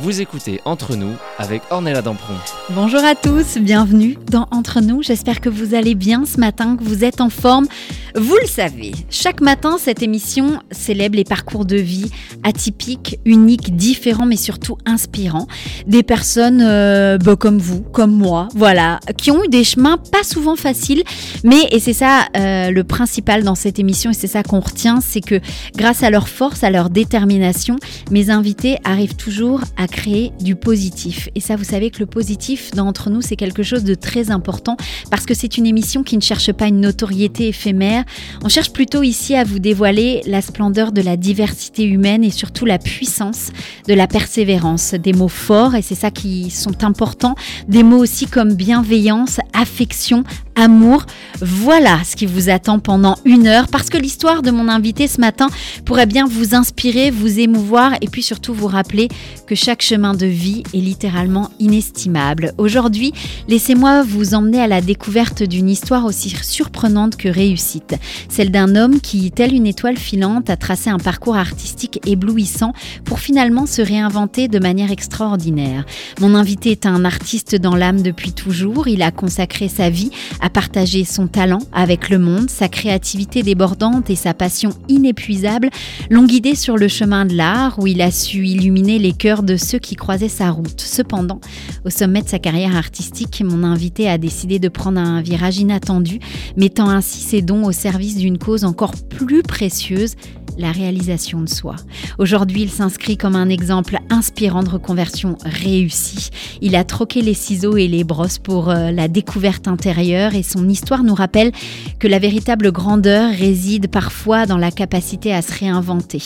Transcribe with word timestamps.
Vous 0.00 0.20
écoutez 0.20 0.60
Entre 0.64 0.94
nous 0.94 1.14
avec 1.38 1.60
Ornella 1.70 2.02
Dampron. 2.02 2.34
Bonjour 2.70 3.02
à 3.02 3.16
tous, 3.16 3.58
bienvenue 3.58 4.16
dans 4.30 4.46
Entre 4.52 4.80
nous. 4.80 5.02
J'espère 5.02 5.40
que 5.40 5.48
vous 5.48 5.74
allez 5.74 5.96
bien 5.96 6.24
ce 6.24 6.38
matin, 6.38 6.76
que 6.76 6.84
vous 6.84 7.02
êtes 7.02 7.20
en 7.20 7.30
forme. 7.30 7.66
Vous 8.14 8.36
le 8.40 8.46
savez, 8.46 8.92
chaque 9.10 9.40
matin, 9.40 9.76
cette 9.78 10.02
émission 10.02 10.60
célèbre 10.70 11.16
les 11.16 11.24
parcours 11.24 11.64
de 11.64 11.76
vie 11.76 12.10
atypiques, 12.44 13.18
uniques, 13.24 13.74
différents, 13.74 14.24
mais 14.24 14.36
surtout 14.36 14.78
inspirants. 14.86 15.48
Des 15.88 16.04
personnes 16.04 16.62
euh, 16.62 17.18
bah, 17.18 17.34
comme 17.34 17.58
vous, 17.58 17.80
comme 17.80 18.12
moi, 18.12 18.48
voilà, 18.54 19.00
qui 19.16 19.32
ont 19.32 19.42
eu 19.42 19.48
des 19.48 19.64
chemins 19.64 19.98
pas 19.98 20.22
souvent 20.22 20.54
faciles, 20.54 21.02
mais, 21.42 21.66
et 21.72 21.80
c'est 21.80 21.92
ça 21.92 22.26
euh, 22.36 22.70
le 22.70 22.84
principal 22.84 23.42
dans 23.42 23.56
cette 23.56 23.80
émission, 23.80 24.12
et 24.12 24.14
c'est 24.14 24.28
ça 24.28 24.44
qu'on 24.44 24.60
retient, 24.60 25.00
c'est 25.00 25.20
que 25.20 25.40
grâce 25.76 26.04
à 26.04 26.10
leur 26.10 26.28
force, 26.28 26.62
à 26.62 26.70
leur 26.70 26.90
détermination, 26.90 27.76
mes 28.12 28.30
invités 28.30 28.78
arrivent 28.84 29.16
toujours 29.16 29.62
à 29.76 29.87
créer 29.88 30.32
du 30.40 30.54
positif. 30.54 31.28
Et 31.34 31.40
ça, 31.40 31.56
vous 31.56 31.64
savez 31.64 31.90
que 31.90 31.98
le 31.98 32.06
positif 32.06 32.70
d'entre 32.72 33.10
nous, 33.10 33.22
c'est 33.22 33.36
quelque 33.36 33.62
chose 33.62 33.84
de 33.84 33.94
très 33.94 34.30
important 34.30 34.76
parce 35.10 35.26
que 35.26 35.34
c'est 35.34 35.58
une 35.58 35.66
émission 35.66 36.02
qui 36.02 36.16
ne 36.16 36.22
cherche 36.22 36.52
pas 36.52 36.66
une 36.66 36.80
notoriété 36.80 37.48
éphémère. 37.48 38.04
On 38.44 38.48
cherche 38.48 38.72
plutôt 38.72 39.02
ici 39.02 39.34
à 39.34 39.44
vous 39.44 39.58
dévoiler 39.58 40.22
la 40.26 40.42
splendeur 40.42 40.92
de 40.92 41.00
la 41.00 41.16
diversité 41.16 41.84
humaine 41.84 42.24
et 42.24 42.30
surtout 42.30 42.64
la 42.64 42.78
puissance 42.78 43.50
de 43.86 43.94
la 43.94 44.06
persévérance. 44.06 44.94
Des 44.94 45.12
mots 45.12 45.28
forts, 45.28 45.74
et 45.74 45.82
c'est 45.82 45.94
ça 45.94 46.10
qui 46.10 46.50
sont 46.50 46.84
importants. 46.84 47.34
Des 47.68 47.82
mots 47.82 47.98
aussi 47.98 48.26
comme 48.26 48.54
bienveillance, 48.54 49.40
affection, 49.52 50.24
amour. 50.58 51.06
Voilà 51.40 52.00
ce 52.04 52.16
qui 52.16 52.26
vous 52.26 52.50
attend 52.50 52.80
pendant 52.80 53.16
une 53.24 53.46
heure 53.46 53.68
parce 53.68 53.90
que 53.90 53.96
l'histoire 53.96 54.42
de 54.42 54.50
mon 54.50 54.68
invité 54.68 55.06
ce 55.06 55.20
matin 55.20 55.48
pourrait 55.84 56.06
bien 56.06 56.26
vous 56.26 56.54
inspirer, 56.54 57.10
vous 57.10 57.38
émouvoir 57.38 57.92
et 58.00 58.08
puis 58.08 58.24
surtout 58.24 58.52
vous 58.52 58.66
rappeler 58.66 59.08
que 59.46 59.54
chaque 59.54 59.82
chemin 59.82 60.14
de 60.14 60.26
vie 60.26 60.64
est 60.74 60.78
littéralement 60.78 61.50
inestimable. 61.60 62.52
Aujourd'hui, 62.58 63.12
laissez-moi 63.46 64.02
vous 64.02 64.34
emmener 64.34 64.60
à 64.60 64.66
la 64.66 64.80
découverte 64.80 65.44
d'une 65.44 65.70
histoire 65.70 66.04
aussi 66.04 66.30
surprenante 66.42 67.16
que 67.16 67.28
réussite. 67.28 67.94
Celle 68.28 68.50
d'un 68.50 68.74
homme 68.74 69.00
qui, 69.00 69.30
tel 69.30 69.54
une 69.54 69.66
étoile 69.66 69.96
filante, 69.96 70.50
a 70.50 70.56
tracé 70.56 70.90
un 70.90 70.98
parcours 70.98 71.36
artistique 71.36 72.00
éblouissant 72.06 72.72
pour 73.04 73.20
finalement 73.20 73.66
se 73.66 73.80
réinventer 73.80 74.48
de 74.48 74.58
manière 74.58 74.90
extraordinaire. 74.90 75.84
Mon 76.20 76.34
invité 76.34 76.72
est 76.72 76.86
un 76.86 77.04
artiste 77.04 77.54
dans 77.54 77.76
l'âme 77.76 78.02
depuis 78.02 78.32
toujours. 78.32 78.88
Il 78.88 79.02
a 79.02 79.12
consacré 79.12 79.68
sa 79.68 79.88
vie 79.88 80.10
à 80.40 80.47
partager 80.50 81.04
son 81.04 81.26
talent 81.26 81.60
avec 81.72 82.10
le 82.10 82.18
monde, 82.18 82.50
sa 82.50 82.68
créativité 82.68 83.42
débordante 83.42 84.10
et 84.10 84.16
sa 84.16 84.34
passion 84.34 84.70
inépuisable 84.88 85.70
l'ont 86.10 86.24
guidé 86.24 86.54
sur 86.54 86.76
le 86.76 86.88
chemin 86.88 87.26
de 87.26 87.34
l'art 87.34 87.78
où 87.78 87.86
il 87.86 88.00
a 88.02 88.10
su 88.10 88.46
illuminer 88.46 88.98
les 88.98 89.12
cœurs 89.12 89.42
de 89.42 89.56
ceux 89.56 89.78
qui 89.78 89.96
croisaient 89.96 90.28
sa 90.28 90.50
route. 90.50 90.80
Cependant, 90.80 91.40
au 91.84 91.90
sommet 91.90 92.22
de 92.22 92.28
sa 92.28 92.38
carrière 92.38 92.76
artistique, 92.76 93.42
mon 93.44 93.64
invité 93.64 94.08
a 94.08 94.18
décidé 94.18 94.58
de 94.58 94.68
prendre 94.68 95.00
un 95.00 95.22
virage 95.22 95.58
inattendu, 95.58 96.18
mettant 96.56 96.88
ainsi 96.88 97.20
ses 97.20 97.42
dons 97.42 97.64
au 97.64 97.72
service 97.72 98.16
d'une 98.16 98.38
cause 98.38 98.64
encore 98.64 98.94
plus 99.08 99.42
précieuse, 99.42 100.14
la 100.58 100.72
réalisation 100.72 101.40
de 101.40 101.48
soi. 101.48 101.76
Aujourd'hui, 102.18 102.62
il 102.62 102.70
s'inscrit 102.70 103.16
comme 103.16 103.36
un 103.36 103.48
exemple 103.48 103.98
inspirant 104.10 104.64
de 104.64 104.68
reconversion 104.68 105.38
réussie. 105.44 106.30
Il 106.60 106.74
a 106.74 106.82
troqué 106.82 107.22
les 107.22 107.34
ciseaux 107.34 107.76
et 107.76 107.86
les 107.86 108.02
brosses 108.02 108.38
pour 108.38 108.68
euh, 108.68 108.90
la 108.90 109.06
découverte 109.06 109.68
intérieure 109.68 110.34
et 110.34 110.42
son 110.42 110.68
histoire 110.68 111.04
nous 111.04 111.14
rappelle 111.14 111.52
que 112.00 112.08
la 112.08 112.18
véritable 112.18 112.72
grandeur 112.72 113.32
réside 113.32 113.88
parfois 113.88 114.46
dans 114.46 114.58
la 114.58 114.72
capacité 114.72 115.32
à 115.32 115.42
se 115.42 115.56
réinventer. 115.56 116.22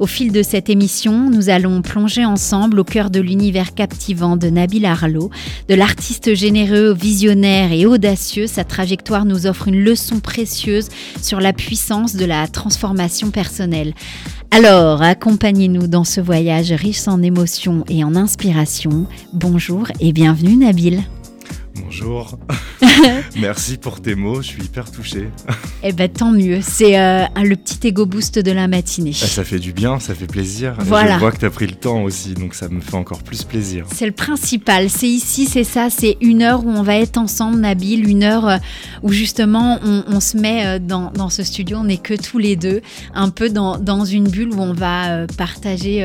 Au 0.00 0.06
fil 0.06 0.32
de 0.32 0.42
cette 0.42 0.70
émission, 0.70 1.30
nous 1.30 1.50
allons 1.50 1.82
plonger 1.82 2.24
ensemble 2.24 2.80
au 2.80 2.84
cœur 2.84 3.10
de 3.10 3.20
l'univers 3.20 3.74
captivant 3.74 4.36
de 4.36 4.48
Nabil 4.48 4.86
Arlo, 4.86 5.30
de 5.68 5.74
l'artiste 5.74 6.34
généreux, 6.34 6.94
visionnaire 6.94 7.72
et 7.72 7.84
audacieux. 7.84 8.46
Sa 8.46 8.64
trajectoire 8.64 9.26
nous 9.26 9.46
offre 9.46 9.68
une 9.68 9.82
leçon 9.84 10.20
précieuse 10.20 10.88
sur 11.20 11.40
la 11.40 11.52
puissance 11.52 12.16
de 12.16 12.24
la 12.24 12.48
transformation 12.48 13.30
personnelle 13.30 13.73
alors, 14.50 15.02
accompagnez-nous 15.02 15.88
dans 15.88 16.04
ce 16.04 16.20
voyage 16.20 16.70
riche 16.72 17.08
en 17.08 17.22
émotions 17.22 17.84
et 17.88 18.04
en 18.04 18.14
inspiration. 18.14 19.06
Bonjour 19.32 19.88
et 19.98 20.12
bienvenue 20.12 20.56
Nabil. 20.56 21.02
Bonjour. 21.76 22.38
Merci 23.36 23.78
pour 23.78 24.00
tes 24.00 24.14
mots, 24.14 24.42
je 24.42 24.48
suis 24.48 24.62
hyper 24.62 24.90
touché. 24.90 25.28
eh 25.82 25.92
ben 25.92 26.08
tant 26.08 26.30
mieux, 26.30 26.60
c'est 26.62 26.98
euh, 26.98 27.24
le 27.42 27.56
petit 27.56 27.88
ego 27.88 28.06
boost 28.06 28.38
de 28.38 28.52
la 28.52 28.68
matinée. 28.68 29.10
Bah, 29.10 29.26
ça 29.26 29.44
fait 29.44 29.58
du 29.58 29.72
bien, 29.72 29.98
ça 29.98 30.14
fait 30.14 30.26
plaisir. 30.26 30.76
Voilà. 30.78 31.14
je 31.14 31.18
vois 31.18 31.32
que 31.32 31.38
tu 31.38 31.46
as 31.46 31.50
pris 31.50 31.66
le 31.66 31.74
temps 31.74 32.02
aussi, 32.02 32.34
donc 32.34 32.54
ça 32.54 32.68
me 32.68 32.80
fait 32.80 32.94
encore 32.94 33.22
plus 33.22 33.42
plaisir. 33.42 33.86
C'est 33.92 34.06
le 34.06 34.12
principal, 34.12 34.88
c'est 34.88 35.08
ici, 35.08 35.46
c'est 35.46 35.64
ça, 35.64 35.88
c'est 35.90 36.16
une 36.20 36.42
heure 36.42 36.64
où 36.64 36.70
on 36.70 36.82
va 36.82 36.96
être 36.96 37.18
ensemble, 37.18 37.58
Nabil, 37.58 38.08
une 38.08 38.22
heure 38.22 38.48
euh, 38.48 38.56
où 39.02 39.10
justement 39.10 39.80
on, 39.82 40.20
se 40.20 40.36
met 40.36 40.66
euh, 40.66 40.78
dans, 40.78 41.10
dans, 41.10 41.28
ce 41.28 41.42
studio, 41.42 41.78
on 41.78 41.84
n'est 41.84 41.96
que 41.96 42.14
tous 42.14 42.38
les 42.38 42.54
deux, 42.54 42.82
un 43.14 43.30
peu 43.30 43.50
dans, 43.50 43.78
dans, 43.78 44.04
une 44.04 44.28
bulle 44.28 44.52
où 44.52 44.60
on 44.60 44.74
va 44.74 45.26
partager 45.38 46.04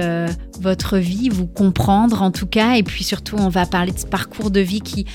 votre 0.61 0.97
vie, 0.97 1.29
vous 1.29 1.47
comprendre 1.47 2.21
en 2.21 2.31
tout 2.31 2.45
cas, 2.45 2.75
et 2.75 2.83
puis 2.83 3.03
surtout 3.03 3.35
on 3.37 3.49
va 3.49 3.65
parler 3.65 3.91
de 3.91 3.99
ce 3.99 4.05
parcours 4.05 4.51
de 4.51 4.59
vie 4.59 4.81
qui, 4.81 5.05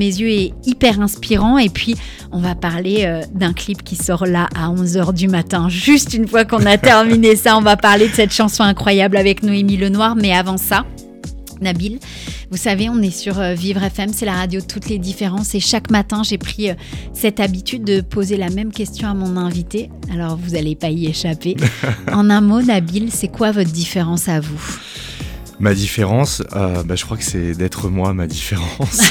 mes 0.00 0.06
yeux, 0.06 0.30
est 0.30 0.52
hyper 0.64 1.00
inspirant, 1.00 1.58
et 1.58 1.68
puis 1.68 1.94
on 2.32 2.40
va 2.40 2.54
parler 2.54 3.04
euh, 3.04 3.20
d'un 3.34 3.52
clip 3.52 3.84
qui 3.84 3.96
sort 3.96 4.26
là 4.26 4.48
à 4.56 4.68
11h 4.70 5.12
du 5.12 5.28
matin. 5.28 5.68
Juste 5.68 6.14
une 6.14 6.26
fois 6.26 6.44
qu'on 6.44 6.64
a 6.64 6.78
terminé 6.78 7.36
ça, 7.36 7.56
on 7.56 7.60
va 7.60 7.76
parler 7.76 8.08
de 8.08 8.14
cette 8.14 8.32
chanson 8.32 8.62
incroyable 8.62 9.16
avec 9.16 9.42
Noémie 9.42 9.76
Lenoir, 9.76 10.16
mais 10.16 10.32
avant 10.32 10.56
ça, 10.56 10.86
Nabil. 11.60 11.98
Vous 12.50 12.56
savez, 12.56 12.88
on 12.88 13.00
est 13.02 13.16
sur 13.16 13.38
euh, 13.38 13.52
Vivre 13.52 13.82
FM, 13.82 14.12
c'est 14.12 14.24
la 14.24 14.32
radio 14.32 14.60
de 14.60 14.66
toutes 14.66 14.88
les 14.88 14.98
différences. 14.98 15.54
Et 15.54 15.60
chaque 15.60 15.90
matin, 15.90 16.22
j'ai 16.24 16.38
pris 16.38 16.70
euh, 16.70 16.74
cette 17.12 17.38
habitude 17.38 17.84
de 17.84 18.00
poser 18.00 18.36
la 18.36 18.48
même 18.48 18.72
question 18.72 19.08
à 19.08 19.14
mon 19.14 19.36
invité. 19.36 19.90
Alors, 20.12 20.36
vous 20.36 20.52
n'allez 20.52 20.74
pas 20.74 20.88
y 20.88 21.06
échapper. 21.06 21.56
en 22.12 22.30
un 22.30 22.40
mot, 22.40 22.62
Nabil, 22.62 23.10
c'est 23.12 23.28
quoi 23.28 23.52
votre 23.52 23.70
différence 23.70 24.28
à 24.28 24.40
vous? 24.40 24.78
Ma 25.60 25.74
différence, 25.74 26.42
euh, 26.56 26.82
bah, 26.84 26.96
je 26.96 27.04
crois 27.04 27.18
que 27.18 27.22
c'est 27.22 27.52
d'être 27.52 27.90
moi 27.90 28.14
ma 28.14 28.26
différence. 28.26 29.10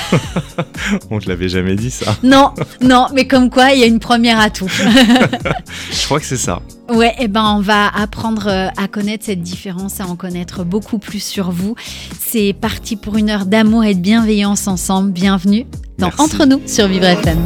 On 1.11 1.19
te 1.19 1.29
l'avait 1.29 1.47
jamais 1.47 1.75
dit 1.75 1.91
ça. 1.91 2.17
Non, 2.23 2.55
non, 2.81 3.05
mais 3.13 3.27
comme 3.27 3.51
quoi, 3.51 3.71
il 3.73 3.79
y 3.79 3.83
a 3.83 3.85
une 3.85 3.99
première 3.99 4.39
à 4.39 4.49
tout. 4.49 4.67
je 5.91 6.05
crois 6.05 6.19
que 6.19 6.25
c'est 6.25 6.37
ça. 6.37 6.63
Ouais, 6.91 7.13
et 7.19 7.25
eh 7.25 7.27
ben 7.27 7.45
on 7.55 7.61
va 7.61 7.87
apprendre 7.87 8.47
euh, 8.47 8.67
à 8.77 8.87
connaître 8.87 9.25
cette 9.25 9.43
différence, 9.43 10.01
à 10.01 10.07
en 10.07 10.15
connaître 10.15 10.63
beaucoup 10.63 10.97
plus 10.97 11.23
sur 11.23 11.51
vous. 11.51 11.75
C'est 12.19 12.53
parti 12.59 12.95
pour 12.95 13.17
une 13.17 13.29
heure 13.29 13.45
d'amour 13.45 13.83
et 13.83 13.93
de 13.93 13.99
bienveillance 13.99 14.67
ensemble. 14.67 15.11
Bienvenue 15.11 15.67
dans 15.99 16.09
Entre 16.17 16.45
nous 16.45 16.61
sur 16.66 16.87
Vivre 16.87 17.05
FM. 17.05 17.37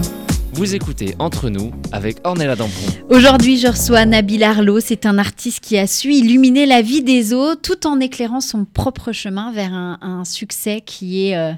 Vous 0.53 0.75
écoutez 0.75 1.15
Entre 1.17 1.49
nous 1.49 1.71
avec 1.91 2.17
Ornella 2.23 2.55
Dampron. 2.55 2.85
Aujourd'hui, 3.09 3.57
je 3.57 3.67
reçois 3.67 4.05
Nabil 4.05 4.43
Arlo. 4.43 4.79
C'est 4.79 5.07
un 5.07 5.17
artiste 5.17 5.61
qui 5.61 5.79
a 5.79 5.87
su 5.87 6.13
illuminer 6.13 6.67
la 6.67 6.83
vie 6.83 7.01
des 7.01 7.33
autres 7.33 7.61
tout 7.63 7.87
en 7.87 7.99
éclairant 7.99 8.39
son 8.39 8.63
propre 8.63 9.13
chemin 9.13 9.51
vers 9.51 9.73
un, 9.73 10.23
succès 10.25 10.81
qui 10.85 11.25
est 11.25 11.35
euh, 11.35 11.53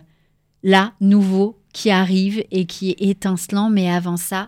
là, 0.64 0.94
nouveau, 1.02 1.60
qui 1.74 1.90
arrive 1.90 2.46
et 2.52 2.66
qui 2.66 2.92
est 2.92 3.02
étincelant. 3.02 3.70
Mais 3.70 3.92
avant 3.92 4.16
ça, 4.16 4.48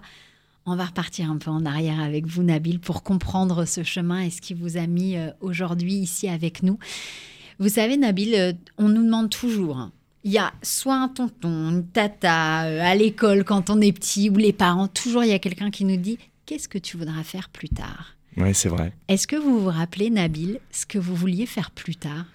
on 0.65 0.77
va 0.77 0.85
repartir 0.85 1.29
un 1.29 1.37
peu 1.37 1.51
en 1.51 1.65
arrière 1.65 1.99
avec 1.99 2.25
vous, 2.25 2.41
Nabil, 2.41 2.79
pour 2.79 3.03
comprendre 3.03 3.65
ce 3.65 3.83
chemin 3.83 4.21
et 4.21 4.29
ce 4.29 4.39
qui 4.39 4.53
vous 4.53 4.77
a 4.77 4.87
mis 4.87 5.17
euh, 5.17 5.29
aujourd'hui 5.41 5.95
ici 5.95 6.29
avec 6.29 6.63
nous. 6.63 6.79
Vous 7.59 7.69
savez, 7.69 7.97
Nabil, 7.97 8.33
euh, 8.33 8.53
on 8.77 8.87
nous 8.87 9.03
demande 9.03 9.29
toujours 9.29 9.77
hein, 9.77 9.91
il 10.27 10.33
y 10.33 10.37
a 10.37 10.51
soit 10.61 10.95
un 10.95 11.07
tonton, 11.07 11.69
une 11.69 11.87
tata 11.87 12.65
euh, 12.65 12.81
à 12.81 12.93
l'école 12.95 13.45
quand 13.45 13.69
on 13.69 13.79
est 13.79 13.93
petit 13.93 14.29
ou 14.29 14.35
les 14.35 14.51
parents, 14.51 14.89
toujours 14.89 15.23
il 15.23 15.29
y 15.29 15.33
a 15.33 15.39
quelqu'un 15.39 15.71
qui 15.71 15.85
nous 15.85 15.95
dit 15.95 16.19
qu'est-ce 16.45 16.67
que 16.67 16.77
tu 16.77 16.97
voudras 16.97 17.23
faire 17.23 17.47
plus 17.47 17.69
tard? 17.69 18.17
Oui, 18.35 18.53
c'est 18.53 18.67
vrai. 18.67 18.91
Est-ce 19.07 19.25
que 19.25 19.37
vous 19.37 19.61
vous 19.61 19.69
rappelez, 19.69 20.09
Nabil, 20.09 20.59
ce 20.69 20.85
que 20.85 20.99
vous 20.99 21.15
vouliez 21.15 21.45
faire 21.45 21.71
plus 21.71 21.95
tard? 21.95 22.25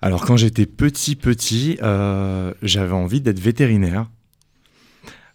Alors, 0.00 0.24
quand 0.24 0.36
j'étais 0.36 0.66
petit, 0.66 1.16
petit, 1.16 1.78
euh, 1.82 2.54
j'avais 2.62 2.94
envie 2.94 3.20
d'être 3.20 3.40
vétérinaire. 3.40 4.08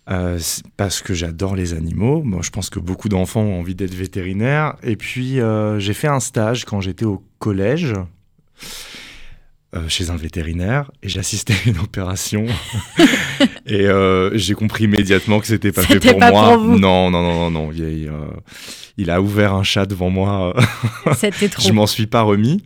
Euh, 0.10 0.40
parce 0.78 1.02
que 1.02 1.14
j'adore 1.14 1.58
les 1.58 1.74
animaux. 1.74 2.24
Moi, 2.24 2.40
je 2.42 2.52
pense 2.52 2.70
que 2.70 2.80
beaucoup 2.80 3.10
d'enfants 3.10 3.42
ont 3.42 3.60
envie 3.60 3.76
d'être 3.76 3.94
vétérinaire. 3.94 4.78
Et 4.82 4.96
puis, 4.96 5.40
j'ai 5.78 5.94
fait 5.94 6.08
un 6.08 6.22
stage 6.22 6.64
quand 6.64 6.80
j'étais 6.80 7.06
au 7.06 7.22
collège. 7.38 7.94
Euh, 9.76 9.90
chez 9.90 10.12
un 10.12 10.16
vétérinaire 10.16 10.90
et 11.04 11.10
j'assistais 11.10 11.52
à 11.52 11.70
une 11.70 11.78
opération 11.80 12.46
et 13.66 13.86
euh, 13.86 14.32
j'ai 14.38 14.54
compris 14.54 14.86
immédiatement 14.86 15.42
que 15.42 15.46
c'était 15.48 15.74
pas 15.74 15.82
fait 15.82 16.00
pour 16.00 16.18
moi. 16.18 16.56
non, 16.56 16.78
non, 16.80 17.12
non, 17.12 17.22
non, 17.22 17.52
non. 17.52 17.72
Il, 17.74 18.08
euh, 18.08 18.28
il, 18.98 19.10
a 19.12 19.22
ouvert 19.22 19.54
un 19.54 19.64
chat 19.64 19.86
devant 19.86 20.10
moi. 20.10 20.56
C'était 21.18 21.50
trop. 21.50 21.62
Je 21.68 21.74
m'en 21.74 21.86
suis 21.86 22.08
pas 22.08 22.22
remis. 22.22 22.64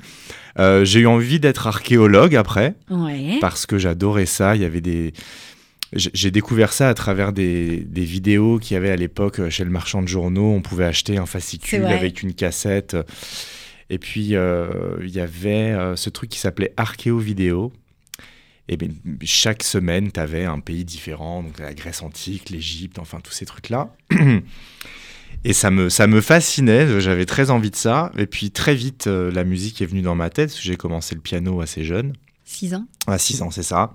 J'ai 0.60 1.00
eu 1.00 1.08
envie 1.08 1.40
d'être 1.40 1.66
archéologue 1.66 2.36
après, 2.36 2.76
Ouais. 2.92 3.40
parce 3.42 3.66
que 3.66 3.80
j'adorais 3.80 4.28
ça. 4.28 4.56
Il 4.56 4.62
y 4.62 4.66
avait 4.66 4.82
des. 4.82 5.14
J'ai 5.94 6.30
découvert 6.30 6.72
ça 6.72 6.88
à 6.88 6.94
travers 6.94 7.34
des, 7.34 7.78
des 7.78 8.06
vidéos 8.06 8.60
qu'il 8.60 8.76
y 8.76 8.78
avait 8.78 8.92
à 8.92 8.96
l'époque 8.96 9.50
chez 9.50 9.64
le 9.64 9.72
marchand 9.72 10.04
de 10.04 10.08
journaux. 10.08 10.54
On 10.54 10.62
pouvait 10.62 10.86
acheter 10.86 11.18
un 11.18 11.26
fascicule 11.26 11.86
avec 11.86 12.22
une 12.22 12.36
cassette. 12.36 12.96
Et 13.92 14.00
puis, 14.00 14.36
euh, 14.36 14.96
il 15.04 15.10
y 15.10 15.20
avait 15.20 15.72
euh, 15.74 15.96
ce 15.98 16.10
truc 16.10 16.30
qui 16.30 16.40
s'appelait 16.40 16.74
Archéo 16.78 17.20
Vidéo. 17.20 17.74
Et 18.70 18.78
ben, 18.78 18.94
chaque 19.24 19.64
semaine, 19.64 20.12
tu 20.14 20.20
avais 20.20 20.46
un 20.46 20.60
pays 20.62 20.86
différent, 20.86 21.44
donc 21.44 21.60
la 21.60 21.74
Grèce 21.74 22.02
antique, 22.02 22.50
l'Égypte, 22.50 23.00
enfin 23.00 23.20
tous 23.22 23.34
ces 23.34 23.46
trucs-là. 23.46 23.94
Et 25.44 25.54
ça 25.54 25.72
me, 25.72 25.90
ça 25.90 26.08
me 26.08 26.22
fascinait, 26.22 27.02
j'avais 27.02 27.26
très 27.26 27.50
envie 27.50 27.72
de 27.72 27.76
ça. 27.76 28.12
Et 28.18 28.28
puis 28.28 28.52
très 28.52 28.76
vite, 28.76 29.08
euh, 29.08 29.32
la 29.32 29.44
musique 29.44 29.82
est 29.82 29.86
venue 29.88 30.02
dans 30.04 30.16
ma 30.16 30.30
tête, 30.30 30.50
parce 30.50 30.60
que 30.60 30.66
j'ai 30.66 30.78
commencé 30.78 31.16
le 31.16 31.22
piano 31.22 31.62
assez 31.62 31.84
jeune. 31.84 32.14
6 32.46 32.76
ans. 32.76 32.86
À 33.08 33.18
6 33.18 33.42
ans, 33.42 33.52
c'est 33.52 33.64
ça. 33.64 33.92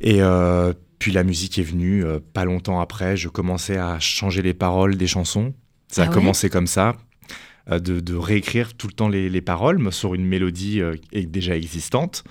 Et 0.00 0.20
euh, 0.20 0.72
puis 0.98 1.10
la 1.10 1.24
musique 1.24 1.58
est 1.58 1.62
venue 1.62 2.04
euh, 2.04 2.20
pas 2.34 2.44
longtemps 2.44 2.80
après. 2.80 3.16
Je 3.16 3.28
commençais 3.28 3.78
à 3.78 3.98
changer 3.98 4.42
les 4.42 4.54
paroles 4.54 4.96
des 4.96 5.06
chansons. 5.06 5.54
Ça 5.88 6.02
Ah 6.02 6.04
a 6.04 6.08
ouais? 6.08 6.14
commencé 6.14 6.50
comme 6.50 6.66
ça, 6.66 6.94
de, 7.68 8.00
de 8.00 8.14
réécrire 8.14 8.74
tout 8.74 8.86
le 8.86 8.92
temps 8.92 9.08
les, 9.08 9.28
les 9.28 9.40
paroles 9.40 9.78
mais 9.78 9.90
sur 9.90 10.14
une 10.14 10.24
mélodie 10.24 10.80
euh, 10.80 10.94
déjà 11.12 11.56
existante. 11.56 12.24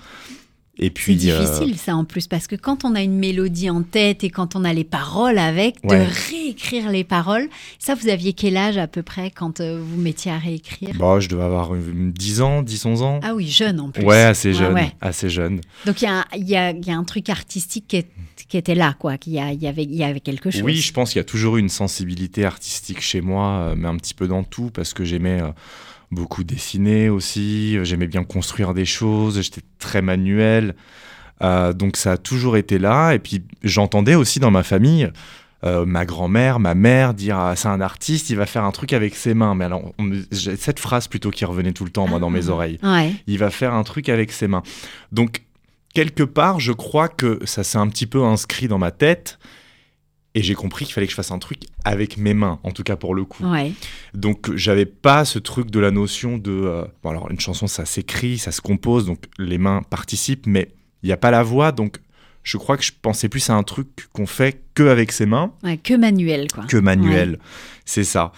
Et 0.77 0.85
C'est 0.85 0.89
puis, 0.89 1.31
euh, 1.31 1.39
difficile 1.39 1.77
ça 1.77 1.95
en 1.95 2.03
plus 2.03 2.27
parce 2.27 2.47
que 2.47 2.55
quand 2.57 2.83
on 2.83 2.95
a 2.95 3.01
une 3.01 3.17
mélodie 3.17 3.69
en 3.69 3.81
tête 3.81 4.23
et 4.25 4.29
quand 4.29 4.55
on 4.57 4.65
a 4.65 4.73
les 4.73 4.83
paroles 4.83 5.37
avec, 5.37 5.75
Ouais. 5.83 5.99
de 5.99 6.05
réécrire 6.31 6.89
les 6.91 7.03
paroles. 7.05 7.47
Ça, 7.79 7.95
vous 7.95 8.09
aviez 8.09 8.33
quel 8.33 8.57
âge 8.57 8.77
à 8.77 8.87
peu 8.87 9.01
près 9.01 9.31
quand 9.31 9.61
euh, 9.61 9.79
vous 9.81 9.95
mettiez 10.01 10.31
à 10.31 10.37
réécrire? 10.37 10.91
Bon, 10.95 11.19
je 11.19 11.29
devais 11.29 11.43
avoir 11.43 11.73
une- 11.75 12.11
10 12.11 12.41
ans, 12.41 12.61
10, 12.61 12.85
11 12.85 13.01
ans. 13.03 13.19
Ah 13.23 13.33
oui, 13.35 13.47
jeune 13.47 13.79
en 13.79 13.89
plus. 13.89 14.03
ouais, 14.03 14.21
assez 14.23 14.53
jeune, 14.53 14.73
ouais. 14.73 14.91
assez 15.01 15.29
jeune. 15.29 15.61
Donc 15.85 16.01
il 16.01 16.05
y 16.05 16.07
a, 16.07 16.19
un- 16.19 16.25
il 16.35 16.49
y, 16.49 16.55
a, 16.57 16.71
il 16.71 16.85
y 16.85 16.91
a 16.91 16.97
un 16.97 17.03
truc 17.05 17.29
artistique 17.29 17.85
qui, 17.87 17.95
est- 17.97 18.09
qui 18.49 18.57
était 18.57 18.75
là, 18.75 18.95
quoi. 18.99 19.17
qu'il 19.17 19.33
y 19.33 19.39
avait, 19.39 19.83
il 19.83 19.95
y 19.95 20.03
avait 20.03 20.19
quelque 20.19 20.51
chose. 20.51 20.61
Oui, 20.61 20.75
je 20.75 20.91
pense 20.91 21.11
qu'il 21.11 21.19
y 21.19 21.21
a 21.21 21.23
toujours 21.25 21.55
eu 21.57 21.59
une 21.61 21.69
sensibilité 21.69 22.43
artistique 22.45 22.99
chez 23.01 23.21
moi, 23.21 23.47
euh, 23.69 23.75
mais 23.77 23.87
un 23.87 23.95
petit 23.95 24.13
peu 24.13 24.27
dans 24.27 24.43
tout, 24.43 24.71
parce 24.73 24.93
que 24.93 25.03
j'aimais 25.05 25.41
euh, 25.41 25.47
beaucoup 26.11 26.43
dessiner 26.43 27.09
aussi, 27.09 27.77
euh, 27.77 27.83
j'aimais 27.83 28.07
bien 28.07 28.23
construire 28.23 28.73
des 28.73 28.85
choses, 28.85 29.41
j'étais 29.41 29.61
très 29.79 30.01
manuel. 30.01 30.75
Euh, 31.41 31.73
donc 31.73 31.97
ça 31.97 32.13
a 32.13 32.17
toujours 32.17 32.57
été 32.57 32.77
là. 32.79 33.13
Et 33.13 33.19
puis 33.19 33.43
j'entendais 33.63 34.15
aussi 34.15 34.39
dans 34.39 34.51
ma 34.51 34.63
famille 34.63 35.11
euh, 35.63 35.83
ma 35.83 36.05
grand-mère, 36.05 36.59
ma 36.59 36.75
mère 36.75 37.15
dire 37.15 37.39
ah, 37.39 37.55
c'est 37.55 37.69
un 37.69 37.81
artiste, 37.81 38.29
il 38.29 38.35
va 38.35 38.45
faire 38.45 38.63
un 38.65 38.71
truc 38.71 38.93
avec 38.93 39.15
ses 39.15 39.33
mains. 39.33 39.55
Mais 39.55 39.65
alors, 39.65 39.93
on 39.97 40.11
cette 40.31 40.79
phrase 40.79 41.07
plutôt 41.07 41.31
qui 41.31 41.43
revenait 41.43 41.71
tout 41.71 41.85
le 41.85 41.89
temps, 41.89 42.07
moi, 42.07 42.19
dans 42.19 42.29
mes 42.29 42.49
Ah. 42.49 42.51
oreilles. 42.51 42.77
Ouais. 42.83 43.13
Il 43.25 43.39
va 43.39 43.49
faire 43.49 43.73
un 43.73 43.83
truc 43.83 44.09
avec 44.09 44.31
ses 44.31 44.47
mains. 44.47 44.61
Donc, 45.11 45.41
quelque 45.95 46.21
part, 46.21 46.59
je 46.59 46.71
crois 46.71 47.07
que 47.07 47.39
ça 47.45 47.63
s'est 47.63 47.79
un 47.79 47.87
petit 47.87 48.05
peu 48.05 48.23
inscrit 48.23 48.67
dans 48.67 48.77
ma 48.77 48.91
tête. 48.91 49.39
Et 50.35 50.43
j'ai 50.43 50.53
compris 50.53 50.83
qu'il 50.85 50.93
fallait 50.93 51.07
que 51.07 51.11
je 51.11 51.15
fasse 51.15 51.31
un 51.31 51.39
truc 51.39 51.61
avec 51.85 52.17
mes 52.17 52.33
mains, 52.33 52.59
en 52.63 52.71
tout 52.71 52.83
cas 52.83 52.97
pour 52.97 53.15
le 53.15 53.23
coup. 53.23 53.45
Ouais. 53.45 53.71
Donc, 54.13 54.53
j'avais 54.55 54.85
pas 54.85 55.23
ce 55.23 55.39
truc 55.39 55.71
de 55.71 55.79
la 55.79 55.91
notion 55.91 56.37
de. 56.37 56.51
euh, 56.51 56.85
bon, 57.01 57.09
alors, 57.09 57.31
une 57.31 57.39
chanson, 57.39 57.67
ça 57.67 57.85
s'écrit, 57.85 58.37
ça 58.37 58.51
se 58.51 58.59
compose, 58.59 59.05
donc 59.05 59.19
les 59.39 59.57
mains 59.57 59.81
participent, 59.89 60.45
mais 60.45 60.67
il 61.03 61.07
n'y 61.07 61.13
a 61.13 61.17
pas 61.17 61.31
la 61.31 61.41
voix. 61.41 61.71
Donc, 61.71 61.99
je 62.45 62.55
crois 62.57 62.77
que 62.77 62.83
je 62.83 62.91
pensais 63.01 63.27
plus 63.27 63.49
à 63.49 63.53
un 63.55 63.63
truc 63.63 63.87
qu'on 64.13 64.25
fait 64.25 64.61
que 64.73 64.83
avec 64.87 65.11
ses 65.11 65.25
mains 65.25 65.51
Ouais, 65.63 65.75
que 65.77 65.93
manuel, 65.95 66.47
quoi. 66.53 66.63
que 66.63 66.77
manuel. 66.77 67.39
C'est 67.83 68.05
ça. 68.05 68.31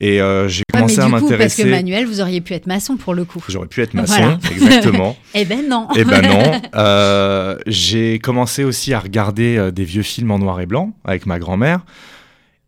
Et 0.00 0.20
euh, 0.20 0.48
j'ai 0.48 0.62
Ouais, 0.74 0.80
commencé 0.80 0.96
du 0.96 1.00
à 1.02 1.04
coup, 1.04 1.10
parce 1.10 1.24
que 1.24 1.30
m'intéresser. 1.32 1.64
manuel, 1.66 2.06
vous 2.06 2.20
auriez 2.20 2.40
pu 2.40 2.52
être 2.52 2.66
maçon 2.66 2.96
pour 2.96 3.14
le 3.14 3.24
coup. 3.24 3.42
J'aurais 3.48 3.68
pu 3.68 3.80
être 3.80 3.94
maçon, 3.94 4.14
Voilà. 4.16 4.38
exactement. 4.50 5.16
Eh 5.34 5.44
ben 5.44 5.68
non. 5.68 5.88
Eh 5.96 6.04
ben 6.04 6.20
non. 6.22 6.60
Euh, 6.74 7.56
j'ai 7.66 8.18
commencé 8.18 8.64
aussi 8.64 8.92
à 8.92 9.00
regarder 9.00 9.56
euh, 9.56 9.70
des 9.70 9.84
vieux 9.84 10.02
films 10.02 10.30
en 10.32 10.38
noir 10.38 10.60
et 10.60 10.66
blanc 10.66 10.92
avec 11.04 11.26
ma 11.26 11.38
grand-mère. 11.38 11.84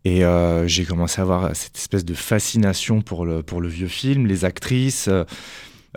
Et 0.04 0.24
euh, 0.24 0.68
j'ai 0.68 0.84
commencé 0.84 1.20
à 1.20 1.22
avoir 1.22 1.56
cette 1.56 1.76
espèce 1.76 2.04
de 2.04 2.14
fascination 2.14 3.02
pour 3.02 3.26
le, 3.26 3.42
pour 3.42 3.60
le 3.60 3.66
vieux 3.68 3.88
film, 3.88 4.26
les 4.28 4.44
actrices, 4.44 5.10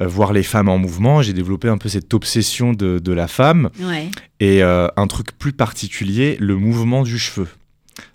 voir 0.05 0.33
les 0.33 0.43
femmes 0.43 0.69
en 0.69 0.77
mouvement. 0.77 1.21
J'ai 1.21 1.33
développé 1.33 1.67
un 1.67 1.77
peu 1.77 1.89
cette 1.89 2.13
obsession 2.13 2.73
de, 2.73 2.99
de 2.99 3.11
la 3.13 3.27
femme. 3.27 3.69
Ouais. 3.81 4.09
Et 4.39 4.63
euh, 4.63 4.87
un 4.97 5.07
truc 5.07 5.37
plus 5.37 5.53
particulier, 5.53 6.37
le 6.39 6.55
mouvement 6.55 7.03
du 7.03 7.17
cheveu 7.19 7.47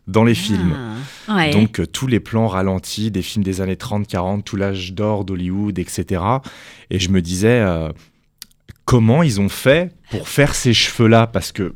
dans 0.06 0.25
les 0.25 0.34
films. 0.34 0.75
Ah, 1.28 1.36
ouais. 1.36 1.50
Donc 1.50 1.81
euh, 1.81 1.86
tous 1.86 2.06
les 2.06 2.20
plans 2.20 2.46
ralentis 2.48 3.10
des 3.10 3.22
films 3.22 3.44
des 3.44 3.60
années 3.60 3.75
30-40, 3.75 4.42
tout 4.42 4.56
l'âge 4.56 4.92
d'or 4.94 5.25
d'Hollywood, 5.25 5.78
etc. 5.78 6.22
Et 6.90 6.98
je 6.98 7.08
me 7.10 7.20
disais, 7.20 7.60
euh, 7.60 7.90
comment 8.84 9.22
ils 9.22 9.40
ont 9.40 9.48
fait 9.48 9.92
pour 10.10 10.28
faire 10.28 10.54
ces 10.54 10.72
cheveux-là? 10.75 11.26
Parce 11.26 11.52
que 11.52 11.75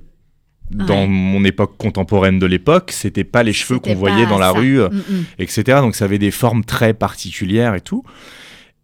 dans 0.70 1.00
Ouais. 1.02 1.06
mon 1.06 1.44
époque 1.44 1.76
contemporaine 1.78 2.38
de 2.38 2.44
l'époque, 2.46 2.90
c'était 2.93 3.25
pas 3.25 3.43
les 3.43 3.55
cheveux 3.55 3.78
qu'on 3.78 3.94
voyait 3.94 4.26
dans 4.26 4.38
la 4.38 4.52
ça. 4.52 4.58
rue, 4.58 4.81
euh, 4.81 4.88
Mm, 4.90 4.96
mm. 4.96 5.25
etc. 5.38 5.62
Donc 5.81 5.94
ça 5.96 6.05
avait 6.05 6.19
des 6.19 6.31
formes 6.31 6.64
très 6.64 6.93
particulières 6.94 7.75
et 7.75 7.81
tout. 7.81 8.05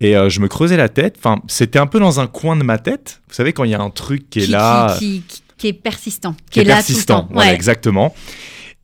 Et 0.00 0.16
euh, 0.16 0.28
je 0.28 0.40
me 0.40 0.48
creusais 0.48 0.76
la 0.76 0.88
tête. 0.88 1.16
Enfin, 1.18 1.40
c'était 1.46 1.78
un 1.78 1.86
peu 1.86 1.98
dans 2.00 2.20
un 2.20 2.26
coin 2.26 2.56
de 2.56 2.64
ma 2.64 2.78
tête. 2.78 3.20
Vous 3.28 3.34
savez, 3.34 3.52
quand 3.52 3.64
il 3.64 3.70
y 3.70 3.74
a 3.74 3.80
un 3.80 3.90
truc 3.90 4.28
qui 4.28 4.40
est 4.40 4.44
Qui- 4.46 4.50
là, 4.50 4.94
Qui, 4.98 5.22
qui- 5.26 5.42
qui 5.56 5.68
est 5.68 5.72
persistant. 5.72 6.34
qui 6.50 6.60
est 6.60 6.64
là 6.64 6.74
persistant. 6.74 7.20
tout 7.20 7.22
le 7.22 7.28
temps. 7.28 7.34
Voilà, 7.34 7.50
Ouais. 7.50 7.54
exactement. 7.54 8.14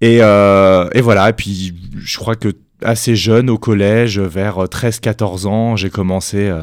Et, 0.00 0.18
euh, 0.22 0.88
et 0.94 1.00
voilà, 1.02 1.28
et 1.28 1.32
puis 1.34 1.74
je 1.98 2.16
crois 2.18 2.36
que 2.36 2.48
assez 2.82 3.16
jeune 3.16 3.50
au 3.50 3.58
collège, 3.58 4.18
vers 4.18 4.66
13-14 4.68 5.46
ans, 5.46 5.76
j'ai 5.76 5.90
commencé 5.90 6.48
euh, 6.48 6.62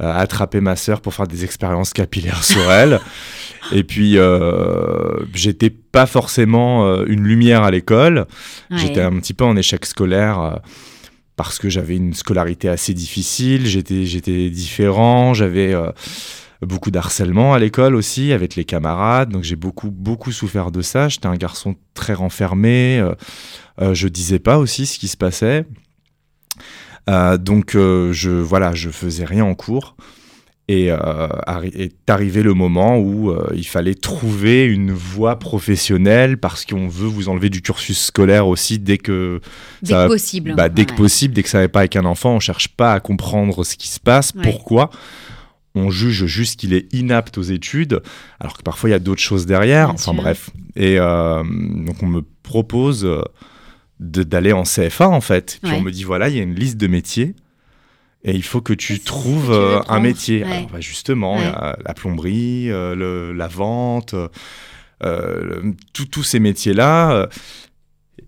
à 0.00 0.18
attraper 0.18 0.60
ma 0.60 0.74
sœur 0.74 1.00
pour 1.00 1.14
faire 1.14 1.28
des 1.28 1.44
expériences 1.44 1.92
capillaires 1.92 2.42
sur 2.42 2.68
elle. 2.72 2.98
Et 3.72 3.84
puis, 3.84 4.16
euh, 4.18 5.16
j'étais 5.34 5.70
pas 5.70 6.06
forcément 6.06 6.86
euh, 6.86 7.04
une 7.06 7.22
lumière 7.22 7.62
à 7.62 7.70
l'école. 7.70 8.26
Ouais. 8.70 8.78
J'étais 8.78 9.00
un 9.02 9.12
petit 9.18 9.34
peu 9.34 9.44
en 9.44 9.56
échec 9.56 9.84
scolaire 9.86 10.40
euh, 10.40 10.56
parce 11.36 11.58
que 11.58 11.68
j'avais 11.68 11.96
une 11.96 12.14
scolarité 12.14 12.68
assez 12.68 12.94
difficile, 12.94 13.66
j'étais, 13.66 14.50
différent, 14.50 15.34
j'avais 15.34 15.74
euh, 15.74 15.90
beaucoup 16.62 16.90
d'harcèlement 16.90 17.54
à 17.54 17.58
l'école 17.58 17.94
aussi 17.94 18.32
avec 18.32 18.56
les 18.56 18.64
camarades, 18.64 19.30
donc 19.30 19.44
j'ai 19.44 19.56
beaucoup, 19.56 19.90
beaucoup 19.90 20.32
souffert 20.32 20.70
de 20.70 20.82
ça. 20.82 21.08
J'étais 21.08 21.26
un 21.26 21.36
garçon 21.36 21.76
très 21.94 22.14
renfermé, 22.14 22.98
euh, 22.98 23.14
euh, 23.80 23.94
je 23.94 24.08
disais 24.08 24.38
pas 24.38 24.58
aussi 24.58 24.86
ce 24.86 24.98
qui 24.98 25.08
se 25.08 25.16
passait. 25.16 25.66
Euh, 27.08 27.36
donc 27.36 27.74
euh, 27.74 28.12
je 28.12 28.30
voilà, 28.30 28.74
je 28.74 28.90
faisais 28.90 29.24
rien 29.24 29.44
en 29.44 29.54
cours. 29.54 29.96
Et 30.68 30.90
euh, 30.90 31.28
est 31.62 31.94
arrivé 32.10 32.42
le 32.42 32.52
moment 32.52 32.98
où 32.98 33.30
euh, 33.30 33.46
il 33.54 33.66
fallait 33.68 33.94
trouver 33.94 34.64
une 34.64 34.90
voie 34.90 35.38
professionnelle 35.38 36.38
parce 36.38 36.64
qu'on 36.64 36.88
veut 36.88 37.06
vous 37.06 37.28
enlever 37.28 37.50
du 37.50 37.62
cursus 37.62 38.06
scolaire 38.06 38.48
aussi 38.48 38.80
dès 38.80 38.98
que 38.98 39.40
Dès 39.82 39.92
ça- 39.92 40.02
que 40.04 40.08
possible. 40.08 40.54
bah, 40.56 40.68
dès 40.68 40.84
que 40.84 40.94
possible, 40.94 41.34
dès 41.34 41.44
que 41.44 41.48
ça 41.48 41.60
n'est 41.60 41.68
pas 41.68 41.80
avec 41.80 41.94
un 41.94 42.04
enfant, 42.04 42.34
on 42.34 42.40
cherche 42.40 42.66
pas 42.66 42.94
à 42.94 42.98
comprendre 43.00 43.62
ce 43.62 43.76
qui 43.76 43.86
se 43.86 44.00
passe, 44.00 44.32
Ouais. 44.34 44.42
pourquoi? 44.42 44.90
On 45.76 45.90
juge 45.90 46.26
juste 46.26 46.58
qu'il 46.58 46.72
est 46.74 46.92
inapte 46.92 47.38
aux 47.38 47.42
études, 47.42 48.02
alors 48.40 48.56
que 48.58 48.62
parfois 48.64 48.88
il 48.88 48.92
y 48.92 48.96
a 48.96 48.98
d'autres 48.98 49.22
choses 49.22 49.46
derrière. 49.46 49.86
Bien 49.88 49.94
enfin 49.94 50.12
sûr. 50.14 50.14
bref. 50.14 50.50
Et 50.74 50.96
euh, 50.98 51.44
donc 51.44 52.02
on 52.02 52.06
me 52.06 52.22
propose 52.42 53.06
d'aller 54.00 54.52
en 54.52 54.64
CFA 54.64 55.08
en 55.08 55.20
fait. 55.20 55.58
Puis 55.62 55.70
Ouais. 55.72 55.78
on 55.78 55.82
me 55.82 55.92
dit 55.92 56.02
voilà, 56.02 56.28
il 56.28 56.36
y 56.36 56.40
a 56.40 56.42
une 56.42 56.54
liste 56.56 56.76
de 56.76 56.86
métiers. 56.88 57.34
Et 58.24 58.34
il 58.34 58.42
faut 58.42 58.60
que 58.60 58.72
tu 58.72 58.98
que 58.98 59.04
trouves 59.04 59.46
tu 59.46 59.52
euh, 59.52 59.80
un 59.88 60.00
métier. 60.00 60.42
Ouais. 60.44 60.52
Alors, 60.52 60.70
bah, 60.70 60.80
justement, 60.80 61.36
la 61.84 61.94
plomberie, 61.94 62.70
euh, 62.70 62.94
le- 62.96 63.32
la 63.32 63.46
vente, 63.46 64.14
euh, 65.04 65.72
tous- 65.92 66.22
ces 66.24 66.40
métiers-là. 66.40 67.28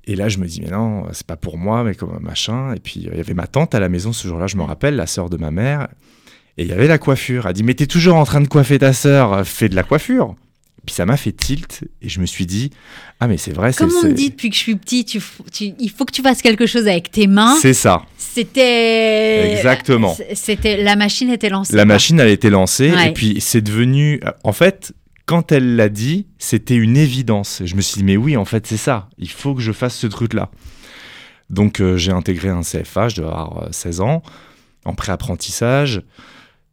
et 0.06 0.14
là, 0.16 0.28
je 0.28 0.38
me 0.38 0.46
dis, 0.46 0.60
mais 0.62 0.70
non, 0.70 1.06
c'est 1.12 1.26
pas 1.26 1.36
pour 1.36 1.58
moi, 1.58 1.84
mais 1.84 1.94
comme 1.94 2.18
machin. 2.22 2.74
Et 2.74 2.80
puis, 2.80 2.94
il 3.00 3.14
y 3.16 3.20
avait 3.20 3.34
ma 3.34 3.46
tante 3.46 3.74
à 3.74 3.80
la 3.80 3.88
maison 3.88 4.12
ce 4.12 4.26
jour-là, 4.28 4.46
je 4.46 4.56
me 4.56 4.62
rappelle, 4.62 4.96
la 4.96 5.06
sœur 5.06 5.28
de 5.30 5.36
ma 5.36 5.50
mère. 5.50 5.88
Et 6.56 6.62
il 6.62 6.68
y 6.68 6.72
avait 6.72 6.88
la 6.88 6.98
coiffure. 6.98 7.46
Elle 7.46 7.52
dit, 7.54 7.62
mais 7.62 7.74
t'es 7.74 7.86
toujours 7.86 8.16
en 8.16 8.24
train 8.24 8.40
de 8.40 8.48
coiffer 8.48 8.78
ta 8.78 8.92
sœur, 8.92 9.46
fais 9.46 9.68
de 9.68 9.74
la 9.76 9.82
coiffure. 9.82 10.34
Puis 10.86 10.94
ça 10.94 11.04
m'a 11.04 11.16
fait 11.18 11.32
tilt 11.32 11.84
et 12.00 12.08
je 12.08 12.20
me 12.20 12.24
suis 12.26 12.46
dit, 12.46 12.70
ah, 13.20 13.28
mais 13.28 13.36
c'est 13.36 13.52
vrai, 13.52 13.72
c'est 13.72 13.84
Comme 13.84 13.92
on 13.94 14.08
me 14.08 14.12
dit 14.14 14.30
depuis 14.30 14.48
que 14.48 14.54
je 14.56 14.60
suis 14.60 14.76
petit, 14.76 15.04
tu- 15.04 15.20
il 15.78 15.90
faut 15.90 16.06
que 16.06 16.12
tu 16.12 16.22
fasses 16.22 16.40
quelque 16.40 16.64
chose 16.66 16.88
avec 16.88 17.10
tes 17.10 17.26
mains. 17.26 17.56
c'est 17.60 17.74
ça. 17.74 18.02
C'était. 18.38 19.52
Exactement. 19.56 20.16
C'était 20.34 20.82
la 20.82 20.94
machine 20.94 21.30
était 21.30 21.48
lancée. 21.48 21.74
La 21.74 21.84
machine, 21.84 22.20
elle 22.20 22.28
été 22.28 22.50
lancée. 22.50 22.92
Ouais. 22.92 23.08
Et 23.08 23.12
puis, 23.12 23.40
c'est 23.40 23.60
devenu. 23.60 24.20
En 24.44 24.52
fait, 24.52 24.92
quand 25.26 25.50
elle 25.52 25.76
l'a 25.76 25.88
dit, 25.88 26.26
c'était 26.38 26.76
une 26.76 26.96
évidence. 26.96 27.62
Je 27.64 27.74
me 27.74 27.80
suis 27.80 27.98
dit, 27.98 28.04
mais 28.04 28.16
oui, 28.16 28.36
en 28.36 28.44
fait, 28.44 28.66
c'est 28.66 28.76
ça. 28.76 29.08
Il 29.18 29.30
faut 29.30 29.54
que 29.54 29.60
je 29.60 29.72
fasse 29.72 29.96
ce 29.96 30.06
truc-là. 30.06 30.50
Donc, 31.50 31.80
euh, 31.80 31.96
j'ai 31.96 32.12
intégré 32.12 32.48
un 32.48 32.60
CFA, 32.60 33.08
je 33.08 33.16
devais 33.16 33.28
avoir 33.28 33.64
euh, 33.64 33.68
16 33.72 34.00
ans, 34.00 34.22
en 34.84 34.94
pré-apprentissage. 34.94 36.02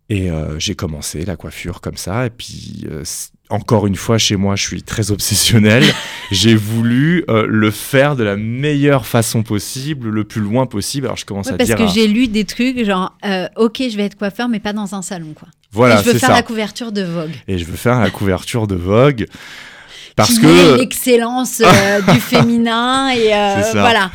Et 0.10 0.30
euh, 0.30 0.60
j'ai 0.60 0.76
commencé 0.76 1.26
la 1.26 1.36
coiffure 1.36 1.82
comme 1.82 1.98
ça. 1.98 2.28
Et 2.28 2.30
puis, 2.30 2.86
euh, 2.90 3.04
encore 3.50 3.86
une 3.88 3.96
fois, 3.96 4.18
chez 4.18 4.36
moi, 4.36 4.56
je 4.56 4.64
suis 4.64 4.82
très 4.84 5.12
obsessionnel. 5.12 5.84
J'ai 6.32 6.56
voulu 6.56 7.24
euh, 7.30 7.46
le 7.48 7.70
faire 7.72 8.16
de 8.16 8.24
la 8.24 8.36
meilleure 8.36 9.06
façon 9.06 9.44
possible, 9.44 10.10
le 10.10 10.24
plus 10.24 10.42
loin 10.42 10.66
possible. 10.66 11.06
Alors 11.08 11.18
je 11.18 11.26
commence 11.26 11.48
Ouais, 11.48 11.54
à 11.54 11.58
parce 11.58 11.68
dire. 11.70 11.78
que 11.78 11.84
ah, 11.84 11.92
j'ai 11.94 12.08
lu 12.08 12.28
des 12.28 12.46
trucs 12.46 12.84
genre, 12.84 13.14
euh, 13.26 13.48
ok, 13.56 13.84
je 13.90 13.96
vais 13.96 14.04
être 14.06 14.18
coiffeur, 14.18 14.50
mais 14.50 14.60
pas 14.60 14.74
dans 14.74 14.96
un 14.96 15.02
salon, 15.04 15.34
quoi. 15.36 15.48
voilà, 15.72 15.96
Et 15.96 16.04
je 16.04 16.10
veux 16.12 16.18
faire 16.18 16.30
ça. 16.30 16.36
la 16.36 16.42
couverture 16.42 16.92
de 16.92 17.04
Vogue. 17.04 17.32
Et 17.48 17.58
je 17.60 17.66
veux 17.66 17.76
faire 17.78 18.00
la 18.00 18.10
couverture 18.10 18.66
de 18.66 18.76
Vogue 18.76 19.28
parce 20.16 20.30
qui 20.36 20.40
que 20.42 20.78
l'excellence 20.80 21.62
euh, 21.64 22.02
du 22.02 22.20
féminin 22.20 23.10
et 23.10 23.34
euh, 23.34 23.62
voilà. 23.74 24.10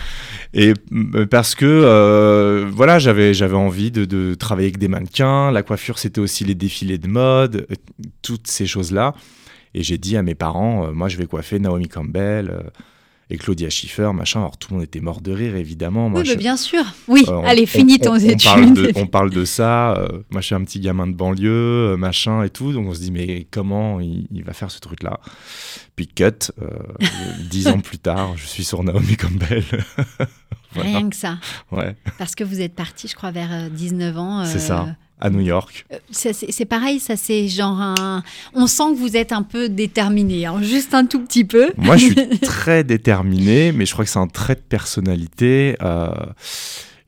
Et 0.52 0.74
mm, 0.90 1.26
parce 1.26 1.54
que 1.54 1.66
euh, 1.66 2.66
voilà, 2.72 2.98
j'avais 2.98 3.34
j'avais 3.34 3.56
envie 3.56 3.90
de, 3.90 4.04
de 4.04 4.34
travailler 4.34 4.68
avec 4.68 4.78
des 4.78 4.88
mannequins. 4.88 5.50
La 5.50 5.62
coiffure, 5.62 5.98
c'était 5.98 6.20
aussi 6.20 6.44
les 6.44 6.54
défilés 6.54 6.98
de 6.98 7.08
mode, 7.08 7.66
euh, 7.70 7.74
toutes 8.22 8.48
ces 8.48 8.66
choses-là. 8.66 9.14
Et 9.74 9.82
j'ai 9.82 9.98
dit 9.98 10.16
à 10.16 10.22
mes 10.22 10.34
parents, 10.34 10.86
euh, 10.86 10.92
moi, 10.92 11.08
je 11.08 11.16
vais 11.16 11.26
coiffer 11.26 11.58
Naomi 11.58 11.88
Campbell 11.88 12.50
euh, 12.50 12.62
et 13.30 13.36
Claudia 13.38 13.70
Schiffer, 13.70 14.10
machin. 14.12 14.40
Alors 14.40 14.56
tout 14.58 14.68
le 14.70 14.76
monde 14.76 14.84
était 14.84 15.00
mort 15.00 15.20
de 15.20 15.32
rire, 15.32 15.54
évidemment. 15.56 16.08
Moi, 16.10 16.20
oui, 16.20 16.26
je- 16.26 16.32
mais 16.32 16.36
bien 16.36 16.56
sûr. 16.56 16.82
Oui, 17.08 17.24
euh, 17.28 17.32
on- 17.32 17.44
allez, 17.44 17.64
finis 17.66 17.98
on- 18.00 18.04
ton 18.04 18.12
on 18.12 18.16
étude. 18.16 18.42
Parle 18.44 18.72
de, 18.74 18.92
on 18.96 19.06
parle 19.06 19.30
de 19.30 19.44
ça. 19.44 19.94
euh, 19.96 20.08
moi, 20.30 20.40
je 20.40 20.46
suis 20.46 20.54
un 20.54 20.64
petit 20.64 20.80
gamin 20.80 21.06
de 21.06 21.14
banlieue, 21.14 21.92
euh, 21.92 21.96
machin 21.96 22.42
et 22.42 22.50
tout. 22.50 22.72
Donc 22.72 22.86
on 22.88 22.94
se 22.94 23.00
dit, 23.00 23.12
mais 23.12 23.46
comment 23.50 24.00
il, 24.00 24.26
il 24.32 24.42
va 24.44 24.52
faire 24.52 24.70
ce 24.70 24.80
truc-là? 24.80 25.20
Puis 25.96 26.08
cut, 26.08 26.24
euh, 26.60 26.68
dix 27.50 27.68
ans 27.68 27.80
plus 27.80 27.98
tard, 27.98 28.36
je 28.36 28.46
suis 28.46 28.64
sur 28.64 28.82
Naomi 28.82 29.16
Campbell. 29.16 29.64
Voilà. 30.72 30.98
Rien 30.98 31.10
que 31.10 31.16
ça. 31.16 31.38
Ouais, 31.72 31.96
Parce 32.18 32.34
que 32.36 32.44
vous 32.44 32.60
êtes 32.60 32.74
parti, 32.74 33.08
je 33.08 33.14
crois, 33.16 33.32
vers 33.32 33.48
euh, 33.52 33.68
19 33.68 34.16
ans. 34.18 34.44
c'est 34.44 34.60
ça. 34.60 34.94
À 35.20 35.30
New 35.30 35.40
York. 35.40 35.84
euh, 35.92 35.98
C'est 36.10 36.64
pareil, 36.64 36.98
ça 37.00 37.16
c'est 37.16 37.46
genre 37.48 37.80
un... 37.80 38.22
On 38.54 38.66
sent 38.66 38.94
que 38.94 38.98
vous 38.98 39.16
êtes 39.16 39.32
un 39.32 39.42
peu 39.42 39.68
déterminé, 39.68 40.46
hein, 40.46 40.62
juste 40.62 40.94
un 40.94 41.04
tout 41.06 41.20
petit 41.20 41.44
peu. 41.44 41.70
Moi, 41.76 41.96
je 41.96 42.06
suis 42.12 42.38
très 42.40 42.84
déterminé, 42.84 43.72
mais 43.72 43.84
je 43.86 43.92
crois 43.92 44.04
que 44.04 44.10
c'est 44.10 44.18
un 44.18 44.26
trait 44.28 44.54
de 44.54 44.60
personnalité. 44.60 45.76
Euh, 45.82 46.08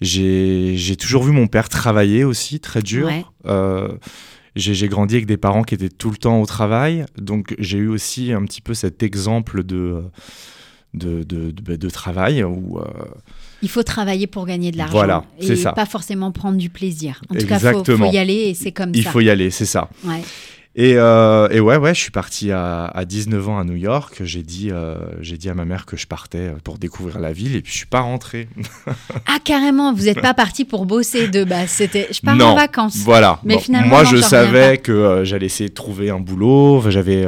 j'ai 0.01 0.97
toujours 0.99 1.23
vu 1.25 1.33
mon 1.33 1.47
père 1.47 1.69
travailler 1.69 2.25
aussi, 2.25 2.61
très 2.61 2.83
dur. 2.83 3.07
Ouais. 3.07 3.25
Euh, 3.47 3.89
j'ai 4.57 4.75
j'ai 4.75 4.89
grandi 4.89 5.15
avec 5.15 5.27
des 5.27 5.37
parents 5.39 5.63
qui 5.63 5.75
étaient 5.75 5.89
tout 5.89 6.11
le 6.11 6.17
temps 6.17 6.41
au 6.41 6.47
travail, 6.47 7.07
donc 7.17 7.55
j'ai 7.59 7.79
eu 7.79 7.89
aussi 7.89 8.33
un 8.33 8.45
petit 8.45 8.61
peu 8.61 8.75
cet 8.75 9.03
exemple 9.03 9.63
de, 9.65 10.03
de, 10.93 11.23
de, 11.23 11.51
de- 11.51 11.77
de 11.77 11.91
travail 11.91 12.45
où, 12.45 12.79
euh, 12.79 12.85
Il 13.63 13.69
faut 13.69 13.83
travailler 13.83 14.27
pour 14.27 14.45
gagner 14.47 14.71
de 14.73 14.77
l'argent. 14.79 14.93
Voilà, 14.93 15.25
c'est 15.41 15.53
et 15.53 15.57
ça. 15.57 15.73
pas 15.73 15.87
forcément 15.87 16.33
prendre 16.33 16.59
du 16.59 16.69
plaisir. 16.69 17.21
En 17.31 17.35
tout 17.35 17.47
cas, 17.47 17.59
faut, 17.59 17.69
Exactement. 17.69 18.07
faut 18.09 18.13
y 18.13 18.19
aller 18.19 18.35
et 18.35 18.55
c'est 18.55 18.73
comme 18.73 18.91
il 18.95 19.05
ça. 19.05 19.11
faut 19.11 19.21
y 19.21 19.31
aller, 19.31 19.51
c'est 19.51 19.65
ça. 19.67 19.89
Ouais. 20.05 20.21
Et, 20.75 20.95
euh, 20.97 21.49
et 21.51 21.61
ouais, 21.61 21.77
ouais, 21.77 21.95
je 21.95 22.01
suis 22.01 22.11
parti 22.11 22.51
à, 22.51 22.87
à 22.87 23.05
19 23.05 23.47
ans 23.51 23.59
à 23.59 23.65
New 23.65 23.75
York. 23.77 24.23
J'ai 24.25 24.43
dit, 24.43 24.71
euh, 24.73 24.97
j'ai 25.21 25.37
dit 25.37 25.51
à 25.51 25.55
ma 25.55 25.67
mère 25.67 25.85
que 25.85 25.99
je 25.99 26.07
partais 26.07 26.55
pour 26.65 26.79
découvrir 26.79 27.19
la 27.19 27.31
ville, 27.35 27.55
et 27.57 27.61
puis 27.61 27.71
je 27.73 27.77
suis 27.77 27.87
pas 27.87 28.01
rentré. 28.01 28.49
Ah, 29.27 29.37
carrément, 29.45 29.93
vous 29.93 30.05
n'êtes 30.05 30.21
pas 30.23 30.33
parti 30.35 30.65
pour 30.65 30.87
bosser 30.87 31.29
de 31.29 31.45
base. 31.45 31.69
C'était 31.71 32.09
je 32.11 32.21
pars 32.23 32.37
Non. 32.37 32.47
en 32.47 32.55
vacances. 32.57 32.97
Voilà. 33.05 33.39
Mais 33.45 33.55
Bon, 33.57 33.61
finalement, 33.61 33.89
moi, 33.89 34.05
je 34.05 34.17
savais 34.17 34.79
que 34.79 34.93
euh, 34.93 35.25
j'allais 35.25 35.47
essayer 35.47 35.69
de 35.69 35.75
trouver 35.75 36.09
un 36.11 36.21
boulot. 36.21 36.79
Enfin, 36.79 36.89
J'avais, 36.91 37.27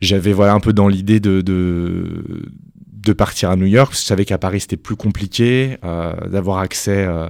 j'avais 0.00 0.32
voilà 0.32 0.54
un 0.54 0.60
peu 0.60 0.72
dans 0.72 0.88
l'idée 0.88 1.20
de, 1.20 1.42
de 1.42 2.42
de 3.06 3.12
partir 3.14 3.50
à 3.50 3.56
New 3.56 3.66
York. 3.66 3.90
parce 3.90 4.00
que 4.00 4.04
Je 4.04 4.08
savais 4.08 4.24
qu'à 4.26 4.38
Paris 4.38 4.60
c'était 4.60 4.76
plus 4.76 4.96
compliqué 4.96 5.78
euh, 5.84 6.12
d'avoir 6.28 6.58
accès 6.58 7.06
euh, 7.08 7.28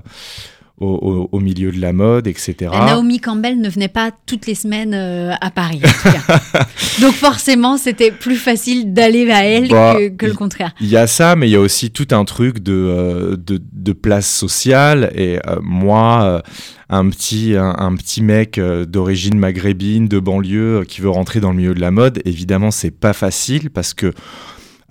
au, 0.79 0.89
au- 0.89 1.29
au 1.33 1.41
milieu 1.41 1.73
de 1.73 1.81
la 1.81 1.95
mode, 1.95 2.27
etc. 2.27 2.55
Naomi 2.71 3.19
Campbell 3.19 3.59
ne 3.61 3.69
venait 3.71 3.89
pas 3.89 4.11
toutes 4.27 4.47
les 4.47 4.55
semaines 4.55 4.93
euh, 4.93 5.33
à 5.41 5.51
Paris, 5.51 5.81
en 5.83 5.89
tout 5.89 6.17
cas. 6.17 6.41
Donc 7.01 7.15
forcément, 7.15 7.79
c'était 7.79 8.11
plus 8.11 8.37
facile 8.37 8.93
d'aller 8.93 9.31
à 9.31 9.43
elle 9.47 9.69
Bah, 9.69 9.95
que, 9.97 10.09
que 10.11 10.27
le 10.27 10.35
contraire. 10.35 10.73
Il 10.83 10.89
y 10.89 10.99
a 10.99 11.07
ça, 11.07 11.35
mais 11.35 11.49
il 11.49 11.53
y 11.53 11.57
a 11.57 11.61
aussi 11.61 11.91
tout 11.91 12.09
un 12.11 12.27
truc 12.27 12.59
de, 12.59 12.75
euh, 12.75 13.37
de, 13.39 13.59
de 13.73 13.93
place 13.95 14.29
sociale. 14.31 15.11
Et 15.15 15.39
euh, 15.47 15.57
moi, 15.63 16.43
un, 16.91 17.09
petit, 17.09 17.55
un, 17.57 17.75
un 17.79 17.95
petit 17.97 18.23
mec 18.23 18.61
d'origine 18.61 19.39
maghrébine, 19.39 20.09
de 20.09 20.19
banlieue, 20.19 20.85
qui 20.87 21.01
veut 21.01 21.09
rentrer 21.09 21.41
dans 21.41 21.53
le 21.53 21.57
milieu 21.57 21.73
de 21.75 21.81
la 21.81 21.91
mode, 21.91 22.21
évidemment, 22.27 22.71
c'est 22.71 22.91
pas 22.91 23.15
facile 23.15 23.71
parce 23.71 23.95
que 23.95 24.13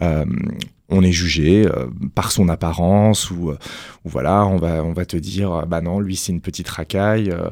euh, 0.01 0.25
on 0.89 1.01
est 1.03 1.11
jugé 1.11 1.65
euh, 1.65 1.87
par 2.13 2.31
son 2.31 2.47
apparence 2.49 3.31
ou, 3.31 3.49
euh, 3.49 3.57
ou 4.05 4.09
voilà, 4.09 4.45
on 4.45 4.57
va, 4.57 4.83
on 4.83 4.93
va 4.93 5.05
te 5.05 5.17
dire, 5.17 5.51
euh, 5.53 5.65
bah 5.65 5.81
non, 5.81 5.99
lui 5.99 6.15
c'est 6.15 6.31
une 6.31 6.41
petite 6.41 6.69
racaille. 6.69 7.31
euh, 7.31 7.49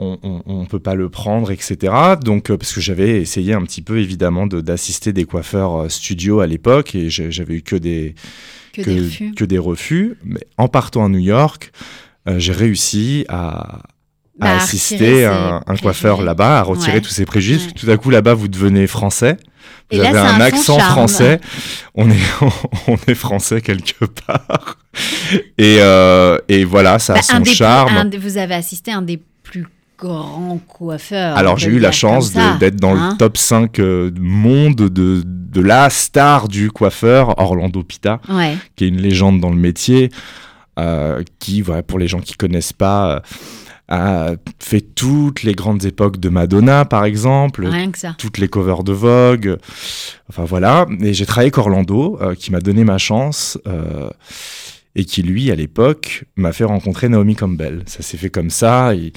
on, 0.00 0.16
on 0.46 0.64
peut 0.64 0.78
pas 0.78 0.94
le 0.94 1.08
prendre, 1.08 1.50
etc. 1.50 1.92
Donc, 2.22 2.54
parce 2.56 2.72
que 2.72 2.80
j'avais 2.80 3.20
essayé 3.20 3.52
un 3.54 3.62
petit 3.62 3.82
peu, 3.82 3.98
évidemment, 3.98 4.46
de- 4.46 4.60
d'assister 4.60 5.12
des 5.12 5.24
coiffeurs 5.24 5.90
studio 5.90 6.38
à 6.38 6.46
l'époque, 6.46 6.94
et 6.94 7.10
j'avais 7.10 7.54
eu 7.56 7.62
que 7.62 7.74
des, 7.74 8.14
Que, 8.72 8.82
des 8.82 9.00
refus. 9.00 9.32
que 9.34 9.44
des 9.44 9.58
refus. 9.58 10.14
Mais 10.22 10.38
en 10.56 10.68
partant 10.68 11.04
à 11.04 11.08
New 11.08 11.18
York, 11.18 11.72
j'ai 12.36 12.52
réussi 12.52 13.24
à, 13.28 13.82
à 14.40 14.44
Bah, 14.44 14.52
à 14.52 14.56
assister 14.62 15.24
un, 15.26 15.62
un 15.66 15.76
coiffeur 15.76 16.22
là-bas, 16.22 16.58
à 16.60 16.62
retirer 16.62 16.94
Ouais. 16.94 17.00
tous 17.00 17.10
ses 17.10 17.24
préjugés. 17.26 17.64
Ouais. 17.64 17.72
Tout 17.72 17.90
à 17.90 17.96
coup, 17.96 18.10
là-bas, 18.10 18.34
vous 18.34 18.48
devenez 18.48 18.86
français. 18.86 19.36
Vous 19.90 20.00
avez 20.00 20.18
un 20.18 20.40
accent 20.40 20.78
français. 20.78 21.40
On 21.94 22.10
est, 22.10 22.14
on 22.88 22.96
est 23.06 23.14
français 23.14 23.60
quelque 23.60 24.04
part. 24.04 24.76
Et, 25.56 25.78
euh, 25.80 26.38
et 26.48 26.64
voilà, 26.64 26.98
ça 26.98 27.14
Bah, 27.14 27.20
a 27.20 27.32
un 27.32 27.36
son 27.38 27.40
des 27.42 27.50
charme. 27.54 27.96
un 27.96 28.10
vous 28.18 28.36
avez 28.36 28.54
assisté 28.54 28.90
à 28.92 28.98
un 28.98 29.02
des 29.02 29.20
plus 29.42 29.66
grands 29.98 30.60
coiffeurs. 30.68 31.36
Alors 31.36 31.58
j'ai 31.58 31.70
eu 31.70 31.78
la 31.80 31.90
chance 31.90 32.32
d'être 32.60 32.76
dans 32.76 32.94
hein. 32.96 33.10
le 33.12 33.16
top 33.16 33.36
5 33.36 33.78
euh, 33.80 34.10
monde 34.20 34.76
de, 34.76 35.22
de 35.24 35.60
la 35.60 35.90
star 35.90 36.48
du 36.48 36.70
coiffeur, 36.70 37.38
Orlando 37.40 37.82
Pita, 37.82 38.20
Ouais. 38.28 38.56
qui 38.76 38.84
est 38.84 38.88
une 38.88 39.00
légende 39.00 39.40
dans 39.40 39.50
le 39.50 39.56
métier, 39.56 40.10
euh, 40.78 41.22
qui, 41.40 41.62
voilà, 41.62 41.82
pour 41.82 41.98
les 41.98 42.06
gens 42.06 42.20
qui 42.20 42.34
connaissent 42.34 42.72
pas, 42.72 43.22
a 43.88 44.32
fait 44.58 44.80
toutes 44.82 45.42
les 45.42 45.54
grandes 45.54 45.84
époques 45.84 46.18
de 46.20 46.28
Madonna, 46.28 46.84
par 46.84 47.04
exemple, 47.04 47.66
Rien 47.66 47.90
que 47.90 47.98
ça. 47.98 48.14
toutes 48.18 48.38
les 48.38 48.48
covers 48.48 48.84
de 48.84 48.92
Vogue. 48.92 49.56
Enfin 50.28 50.44
voilà. 50.44 50.86
Et 51.00 51.14
j'ai 51.14 51.24
travaillé 51.26 51.46
avec 51.46 51.58
Orlando, 51.58 52.18
euh, 52.20 52.34
qui 52.34 52.52
m'a 52.52 52.60
donné 52.60 52.84
ma 52.84 52.98
chance. 52.98 53.58
euh, 53.66 54.10
et 54.94 55.04
qui, 55.04 55.22
lui, 55.22 55.50
à 55.52 55.54
l'époque, 55.54 56.24
m'a 56.34 56.52
fait 56.52 56.64
rencontrer 56.64 57.08
Naomi 57.08 57.36
Campbell. 57.36 57.82
Ça 57.86 58.02
s'est 58.02 58.16
fait 58.16 58.30
comme 58.30 58.50
ça. 58.50 58.94
Il, 58.94 59.12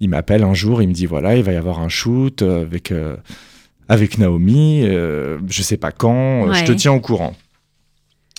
il 0.00 0.08
m'appelle 0.08 0.42
un 0.42 0.54
jour, 0.54 0.80
il 0.80 0.88
me 0.88 0.94
dit 0.94 1.04
voilà, 1.06 1.36
il 1.36 1.42
va 1.44 1.52
y 1.52 1.56
avoir 1.56 1.80
un 1.80 1.88
shoot 1.90 2.40
euh, 2.42 2.62
avec, 2.62 2.90
euh, 2.92 3.16
avec 3.88 4.16
Naomi, 4.18 4.80
euh, 4.84 5.38
je 5.48 5.62
sais 5.62 5.76
pas 5.76 5.92
quand, 5.92 6.52
je 6.54 6.64
te 6.64 6.72
tiens 6.72 6.92
au 6.92 7.00
courant. 7.00 7.34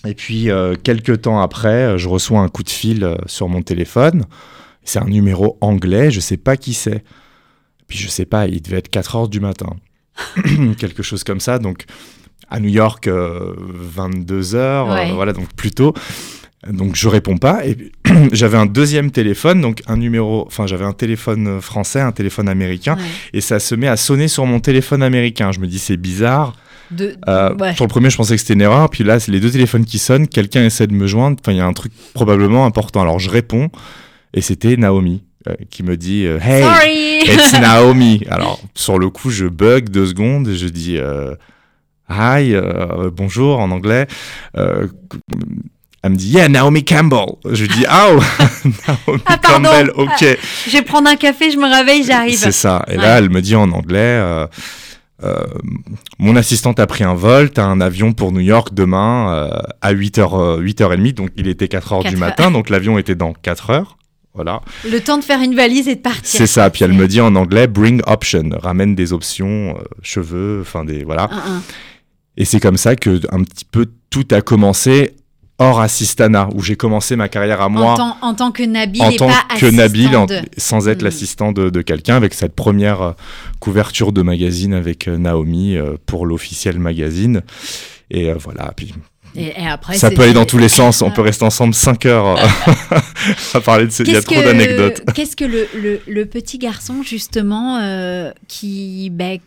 Et 0.05 0.15
puis, 0.15 0.49
euh, 0.49 0.75
quelques 0.81 1.21
temps 1.21 1.39
après, 1.41 1.97
je 1.97 2.09
reçois 2.09 2.39
un 2.39 2.49
coup 2.49 2.63
de 2.63 2.69
fil 2.69 3.07
sur 3.27 3.47
mon 3.49 3.61
téléphone. 3.61 4.25
C'est 4.85 4.99
un 4.99 5.05
numéro 5.05 5.57
anglais, 5.61 6.11
je 6.11 6.19
sais 6.19 6.37
pas 6.37 6.57
qui 6.57 6.73
c'est. 6.73 7.03
Puis 7.87 7.97
je 7.97 8.07
sais 8.07 8.25
pas, 8.25 8.47
il 8.47 8.61
devait 8.61 8.77
être 8.77 8.89
4 8.89 9.15
heures 9.15 9.27
du 9.29 9.39
matin. 9.39 9.75
Quelque 10.77 11.03
chose 11.03 11.23
comme 11.23 11.39
ça. 11.39 11.59
Donc, 11.59 11.85
à 12.49 12.59
New 12.59 12.69
York, 12.69 13.07
22 13.07 14.55
heures, 14.55 14.87
Ouais. 14.89 15.09
euh, 15.11 15.13
voilà, 15.13 15.33
donc 15.33 15.51
plus 15.55 15.71
tôt. 15.71 15.93
Donc 16.69 16.95
je 16.95 17.09
réponds 17.09 17.35
pas 17.37 17.65
et 17.67 17.91
j'avais 18.31 18.57
un 18.57 18.65
deuxième 18.65 19.11
téléphone 19.11 19.59
donc 19.59 19.81
un 19.85 19.97
numéro 19.97 20.45
enfin 20.47 20.65
j'avais 20.65 20.85
un 20.85 20.93
téléphone 20.93 21.59
français 21.59 21.99
un 21.99 22.13
téléphone 22.13 22.47
américain 22.47 22.95
Ouais. 22.95 23.01
et 23.33 23.41
ça 23.41 23.59
se 23.59 23.75
met 23.75 23.89
à 23.89 23.97
sonner 23.97 24.29
sur 24.29 24.45
mon 24.45 24.61
téléphone 24.61 25.03
américain 25.03 25.51
je 25.51 25.59
me 25.59 25.67
dis 25.67 25.77
c'est 25.77 25.97
bizarre 25.97 26.55
De, 26.89 27.17
euh, 27.27 27.53
ouais. 27.55 27.75
sur 27.75 27.83
le 27.83 27.89
premier 27.89 28.09
je 28.09 28.15
pensais 28.15 28.35
que 28.35 28.39
c'était 28.39 28.53
une 28.53 28.61
erreur 28.61 28.89
puis 28.89 29.03
là 29.03 29.19
c'est 29.19 29.33
les 29.33 29.41
deux 29.41 29.51
téléphones 29.51 29.83
qui 29.83 29.99
sonnent 29.99 30.25
quelqu'un 30.25 30.63
essaie 30.63 30.87
de 30.87 30.93
me 30.93 31.05
joindre 31.05 31.35
enfin 31.41 31.51
il 31.51 31.57
y 31.57 31.59
a 31.61 31.65
un 31.65 31.73
truc 31.73 31.91
probablement 32.13 32.65
important 32.65 33.01
alors 33.01 33.19
je 33.19 33.29
réponds 33.29 33.69
et 34.33 34.41
c'était 34.41 34.77
Naomi 34.77 35.23
euh, 35.47 35.53
qui 35.69 35.83
me 35.83 35.97
dit 35.97 36.25
euh, 36.25 36.39
hey 36.41 36.63
Sorry 36.63 37.19
It's 37.25 37.53
Naomi. 37.59 38.21
Alors, 38.29 38.59
sur 38.75 38.97
le 38.99 39.09
coup, 39.09 39.29
je 39.29 39.45
bug 39.45 39.89
deux 39.89 40.05
secondes 40.07 40.47
et 40.47 40.55
je 40.55 40.67
dis 40.67 40.97
euh, 40.97 41.35
Hi, 42.09 42.53
euh, 42.53 43.09
bonjour 43.11 43.59
en 43.59 43.71
anglais. 43.71 44.07
Elle 44.55 46.11
me 46.11 46.15
dit 46.17 46.29
Yeah, 46.31 46.49
Naomi 46.49 46.83
Campbell. 46.83 47.27
Je 47.49 47.65
dis 47.65 47.85
Oh, 47.89 48.19
Naomi 49.07 49.21
Ah. 49.25 49.37
Campbell, 49.37 49.91
ok. 49.95 50.37
Je 50.67 50.71
vais 50.71 50.81
prendre 50.81 51.09
un 51.09 51.15
café, 51.15 51.49
je 51.51 51.57
me 51.57 51.73
réveille, 51.73 52.03
j'arrive. 52.03 52.35
C'est 52.37 52.51
ça. 52.51 52.83
Et 52.89 52.97
Ouais. 52.97 52.97
là, 52.97 53.17
elle 53.19 53.29
me 53.29 53.41
dit 53.41 53.55
en 53.55 53.71
anglais 53.71 53.97
euh, 55.23 55.45
Mon 56.19 56.35
assistante 56.35 56.79
a 56.81 56.87
pris 56.87 57.05
un 57.05 57.13
vol, 57.13 57.51
t'as 57.51 57.63
un 57.63 57.79
avion 57.79 58.11
pour 58.11 58.33
New 58.33 58.41
York 58.41 58.73
demain 58.73 59.33
euh, 59.33 59.61
à 59.81 59.93
8h, 59.93 60.61
8h30. 60.61 61.13
Donc, 61.13 61.29
il 61.37 61.47
était 61.47 61.67
4h 61.67 61.99
du 61.99 62.03
4 62.03 62.13
heures. 62.13 62.19
matin. 62.19 62.51
Donc, 62.51 62.69
l'avion 62.69 62.97
était 62.97 63.15
dans 63.15 63.31
4 63.33 63.69
heures. 63.69 63.97
Voilà. 64.35 64.61
Le 64.89 64.99
temps 64.99 65.17
de 65.19 65.23
faire 65.23 65.41
une 65.41 65.55
valise 65.55 65.87
et 65.87 65.95
de 65.95 66.01
partir. 66.01 66.23
C'est 66.39 66.47
ça. 66.47 66.69
Puis 66.69 66.83
elle 66.83 66.93
me 66.93 67.07
dit 67.07 67.21
en 67.21 67.35
anglais 67.35 67.67
bring 67.67 68.01
option, 68.07 68.49
ramène 68.61 68.95
des 68.95 69.13
options, 69.13 69.77
euh, 69.77 69.83
cheveux, 70.01 70.59
enfin 70.61 70.83
des 70.85 71.03
voilà. 71.03 71.29
Un, 71.31 71.55
un. 71.57 71.61
Et 72.37 72.45
c'est 72.45 72.59
comme 72.59 72.77
ça 72.77 72.95
que 72.95 73.21
un 73.31 73.43
petit 73.43 73.65
peu 73.65 73.85
tout 74.09 74.25
a 74.31 74.41
commencé 74.41 75.15
hors 75.59 75.79
assistana, 75.81 76.49
où 76.55 76.63
j'ai 76.63 76.75
commencé 76.75 77.15
ma 77.15 77.29
carrière 77.29 77.61
à 77.61 77.69
moi. 77.69 77.91
En 77.93 77.95
tant, 77.95 78.17
en 78.23 78.33
tant 78.33 78.51
que 78.51 78.63
Nabil 78.63 79.03
en 79.03 79.09
et 79.11 79.17
tant 79.17 79.27
pas 79.27 79.43
que 79.55 79.67
Nabil, 79.67 80.15
en- 80.17 80.25
sans 80.57 80.87
être 80.87 81.03
Hmm. 81.03 81.05
l'assistant 81.05 81.51
de, 81.51 81.69
de 81.69 81.81
quelqu'un, 81.83 82.15
avec 82.15 82.33
cette 82.33 82.55
première 82.55 83.01
euh, 83.03 83.11
couverture 83.59 84.11
de 84.13 84.23
magazine 84.23 84.73
avec 84.73 85.07
euh, 85.07 85.17
Naomi 85.19 85.77
euh, 85.77 85.93
pour 86.07 86.25
l'officiel 86.25 86.79
magazine. 86.79 87.41
Et 88.09 88.33
voilà, 88.33 88.73
puis 88.75 88.95
Et, 89.35 89.47
et 89.61 89.67
après, 89.67 89.97
ça 89.97 90.11
peut 90.11 90.21
aller 90.23 90.33
dans 90.33 90.45
tous 90.45 90.57
les 90.57 90.69
sens. 90.69 91.01
On 91.01 91.11
peut 91.15 91.21
rester 91.21 91.43
ensemble 91.45 91.73
5 91.73 92.05
heures 92.05 92.37
euh, 92.37 92.97
à 93.53 93.61
parler 93.61 93.85
de 93.85 93.91
ça. 93.91 94.03
Il 94.05 94.11
y 94.13 94.15
a 94.15 94.21
trop 94.21 94.35
d'anecdotes. 94.41 95.01
Qu'est-ce 95.13 95.35
que 95.35 95.45
le, 95.45 95.67
le- 95.75 96.01
le 96.07 96.25
petit 96.25 96.57
garçon, 96.57 97.03
justement, 97.03 97.77
euh, 97.81 98.31
qui, 98.47 99.09
ben, 99.11 99.39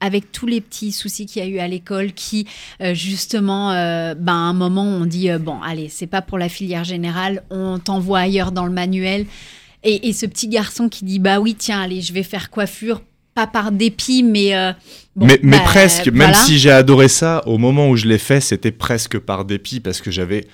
avec 0.00 0.32
tous 0.32 0.46
les 0.46 0.60
petits 0.60 0.92
soucis 0.92 1.26
qu'il 1.26 1.42
y 1.42 1.46
a 1.46 1.48
eu 1.48 1.58
à 1.58 1.68
l'école, 1.68 2.12
qui, 2.12 2.46
euh, 2.80 2.94
justement, 2.94 3.70
euh, 3.72 4.14
ben, 4.14 4.32
à 4.32 4.36
un 4.36 4.52
moment, 4.54 4.84
on 4.84 5.04
dit, 5.06 5.30
euh, 5.30 5.38
bon, 5.38 5.60
allez, 5.62 5.88
c'est 5.90 6.06
pas 6.06 6.22
pour 6.22 6.38
la 6.38 6.48
filière 6.48 6.84
générale, 6.84 7.42
on 7.50 7.78
t'envoie 7.78 8.20
ailleurs 8.20 8.50
dans 8.52 8.64
le 8.64 8.72
manuel. 8.72 9.26
Et, 9.84 10.08
et 10.08 10.12
ce 10.12 10.26
petit 10.26 10.48
garçon 10.48 10.88
qui 10.88 11.04
dit, 11.04 11.18
bah 11.18 11.38
oui, 11.40 11.54
tiens, 11.54 11.80
allez, 11.80 12.00
je 12.02 12.12
vais 12.12 12.22
faire 12.22 12.50
coiffure, 12.50 13.02
pas 13.40 13.46
par 13.46 13.72
dépit, 13.72 14.22
mais... 14.22 14.54
euh, 14.54 14.72
bon, 15.16 15.26
mais, 15.26 15.40
mais 15.42 15.58
bah, 15.58 15.64
presque, 15.64 16.08
même 16.08 16.34
si 16.34 16.58
j'ai 16.58 16.70
adoré 16.70 17.08
ça, 17.08 17.42
au 17.46 17.58
moment 17.58 17.88
où 17.88 17.96
je 17.96 18.06
l'ai 18.06 18.18
fait, 18.18 18.40
c'était 18.40 18.72
presque 18.72 19.18
par 19.18 19.44
dépit 19.44 19.80
parce 19.80 20.00
que 20.00 20.10
j'avais 20.10 20.46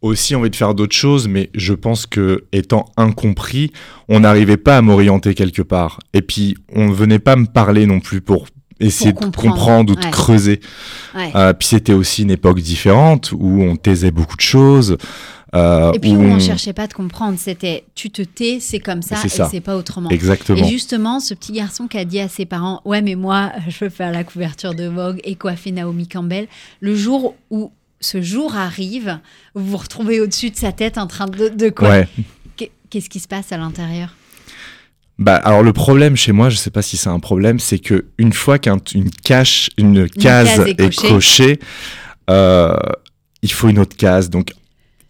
aussi 0.00 0.34
envie 0.34 0.50
de 0.50 0.56
faire 0.56 0.74
d'autres 0.74 0.96
choses, 0.96 1.28
mais 1.28 1.50
je 1.54 1.74
pense 1.74 2.06
que 2.06 2.44
étant 2.52 2.86
incompris, 2.96 3.72
on 4.08 4.20
n'arrivait 4.20 4.56
pas 4.56 4.76
à 4.76 4.82
m'orienter 4.82 5.34
quelque 5.34 5.62
part. 5.62 5.98
Et 6.12 6.22
puis, 6.22 6.56
on 6.74 6.88
ne 6.88 6.92
venait 6.92 7.18
pas 7.18 7.36
me 7.36 7.46
parler 7.46 7.86
non 7.86 8.00
plus 8.00 8.20
pour 8.20 8.46
essayer 8.80 9.12
Pour 9.12 9.30
de 9.30 9.36
comprendre, 9.36 9.92
ou 9.92 9.96
de 9.96 10.06
creuser. 10.06 10.60
Ouais. 11.14 11.32
Euh, 11.34 11.52
puis 11.52 11.68
c'était 11.68 11.94
aussi 11.94 12.22
une 12.22 12.30
époque 12.30 12.60
différente 12.60 13.32
où 13.32 13.62
on 13.62 13.76
taisait 13.76 14.12
beaucoup 14.12 14.36
de 14.36 14.40
choses. 14.40 14.96
Euh, 15.54 15.92
Et 15.92 15.98
puis 15.98 16.10
où 16.10 16.20
on 16.20 16.38
cherchait 16.38 16.72
pas 16.72 16.86
te 16.88 16.94
comprendre, 16.94 17.38
c'était 17.38 17.84
tu 17.94 18.10
te 18.10 18.22
tais, 18.22 18.58
c'est 18.60 18.80
comme 18.80 19.02
ça 19.02 19.16
C'est 19.16 19.40
et 19.40 19.46
c'est 19.50 19.60
pas 19.60 19.76
autrement. 19.76 20.10
Exactement. 20.10 20.58
Et 20.58 20.68
justement, 20.68 21.20
ce 21.20 21.32
petit 21.34 21.52
garçon 21.52 21.86
qui 21.88 21.96
a 21.98 22.04
dit 22.04 22.20
à 22.20 22.28
ses 22.28 22.44
parents 22.46 22.80
Ouais, 22.84 23.00
mais 23.02 23.14
moi, 23.14 23.52
je 23.68 23.84
veux 23.84 23.90
faire 23.90 24.12
la 24.12 24.24
couverture 24.24 24.74
de 24.74 24.84
Vogue 24.86 25.20
et 25.24 25.34
coiffer 25.36 25.72
Naomi 25.72 26.06
Campbell, 26.06 26.48
le 26.80 26.94
jour 26.94 27.34
où 27.50 27.72
ce 28.00 28.22
jour 28.22 28.56
arrive, 28.56 29.18
vous 29.54 29.64
vous 29.70 29.76
retrouvez 29.78 30.20
au-dessus 30.20 30.50
de 30.50 30.56
sa 30.56 30.70
tête 30.72 30.98
en 30.98 31.06
train 31.06 31.26
de, 31.26 31.48
de 31.48 31.68
quoi 31.70 31.88
Ouais. 31.88 32.08
Qu'est- 32.56 32.70
Qu'est-ce 32.90 33.08
qui 33.10 33.18
se 33.20 33.26
passe 33.28 33.50
à 33.52 33.56
l'intérieur? 33.56 34.14
Bah, 35.18 35.34
alors 35.34 35.64
le 35.64 35.72
problème 35.72 36.14
chez 36.14 36.30
moi, 36.30 36.48
je 36.48 36.56
sais 36.56 36.70
pas 36.70 36.80
si 36.82 36.96
c'est 36.96 37.08
un 37.08 37.18
problème, 37.18 37.58
c'est 37.58 37.80
que 37.80 38.04
une 38.18 38.32
fois 38.32 38.60
qu'une 38.60 39.10
cache, 39.24 39.68
une 39.76 40.08
case, 40.08 40.58
case 40.58 40.66
est 40.78 40.96
cochée, 41.08 41.58
euh, 42.30 42.76
il 43.42 43.50
faut 43.50 43.68
une 43.68 43.80
autre 43.80 43.96
case. 43.96 44.30
Donc 44.30 44.52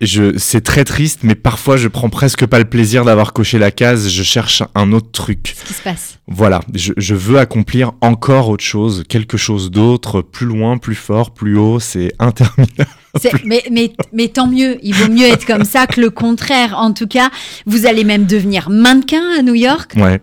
je, 0.01 0.37
c'est 0.39 0.61
très 0.61 0.85
triste, 0.85 1.21
mais 1.25 1.35
parfois 1.35 1.77
je 1.77 1.89
prends 1.89 2.09
presque 2.09 2.47
pas 2.47 2.59
le 2.59 2.65
plaisir 2.65 3.05
d'avoir 3.05 3.33
coché 3.33 3.59
la 3.59 3.71
case. 3.73 4.09
Je 4.09 4.23
cherche 4.23 4.63
un 4.75 4.93
autre 4.93 5.11
truc. 5.11 5.43
Qu'est-ce 5.43 5.65
qui 5.65 5.73
se 5.75 5.83
passe 5.83 6.19
Voilà, 6.29 6.61
je, 6.75 6.93
je 6.97 7.15
veux 7.15 7.39
accomplir 7.39 7.93
encore 8.01 8.49
autre 8.49 8.63
chose, 8.65 9.03
quelque 9.09 9.37
chose 9.37 9.71
d'autre, 9.71 10.23
plus 10.23 10.47
loin, 10.47 10.79
plus 10.79 10.95
fort, 10.95 11.33
plus 11.35 11.57
haut. 11.59 11.81
C'est 11.81 12.13
interminable. 12.21 12.91
C'est- 13.21 13.45
mais, 13.45 13.63
mais, 13.73 13.93
mais 14.13 14.29
tant 14.29 14.47
mieux, 14.47 14.79
il 14.83 14.95
vaut 14.95 15.11
mieux 15.11 15.27
être 15.27 15.47
comme 15.47 15.65
ça 15.65 15.87
que 15.89 16.01
le 16.01 16.11
contraire. 16.11 16.75
En 16.79 16.93
tout 16.93 17.09
cas, 17.09 17.31
vous 17.67 17.87
allez 17.87 18.05
même 18.05 18.27
devenir 18.27 18.71
mannequin 18.71 19.23
à 19.39 19.43
New 19.43 19.55
York. 19.55 19.95
Ouais. 19.97 20.21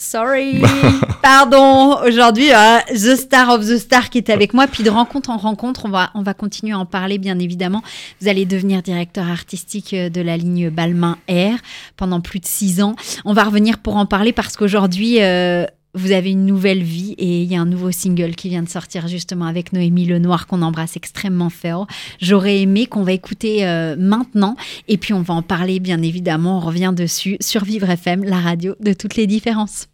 Sorry, 0.00 0.62
pardon. 1.22 1.98
Aujourd'hui, 2.06 2.52
euh, 2.52 2.78
The 2.90 3.16
Star 3.16 3.50
of 3.50 3.66
the 3.66 3.78
Star 3.78 4.10
qui 4.10 4.18
est 4.18 4.30
avec 4.30 4.54
moi. 4.54 4.68
Puis 4.68 4.84
de 4.84 4.90
rencontre 4.90 5.28
en 5.30 5.36
rencontre, 5.36 5.86
on 5.86 5.88
va, 5.88 6.10
on 6.14 6.22
va 6.22 6.34
continuer 6.34 6.72
à 6.72 6.78
en 6.78 6.86
parler, 6.86 7.18
bien 7.18 7.36
évidemment. 7.40 7.82
Vous 8.20 8.28
allez 8.28 8.46
devenir 8.46 8.80
directeur 8.80 9.28
artistique 9.28 9.94
euh, 9.94 10.08
de 10.08 10.20
la 10.20 10.36
ligne 10.36 10.70
Balmain 10.70 11.18
Air 11.26 11.58
pendant 11.96 12.20
plus 12.20 12.38
de 12.38 12.46
six 12.46 12.80
ans. 12.80 12.94
On 13.24 13.32
va 13.32 13.42
revenir 13.42 13.78
pour 13.78 13.96
en 13.96 14.06
parler 14.06 14.32
parce 14.32 14.56
qu'aujourd'hui, 14.56 15.20
euh, 15.20 15.66
vous 15.98 16.12
avez 16.12 16.30
une 16.30 16.46
nouvelle 16.46 16.82
vie 16.82 17.14
et 17.18 17.42
il 17.42 17.52
y 17.52 17.56
a 17.56 17.60
un 17.60 17.66
nouveau 17.66 17.90
single 17.90 18.34
qui 18.34 18.48
vient 18.48 18.62
de 18.62 18.68
sortir 18.68 19.08
justement 19.08 19.46
avec 19.46 19.72
Noémie 19.72 20.06
Lenoir 20.06 20.46
qu'on 20.46 20.62
embrasse 20.62 20.96
extrêmement 20.96 21.50
fort. 21.50 21.86
J'aurais 22.20 22.60
aimé 22.60 22.86
qu'on 22.86 23.02
va 23.02 23.12
écouter 23.12 23.66
euh, 23.66 23.96
maintenant 23.98 24.56
et 24.86 24.96
puis 24.96 25.12
on 25.12 25.22
va 25.22 25.34
en 25.34 25.42
parler 25.42 25.80
bien 25.80 26.00
évidemment. 26.02 26.58
On 26.58 26.60
revient 26.60 26.92
dessus 26.96 27.36
sur 27.40 27.64
Vivre 27.64 27.90
FM, 27.90 28.24
la 28.24 28.38
radio 28.38 28.74
de 28.80 28.92
toutes 28.92 29.16
les 29.16 29.26
différences. 29.26 29.88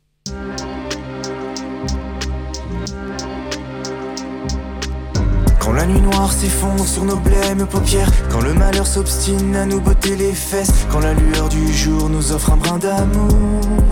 Quand 5.59 5.73
la 5.73 5.87
nuit 5.87 6.01
noire 6.01 6.31
s'effondre 6.31 6.87
sur 6.87 7.07
nos 7.07 7.17
blêmes 7.17 7.67
paupières 7.67 8.11
Quand 8.31 8.43
le 8.43 8.53
malheur 8.53 8.87
s'obstine 8.87 9.57
à 9.57 9.65
nous 9.65 9.81
botter 9.81 10.15
les 10.15 10.33
fesses 10.33 10.85
Quand 10.91 11.01
la 11.01 11.15
lueur 11.15 11.49
du 11.49 11.73
jour 11.73 12.11
nous 12.11 12.33
offre 12.33 12.53
un 12.53 12.59
brin 12.59 12.79
d'amour 12.79 13.84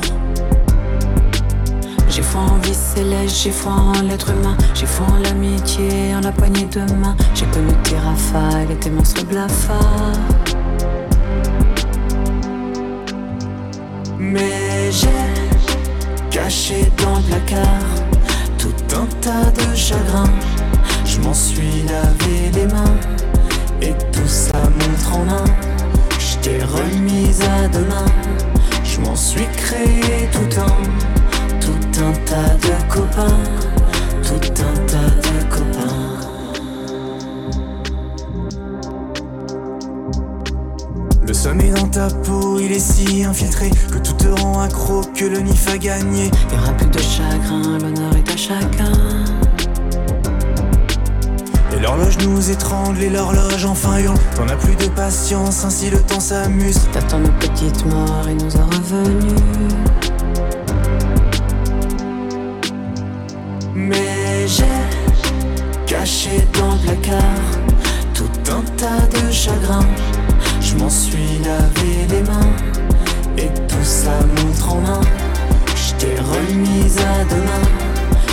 J'ai 2.14 2.20
foi 2.20 2.42
en 2.42 2.58
vie 2.58 2.74
céleste, 2.74 3.36
j'ai 3.42 3.50
foi 3.50 3.72
en 3.72 4.02
l'être 4.02 4.28
humain, 4.28 4.54
j'ai 4.74 4.84
foi 4.84 5.06
en 5.06 5.16
l'amitié, 5.16 6.14
en 6.14 6.20
la 6.20 6.30
poignée 6.30 6.66
de 6.66 6.80
main. 6.80 7.16
J'ai 7.34 7.46
connu 7.46 7.72
tes 7.84 7.96
rafales 7.96 8.70
et 8.70 8.76
tes 8.76 8.90
monstres 8.90 9.24
blafards. 9.24 10.12
Mais 14.18 14.92
j'ai 14.92 15.08
caché 16.30 16.92
dans 17.02 17.16
le 17.16 17.22
placard 17.22 17.88
Tout 18.58 18.74
un 18.94 19.06
tas 19.22 19.50
de 19.50 19.74
chagrins. 19.74 20.28
Je 21.06 21.18
m'en 21.20 21.32
suis 21.32 21.82
lavé 21.88 22.50
les 22.52 22.66
mains 22.66 22.94
Et 23.80 23.94
tout 24.12 24.28
ça 24.28 24.60
montre 24.64 25.16
en 25.16 25.28
un. 25.32 25.44
Je 26.18 26.36
t'ai 26.42 26.62
remise 26.62 27.40
à 27.40 27.68
demain. 27.68 28.04
Je 28.84 29.00
m'en 29.00 29.16
suis 29.16 29.46
créé 29.56 30.28
tout 30.30 30.60
un 30.60 31.21
un 32.02 32.12
tas 32.24 32.54
de 32.56 32.92
copains 32.92 33.38
Tout 34.22 34.62
un 34.62 34.74
tas 34.86 35.10
de 35.24 35.34
copains 35.50 36.12
Le 41.26 41.32
sommeil 41.32 41.70
dans 41.70 41.88
ta 41.88 42.08
peau, 42.08 42.58
il 42.60 42.72
est 42.72 42.78
si 42.78 43.24
infiltré 43.24 43.70
que 43.90 43.98
tout 43.98 44.12
te 44.14 44.28
rend 44.40 44.60
accro, 44.60 45.00
que 45.14 45.24
le 45.24 45.38
nif 45.38 45.66
a 45.68 45.78
gagné. 45.78 46.26
Y 46.26 46.58
aura 46.60 46.72
plus 46.72 46.88
de 46.88 46.98
chagrin, 46.98 47.78
l'honneur 47.78 48.14
est 48.16 48.30
à 48.30 48.36
chacun. 48.36 48.92
Et 51.74 51.80
l'horloge 51.80 52.18
nous 52.26 52.50
étrangle 52.50 53.00
et 53.02 53.08
l'horloge 53.08 53.64
enfin 53.64 53.98
hurle. 53.98 54.18
T'en 54.34 54.48
as 54.48 54.56
plus 54.56 54.74
de 54.76 54.90
patience, 54.90 55.64
ainsi 55.64 55.90
le 55.90 55.98
temps 55.98 56.20
s'amuse. 56.20 56.80
T'attends 56.92 57.20
nos 57.20 57.32
petites 57.38 57.86
morts 57.86 58.28
et 58.28 58.34
nous 58.34 58.56
en 58.56 58.66
revenus. 58.66 60.11
Mais 63.88 64.46
j'ai 64.46 64.64
caché 65.86 66.46
dans 66.52 66.72
le 66.72 66.78
placard 66.78 67.50
tout 68.14 68.30
un 68.50 68.62
tas 68.76 69.06
de 69.08 69.32
chagrins. 69.32 69.86
Je 70.60 70.76
m'en 70.76 70.88
suis 70.88 71.40
lavé 71.44 72.06
les 72.10 72.22
mains 72.22 72.52
et 73.36 73.48
tout 73.66 73.84
ça 73.84 74.16
montre 74.36 74.72
en 74.72 74.80
main. 74.80 75.00
Je 75.74 75.94
t'ai 75.94 76.14
remise 76.20 76.98
à 76.98 77.24
demain. 77.24 77.66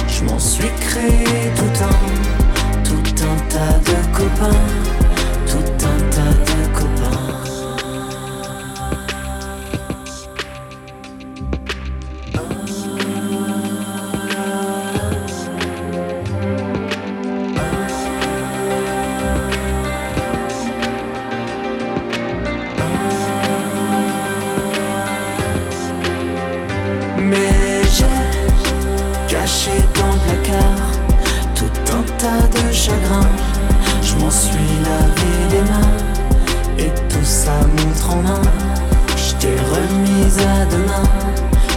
Je 0.08 0.24
m'en 0.26 0.40
suis 0.40 0.72
créé 0.82 1.52
tout 1.56 1.84
un, 1.84 2.84
tout 2.84 3.24
un 3.24 3.38
tas 3.50 3.80
de 3.90 3.98
copains, 4.16 4.62
tout 5.48 5.86
un 5.86 6.00
tas 6.12 6.34
de 6.46 6.49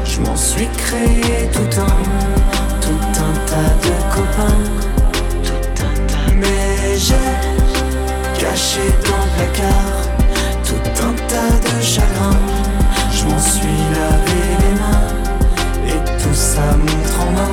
Je 0.04 0.20
m'en 0.20 0.36
suis 0.36 0.68
créé 0.76 1.50
tout 1.52 1.80
un, 1.80 1.96
tout 2.80 3.04
un 3.18 3.32
tas 3.46 3.74
de 3.84 3.94
copains. 4.14 4.62
Tout 5.42 5.82
un 5.82 5.94
tas. 6.06 6.32
Mais 6.34 6.96
j'ai 6.96 8.40
caché 8.40 8.84
dans 9.04 9.24
le 9.24 9.30
placard 9.36 10.02
tout 10.64 11.04
un 11.04 11.12
tas 11.28 11.56
de 11.66 11.82
chagrins. 11.82 12.40
Je 13.10 13.24
m'en 13.24 13.38
suis 13.38 13.78
lavé 13.94 14.42
les 14.62 14.74
mains 14.80 15.12
et 15.88 16.22
tout 16.22 16.34
ça 16.34 16.76
montre 16.76 17.20
en 17.20 17.30
main. 17.32 17.52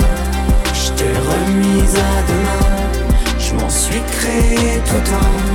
Je 0.74 0.92
t'ai 0.92 1.14
remise 1.32 1.96
à 1.96 2.22
demain. 2.32 2.66
Je 3.40 3.54
m'en 3.56 3.70
suis 3.70 4.02
créé 4.12 4.82
tout 4.86 5.16
un, 5.16 5.49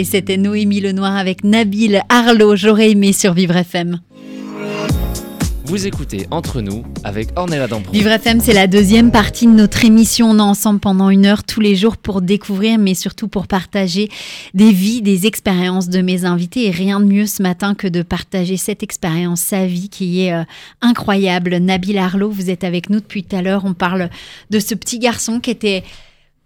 Et 0.00 0.04
c'était 0.04 0.38
Noémie 0.38 0.80
Lenoir 0.80 1.14
avec 1.14 1.44
Nabil 1.44 2.00
Arlo. 2.08 2.56
J'aurais 2.56 2.92
aimé 2.92 3.12
survivre 3.12 3.54
FM. 3.54 4.00
Vous 5.66 5.86
écoutez 5.86 6.26
Entre 6.30 6.62
nous 6.62 6.84
avec 7.04 7.28
Ornella 7.36 7.66
Dampron. 7.66 7.92
Vivre 7.92 8.08
FM, 8.08 8.40
c'est 8.40 8.54
la 8.54 8.66
deuxième 8.66 9.10
partie 9.10 9.44
de 9.44 9.52
notre 9.52 9.84
émission. 9.84 10.30
On 10.30 10.38
est 10.38 10.40
ensemble 10.40 10.80
pendant 10.80 11.10
une 11.10 11.26
heure 11.26 11.44
tous 11.44 11.60
les 11.60 11.76
jours 11.76 11.98
pour 11.98 12.22
découvrir, 12.22 12.78
mais 12.78 12.94
surtout 12.94 13.28
pour 13.28 13.46
partager 13.46 14.08
des 14.54 14.72
vies, 14.72 15.02
des 15.02 15.26
expériences 15.26 15.90
de 15.90 16.00
mes 16.00 16.24
invités. 16.24 16.68
Et 16.68 16.70
rien 16.70 16.98
de 16.98 17.04
mieux 17.04 17.26
ce 17.26 17.42
matin 17.42 17.74
que 17.74 17.86
de 17.86 18.00
partager 18.00 18.56
cette 18.56 18.82
expérience, 18.82 19.42
sa 19.42 19.66
vie 19.66 19.90
qui 19.90 20.22
est 20.22 20.32
euh, 20.32 20.44
incroyable. 20.80 21.56
Nabil 21.58 21.98
Arlo, 21.98 22.30
vous 22.30 22.48
êtes 22.48 22.64
avec 22.64 22.88
nous 22.88 23.00
depuis 23.00 23.22
tout 23.22 23.36
à 23.36 23.42
l'heure. 23.42 23.66
On 23.66 23.74
parle 23.74 24.08
de 24.48 24.60
ce 24.60 24.74
petit 24.74 24.98
garçon 24.98 25.40
qui 25.40 25.50
était 25.50 25.84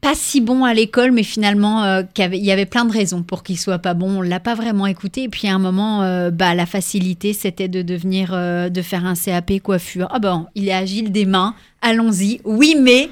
pas 0.05 0.15
si 0.15 0.43
bon 0.43 0.65
à 0.65 0.75
l'école, 0.75 1.13
mais 1.13 1.23
finalement, 1.23 1.83
euh, 1.83 2.03
il 2.19 2.45
y 2.45 2.53
avait 2.53 2.67
plein 2.67 2.85
de 2.85 2.93
raisons 2.93 3.23
pour 3.23 3.43
qu'il 3.43 3.59
soit 3.59 3.79
pas 3.79 3.95
bon. 3.95 4.19
On 4.19 4.21
l'a 4.21 4.39
pas 4.39 4.55
vraiment 4.55 4.87
écouté. 4.87 5.23
Et 5.23 5.29
puis 5.31 5.49
à 5.49 5.55
un 5.55 5.59
moment, 5.59 6.03
euh, 6.03 6.31
bah, 6.31 6.55
la 6.55 6.67
facilité, 6.67 7.33
c'était 7.33 7.69
de 7.69 7.81
devenir, 7.81 8.33
euh, 8.35 8.69
de 8.69 8.83
faire 8.83 9.07
un 9.07 9.15
CAP 9.15 9.61
coiffure. 9.63 10.09
Ah 10.11 10.19
ben, 10.19 10.47
il 10.55 10.69
est 10.69 10.75
agile 10.75 11.11
des 11.11 11.25
mains. 11.25 11.55
Allons-y. 11.81 12.43
Oui, 12.45 12.77
mais 12.79 13.09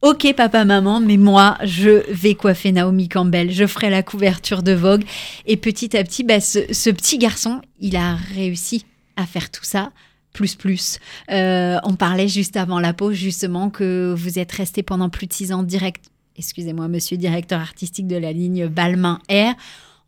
Ok 0.00 0.32
papa 0.34 0.64
maman, 0.64 0.98
mais 0.98 1.18
moi 1.18 1.58
je 1.62 2.10
vais 2.10 2.34
coiffer 2.34 2.72
Naomi 2.72 3.10
Campbell, 3.10 3.52
je 3.52 3.66
ferai 3.66 3.90
la 3.90 4.02
couverture 4.02 4.62
de 4.62 4.72
Vogue 4.72 5.04
et 5.44 5.58
petit 5.58 5.94
à 5.94 6.02
petit, 6.02 6.24
bah, 6.24 6.40
ce, 6.40 6.60
ce, 6.72 6.88
petit 6.88 7.18
garçon, 7.18 7.60
il 7.80 7.96
a 7.96 8.14
réussi 8.34 8.86
à 9.16 9.26
faire 9.26 9.50
tout 9.50 9.64
ça. 9.64 9.90
Plus 10.32 10.54
plus. 10.54 11.00
on 11.28 11.96
parlait 11.98 12.28
juste 12.28 12.56
avant 12.56 12.80
la 12.80 12.94
pause 12.94 13.14
justement 13.14 13.68
que 13.68 14.14
vous 14.16 14.38
êtes 14.38 14.52
resté 14.52 14.82
pendant 14.82 15.10
plus 15.10 15.26
de 15.26 15.34
six 15.34 15.52
ans 15.52 15.64
direct 15.64 16.09
excusez-moi, 16.40 16.88
monsieur 16.88 17.18
directeur 17.18 17.60
artistique 17.60 18.06
de 18.06 18.16
la 18.16 18.32
ligne 18.32 18.66
Balmain 18.66 19.20
Air. 19.28 19.54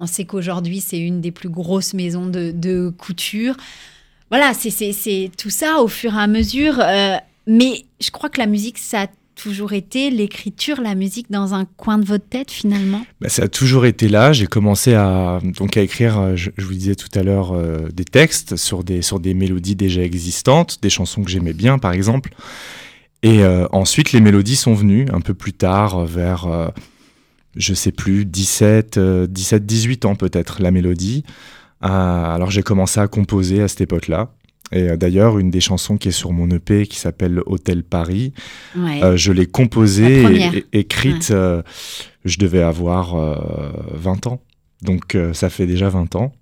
On 0.01 0.07
sait 0.07 0.25
qu'aujourd'hui, 0.25 0.81
c'est 0.81 0.99
une 0.99 1.21
des 1.21 1.31
plus 1.31 1.51
grosses 1.51 1.93
maisons 1.93 2.27
de, 2.27 2.93
couture. 2.97 3.55
Voilà, 4.31 4.55
c'est 4.55 5.31
tout 5.37 5.51
ça 5.51 5.83
au 5.83 5.89
fur 5.89 6.15
et 6.15 6.19
à 6.19 6.27
mesure. 6.27 6.81
Euh, 6.81 7.17
mais 7.47 7.85
je 8.01 8.11
crois 8.11 8.31
que 8.31 8.39
la 8.39 8.47
musique, 8.47 8.79
ça 8.79 9.03
a 9.03 9.07
toujours 9.35 9.75
été 9.75 10.11
l'écriture, 10.11 10.81
la 10.81 10.95
musique 10.95 11.31
dans 11.31 11.53
un 11.53 11.67
coin 11.67 11.99
de 11.99 12.07
votre 12.07 12.27
tête 12.27 12.51
finalement? 12.51 13.05
Bah, 13.21 13.29
Ça 13.29 13.43
a 13.43 13.49
toujours 13.49 13.85
été 13.85 14.09
là. 14.09 14.33
J'ai 14.33 14.47
commencé 14.47 14.95
à, 14.95 15.39
donc, 15.43 15.77
à 15.77 15.83
écrire, 15.83 16.19
euh, 16.19 16.37
je, 16.37 16.51
vous 16.59 16.73
disais 16.73 16.95
tout 16.95 17.09
à 17.15 17.23
l'heure, 17.23 17.53
euh, 17.53 17.89
des 17.93 18.05
textes 18.05 18.57
sur 18.57 18.85
des, 18.85 19.03
sur 19.03 19.21
des 19.21 19.35
mélodies 19.35 19.77
déjà 19.77 20.03
existantes, 20.03 20.79
des 20.81 20.91
chansons 20.91 21.23
que 21.23 21.31
j'aimais 21.31 21.53
bien 21.53 21.79
par 21.79 21.93
exemple. 21.93 22.31
Et 23.23 23.43
euh, 23.43 23.67
ensuite, 23.71 24.13
les 24.13 24.21
mélodies 24.21 24.57
sont 24.57 24.75
venues 24.75 25.07
un 25.13 25.21
peu 25.21 25.35
plus 25.35 25.53
tard, 25.53 26.05
vers, 26.05 26.47
euh, 26.47 26.69
je 27.57 27.73
sais 27.73 27.93
plus, 27.93 28.25
17, 28.25 28.99
17 28.99 29.65
18 29.65 30.05
ans 30.05 30.15
peut-être, 30.17 30.61
la 30.61 30.71
mélodie. 30.71 31.25
Euh, 31.85 31.89
alors 31.89 32.51
j'ai 32.51 32.63
commencé 32.63 33.01
à 33.01 33.09
composer 33.09 33.63
à 33.63 33.69
cette 33.69 33.83
époque-là. 33.83 34.33
Et 34.75 34.97
d'ailleurs, 34.97 35.39
une 35.39 35.51
des 35.51 35.61
chansons 35.61 35.99
qui 35.99 36.09
est 36.09 36.13
sur 36.13 36.33
mon 36.33 36.49
EP, 36.49 36.87
qui 36.87 36.99
s'appelle 36.99 37.43
Hôtel 37.45 37.85
Paris, 37.85 38.33
je 38.75 39.31
l'ai 39.31 39.45
composée 39.45 40.49
et, 40.73 40.79
écrite, 40.79 41.29
je 41.29 42.39
devais 42.39 42.63
avoir 42.63 43.15
20 43.93 44.29
ans. 44.29 44.41
Donc 44.81 45.15
ça 45.35 45.51
fait 45.51 45.67
déjà 45.67 45.91
20 45.91 46.17
ans. 46.17 46.33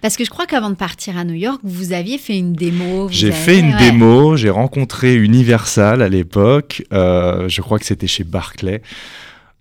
Parce 0.00 0.16
que 0.16 0.24
je 0.24 0.30
crois 0.30 0.46
qu'avant 0.46 0.70
de 0.70 0.74
partir 0.74 1.16
à 1.16 1.24
New 1.24 1.34
York, 1.34 1.60
vous 1.62 1.92
aviez 1.92 2.18
fait 2.18 2.36
une 2.36 2.52
démo. 2.52 3.08
J'ai 3.10 3.32
fait 3.32 3.58
une 3.58 3.76
démo, 3.76 4.36
j'ai 4.36 4.50
rencontré 4.50 5.14
Universal 5.16 6.02
à 6.02 6.08
l'époque, 6.08 6.82
euh, 6.92 7.48
je 7.48 7.60
crois 7.60 7.78
que 7.78 7.84
c'était 7.84 8.06
chez 8.06 8.24
Barclay. 8.24 8.82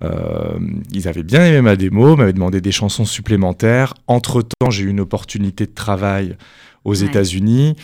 Euh, 0.03 0.59
ils 0.93 1.07
avaient 1.07 1.23
bien 1.23 1.43
aimé 1.45 1.61
ma 1.61 1.75
démo, 1.75 2.15
m'avaient 2.15 2.33
demandé 2.33 2.61
des 2.61 2.71
chansons 2.71 3.05
supplémentaires. 3.05 3.95
Entre-temps, 4.07 4.69
j'ai 4.69 4.83
eu 4.83 4.89
une 4.89 4.99
opportunité 4.99 5.65
de 5.65 5.73
travail 5.73 6.37
aux 6.83 6.93
États-Unis. 6.93 7.75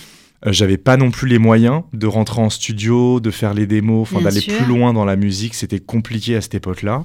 Euh, 0.46 0.52
j'avais 0.52 0.78
pas 0.78 0.98
non 0.98 1.12
plus 1.12 1.28
les 1.28 1.40
moyens 1.40 1.84
de 1.94 2.06
rentrer 2.06 2.42
en 2.42 2.50
studio, 2.50 3.20
de 3.20 3.32
faire 3.32 3.54
les 3.54 3.66
démos, 3.66 4.10
d'aller 4.14 4.42
plus 4.42 4.66
loin 4.66 4.94
dans 4.94 5.06
la 5.06 5.16
musique. 5.16 5.56
C'était 5.56 5.80
compliqué 5.80 6.36
à 6.36 6.42
cette 6.42 6.56
époque-là. 6.56 7.04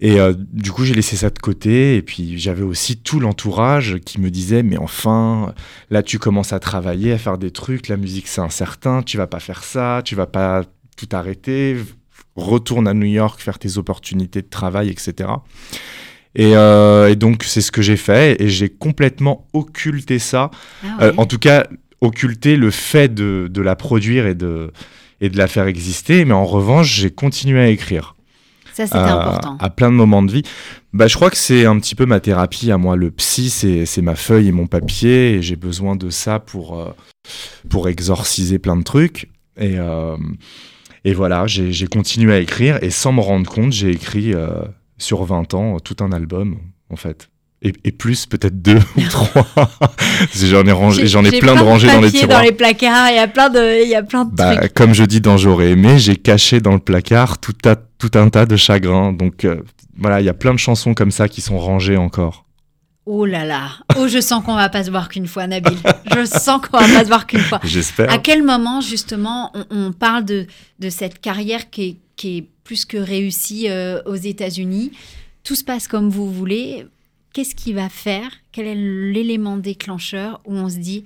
Et 0.00 0.20
euh, 0.20 0.34
du 0.36 0.72
coup, 0.72 0.84
j'ai 0.84 0.94
laissé 0.94 1.16
ça 1.16 1.30
de 1.30 1.38
côté. 1.38 1.96
Et 1.96 2.02
puis, 2.02 2.38
j'avais 2.38 2.62
aussi 2.62 2.98
tout 2.98 3.18
l'entourage 3.18 3.98
qui 4.04 4.20
me 4.20 4.30
disait 4.30 4.62
Mais 4.62 4.76
enfin, 4.76 5.54
là, 5.90 6.02
tu 6.02 6.18
commences 6.18 6.52
à 6.52 6.58
travailler, 6.58 7.12
à 7.12 7.18
faire 7.18 7.38
des 7.38 7.50
trucs. 7.50 7.88
La 7.88 7.96
musique, 7.96 8.28
c'est 8.28 8.40
incertain. 8.40 9.02
Tu 9.02 9.16
vas 9.16 9.26
pas 9.26 9.40
faire 9.40 9.64
ça. 9.64 10.02
Tu 10.04 10.14
vas 10.14 10.26
pas 10.26 10.64
tout 10.96 11.08
arrêter. 11.12 11.76
Retourne 12.34 12.86
à 12.86 12.92
New 12.92 13.06
York, 13.06 13.40
faire 13.40 13.58
tes 13.58 13.78
opportunités 13.78 14.42
de 14.42 14.48
travail, 14.48 14.90
etc. 14.90 15.30
Et, 16.34 16.54
euh, 16.54 17.08
et 17.08 17.16
donc, 17.16 17.44
c'est 17.44 17.62
ce 17.62 17.72
que 17.72 17.80
j'ai 17.80 17.96
fait. 17.96 18.40
Et 18.42 18.50
j'ai 18.50 18.68
complètement 18.68 19.46
occulté 19.54 20.18
ça. 20.18 20.50
Ah 20.82 21.04
euh, 21.04 21.12
en 21.16 21.24
tout 21.24 21.38
cas, 21.38 21.66
occulté 22.02 22.56
le 22.56 22.70
fait 22.70 23.12
de, 23.12 23.48
de 23.50 23.62
la 23.62 23.74
produire 23.76 24.26
et 24.26 24.34
de, 24.34 24.70
et 25.22 25.30
de 25.30 25.38
la 25.38 25.46
faire 25.46 25.66
exister. 25.66 26.26
Mais 26.26 26.34
en 26.34 26.44
revanche, 26.44 26.94
j'ai 26.94 27.10
continué 27.10 27.60
à 27.60 27.68
écrire. 27.68 28.15
Ça, 28.76 28.84
c'était 28.84 28.98
important. 28.98 29.56
À 29.58 29.70
plein 29.70 29.90
de 29.90 29.96
moments 29.96 30.22
de 30.22 30.30
vie. 30.30 30.42
Bah, 30.92 31.06
je 31.06 31.14
crois 31.14 31.30
que 31.30 31.36
c'est 31.38 31.64
un 31.64 31.78
petit 31.78 31.94
peu 31.94 32.04
ma 32.04 32.20
thérapie 32.20 32.70
à 32.70 32.76
moi. 32.76 32.94
Le 32.94 33.10
psy, 33.10 33.48
c'est 33.48 34.02
ma 34.02 34.16
feuille 34.16 34.48
et 34.48 34.52
mon 34.52 34.66
papier. 34.66 35.36
Et 35.36 35.42
j'ai 35.42 35.56
besoin 35.56 35.96
de 35.96 36.10
ça 36.10 36.40
pour, 36.40 36.78
euh, 36.78 36.94
pour 37.70 37.88
exorciser 37.88 38.58
plein 38.58 38.76
de 38.76 38.82
trucs. 38.82 39.30
Et, 39.58 39.78
euh, 39.78 40.18
et 41.06 41.14
voilà, 41.14 41.46
j'ai 41.46 41.86
continué 41.86 42.34
à 42.34 42.38
écrire. 42.38 42.78
Et 42.82 42.90
sans 42.90 43.12
me 43.12 43.22
rendre 43.22 43.50
compte, 43.50 43.72
j'ai 43.72 43.92
écrit 43.92 44.34
euh, 44.34 44.50
sur 44.98 45.24
20 45.24 45.54
ans 45.54 45.78
tout 45.80 45.96
un 46.00 46.12
album, 46.12 46.58
en 46.90 46.96
fait. 46.96 47.30
Et, 47.62 47.72
plus 47.92 48.26
peut-être 48.26 48.60
deux 48.60 48.78
ou 48.98 49.02
trois. 49.10 49.46
j'en 50.34 50.66
ai 50.66 50.72
rangé, 50.72 51.06
j'en 51.06 51.24
ai, 51.24 51.38
plein, 51.40 51.54
de 51.54 51.62
rangés 51.62 51.86
dans 51.86 52.02
les 52.02 52.12
tiroirs. 52.12 52.40
dans 52.40 52.44
les 52.44 52.52
placards, 52.52 53.08
il 53.10 53.16
y 53.16 53.18
a 53.18 53.26
plein 53.26 53.48
de, 53.48 53.82
il 53.82 53.88
y 53.88 53.94
a 53.94 54.02
plein 54.02 54.26
de 54.26 54.34
bah, 54.34 54.56
trucs. 54.56 54.74
Comme 54.74 54.92
je 54.92 55.04
dis 55.04 55.22
dans 55.22 55.38
J'aurais 55.38 55.70
aimé, 55.70 55.98
j'ai 55.98 56.16
caché 56.16 56.60
dans 56.60 56.74
le 56.74 56.78
placard 56.78 57.38
tout, 57.38 57.54
tout 57.98 58.10
un 58.14 58.28
tas 58.28 58.46
de 58.46 58.56
chagrins. 58.56 59.12
Donc 59.12 59.44
euh, 59.44 59.62
voilà, 59.96 60.20
il 60.20 60.24
y 60.24 60.28
a 60.28 60.34
plein 60.34 60.52
de 60.52 60.58
chansons 60.58 60.94
comme 60.94 61.10
ça 61.10 61.28
qui 61.28 61.40
sont 61.40 61.58
rangées 61.58 61.96
encore. 61.96 62.44
Oh 63.08 63.24
là 63.24 63.44
là, 63.44 63.70
oh 63.96 64.08
je 64.08 64.20
sens 64.20 64.44
qu'on 64.44 64.56
va 64.56 64.68
pas 64.68 64.82
se 64.82 64.90
voir 64.90 65.08
qu'une 65.08 65.28
fois, 65.28 65.46
Nabil. 65.46 65.78
Je 66.12 66.24
sens 66.24 66.60
qu'on 66.60 66.78
va 66.78 66.88
pas 66.88 67.04
se 67.04 67.08
voir 67.08 67.26
qu'une 67.28 67.40
fois. 67.40 67.60
J'espère. 67.62 68.10
À 68.10 68.18
quel 68.18 68.42
moment 68.42 68.80
justement 68.80 69.52
on, 69.70 69.92
parle 69.92 70.24
de, 70.24 70.46
de 70.80 70.90
cette 70.90 71.20
carrière 71.20 71.70
qui 71.70 71.82
est, 71.82 71.96
qui 72.16 72.38
est 72.38 72.48
plus 72.64 72.84
que 72.84 72.96
réussie 72.96 73.66
euh, 73.68 74.02
aux 74.06 74.16
États-Unis? 74.16 74.90
Tout 75.44 75.54
se 75.54 75.62
passe 75.62 75.86
comme 75.86 76.08
vous 76.08 76.32
voulez 76.32 76.84
qu'est-ce 77.36 77.54
qui 77.54 77.74
va 77.74 77.90
faire? 77.90 78.30
Quel 78.50 78.66
est 78.66 78.74
l'élément 78.74 79.58
déclencheur 79.58 80.40
où 80.46 80.56
on 80.56 80.70
se 80.70 80.78
dit 80.78 81.04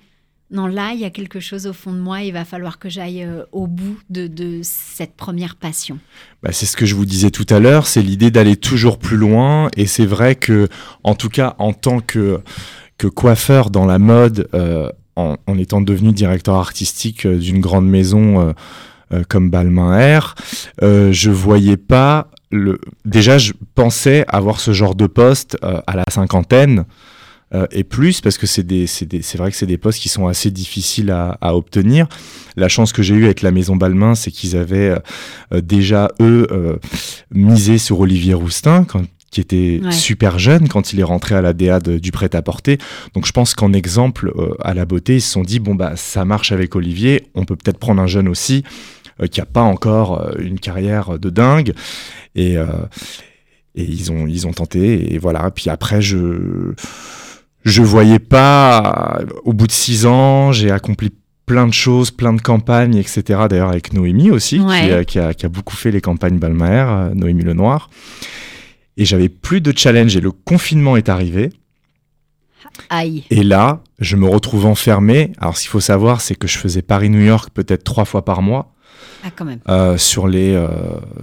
non, 0.52 0.66
là, 0.66 0.90
il 0.94 1.00
y 1.00 1.04
a 1.04 1.10
quelque 1.10 1.38
chose 1.38 1.68
au 1.68 1.72
fond 1.72 1.92
de 1.92 2.00
moi, 2.00 2.22
il 2.22 2.32
va 2.32 2.44
falloir 2.44 2.80
que 2.80 2.88
j'aille 2.88 3.22
euh, 3.22 3.44
au 3.52 3.68
bout 3.68 3.98
de, 4.10 4.60
cette 4.62 5.14
première 5.14 5.54
passion. 5.54 5.98
Bah, 6.42 6.50
c'est 6.52 6.66
ce 6.66 6.76
que 6.76 6.86
je 6.86 6.96
vous 6.96 7.04
disais 7.04 7.30
tout 7.30 7.46
à 7.50 7.60
l'heure, 7.60 7.86
c'est 7.86 8.02
l'idée 8.02 8.32
d'aller 8.32 8.56
toujours 8.56 8.98
plus 8.98 9.16
loin. 9.16 9.68
Et 9.76 9.86
c'est 9.86 10.06
vrai 10.06 10.34
que, 10.34 10.68
en 11.04 11.14
tout 11.14 11.28
cas, 11.28 11.54
en 11.58 11.72
tant 11.72 12.00
que, 12.00 12.40
que 12.98 13.06
coiffeur 13.06 13.70
dans 13.70 13.86
la 13.86 14.00
mode, 14.00 14.48
euh, 14.54 14.90
en, 15.14 15.36
étant 15.56 15.82
devenu 15.82 16.12
directeur 16.12 16.56
artistique 16.56 17.26
euh, 17.26 17.38
d'une 17.38 17.60
grande 17.60 17.88
maison 17.88 18.54
comme 19.28 19.50
Balmain 19.50 19.98
Air, 19.98 20.36
je 20.80 21.30
voyais 21.30 21.76
pas 21.76 22.30
déjà, 23.04 23.38
je 23.38 23.52
pensais 23.74 24.24
avoir 24.28 24.60
ce 24.60 24.72
genre 24.72 24.94
de 24.94 25.08
poste 25.08 25.58
à 25.62 25.96
la 25.96 26.04
cinquantaine 26.08 26.84
euh, 27.54 27.66
et 27.70 27.84
plus, 27.84 28.20
parce 28.20 28.38
que 28.38 28.46
c'est 28.46 28.62
vrai 29.36 29.50
que 29.50 29.56
c'est 29.56 29.66
des 29.66 29.78
postes 29.78 30.00
qui 30.00 30.08
sont 30.08 30.26
assez 30.26 30.50
difficiles 30.50 31.10
à, 31.10 31.54
obtenir. 31.54 32.08
La 32.56 32.68
chance 32.68 32.92
que 32.92 33.02
j'ai 33.02 33.14
eue 33.14 33.24
avec 33.24 33.42
la 33.42 33.50
Maison 33.50 33.76
Balmain, 33.76 34.14
c'est 34.14 34.30
qu'ils 34.30 34.56
avaient 34.56 34.96
euh, 35.52 35.60
déjà, 35.60 36.10
eux, 36.20 36.78
misé 37.32 37.78
sur 37.78 38.00
Olivier 38.00 38.34
Roustin, 38.34 38.86
qui 39.30 39.40
était 39.40 39.80
super 39.90 40.38
jeune 40.38 40.68
quand 40.68 40.92
il 40.92 41.00
est 41.00 41.04
rentré 41.04 41.34
à 41.34 41.42
la 41.42 41.52
DA 41.52 41.80
du 41.80 42.12
prêt-à-porter. 42.12 42.78
Donc 43.14 43.26
je 43.26 43.32
pense 43.32 43.54
qu'en 43.54 43.72
exemple, 43.72 44.32
à 44.62 44.74
la 44.74 44.84
beauté, 44.84 45.16
ils 45.16 45.20
se 45.20 45.30
sont 45.30 45.42
dit, 45.42 45.60
bon, 45.60 45.74
bah 45.74 45.92
ça 45.96 46.24
marche 46.24 46.52
avec 46.52 46.74
Olivier, 46.74 47.28
on 47.34 47.44
peut 47.44 47.56
peut-être 47.56 47.78
prendre 47.78 48.02
un 48.02 48.06
jeune 48.06 48.28
aussi 48.28 48.64
qui 49.30 49.40
n'a 49.40 49.46
pas 49.46 49.62
encore 49.62 50.34
une 50.38 50.58
carrière 50.58 51.18
de 51.18 51.30
dingue. 51.30 51.74
Et, 52.34 52.56
euh, 52.56 52.66
et 53.74 53.84
ils, 53.84 54.10
ont, 54.12 54.26
ils 54.26 54.46
ont 54.46 54.52
tenté. 54.52 55.14
Et 55.14 55.18
voilà. 55.18 55.50
Puis 55.50 55.70
après, 55.70 56.02
je 56.02 56.72
je 57.64 57.82
voyais 57.82 58.18
pas. 58.18 59.20
Au 59.44 59.52
bout 59.52 59.66
de 59.66 59.72
six 59.72 60.06
ans, 60.06 60.52
j'ai 60.52 60.70
accompli 60.70 61.10
plein 61.46 61.66
de 61.66 61.72
choses, 61.72 62.10
plein 62.10 62.32
de 62.32 62.40
campagnes, 62.40 62.96
etc. 62.96 63.22
D'ailleurs 63.48 63.70
avec 63.70 63.92
Noémie 63.92 64.30
aussi, 64.30 64.60
qui, 65.06 65.18
a, 65.18 65.34
qui, 65.34 65.46
a, 65.46 65.48
beaucoup 65.48 65.76
fait 65.76 65.90
les 65.90 66.00
campagnes 66.00 66.38
Balmaer, 66.38 66.86
euh, 66.88 67.14
Noémie 67.14 67.42
Lenoir. 67.42 67.90
Et 68.96 69.04
j'avais 69.04 69.28
plus 69.28 69.60
de 69.60 69.76
challenge 69.76 70.16
et 70.16 70.20
le 70.20 70.30
confinement 70.30 70.96
est 70.96 71.08
arrivé. 71.08 71.50
Aïe. 72.88 73.24
Et 73.30 73.42
là, 73.42 73.82
je 73.98 74.16
me 74.16 74.26
retrouve 74.28 74.66
enfermé. 74.66 75.32
Alors, 75.38 75.56
ce 75.56 75.62
qu'il 75.62 75.70
faut 75.70 75.80
savoir, 75.80 76.20
c'est 76.20 76.34
que 76.34 76.46
je 76.46 76.56
faisais 76.56 76.82
Paris-New 76.82 77.20
York 77.24 77.50
peut-être 77.52 77.84
trois 77.84 78.04
fois 78.04 78.24
par 78.24 78.42
mois. 78.42 78.72
Ah, 79.24 79.28
quand 79.34 79.44
même. 79.44 79.60
Euh, 79.68 79.98
sur 79.98 80.26
les 80.28 80.54
euh, 80.54 80.68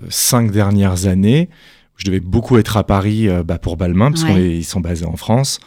cinq 0.10 0.52
dernières 0.52 1.08
années, 1.08 1.50
Je 1.96 2.06
devais 2.06 2.20
beaucoup 2.20 2.60
être 2.60 2.78
à 2.78 2.84
Paris 2.84 3.28
euh, 3.28 3.42
bah, 3.44 3.58
pour 3.58 3.76
Balmain, 3.76 4.12
parce 4.12 4.24
Ouais. 4.24 4.34
qu'ils 4.34 4.66
sont 4.66 4.82
basés 4.82 5.06
en 5.06 5.16
France. 5.16 5.60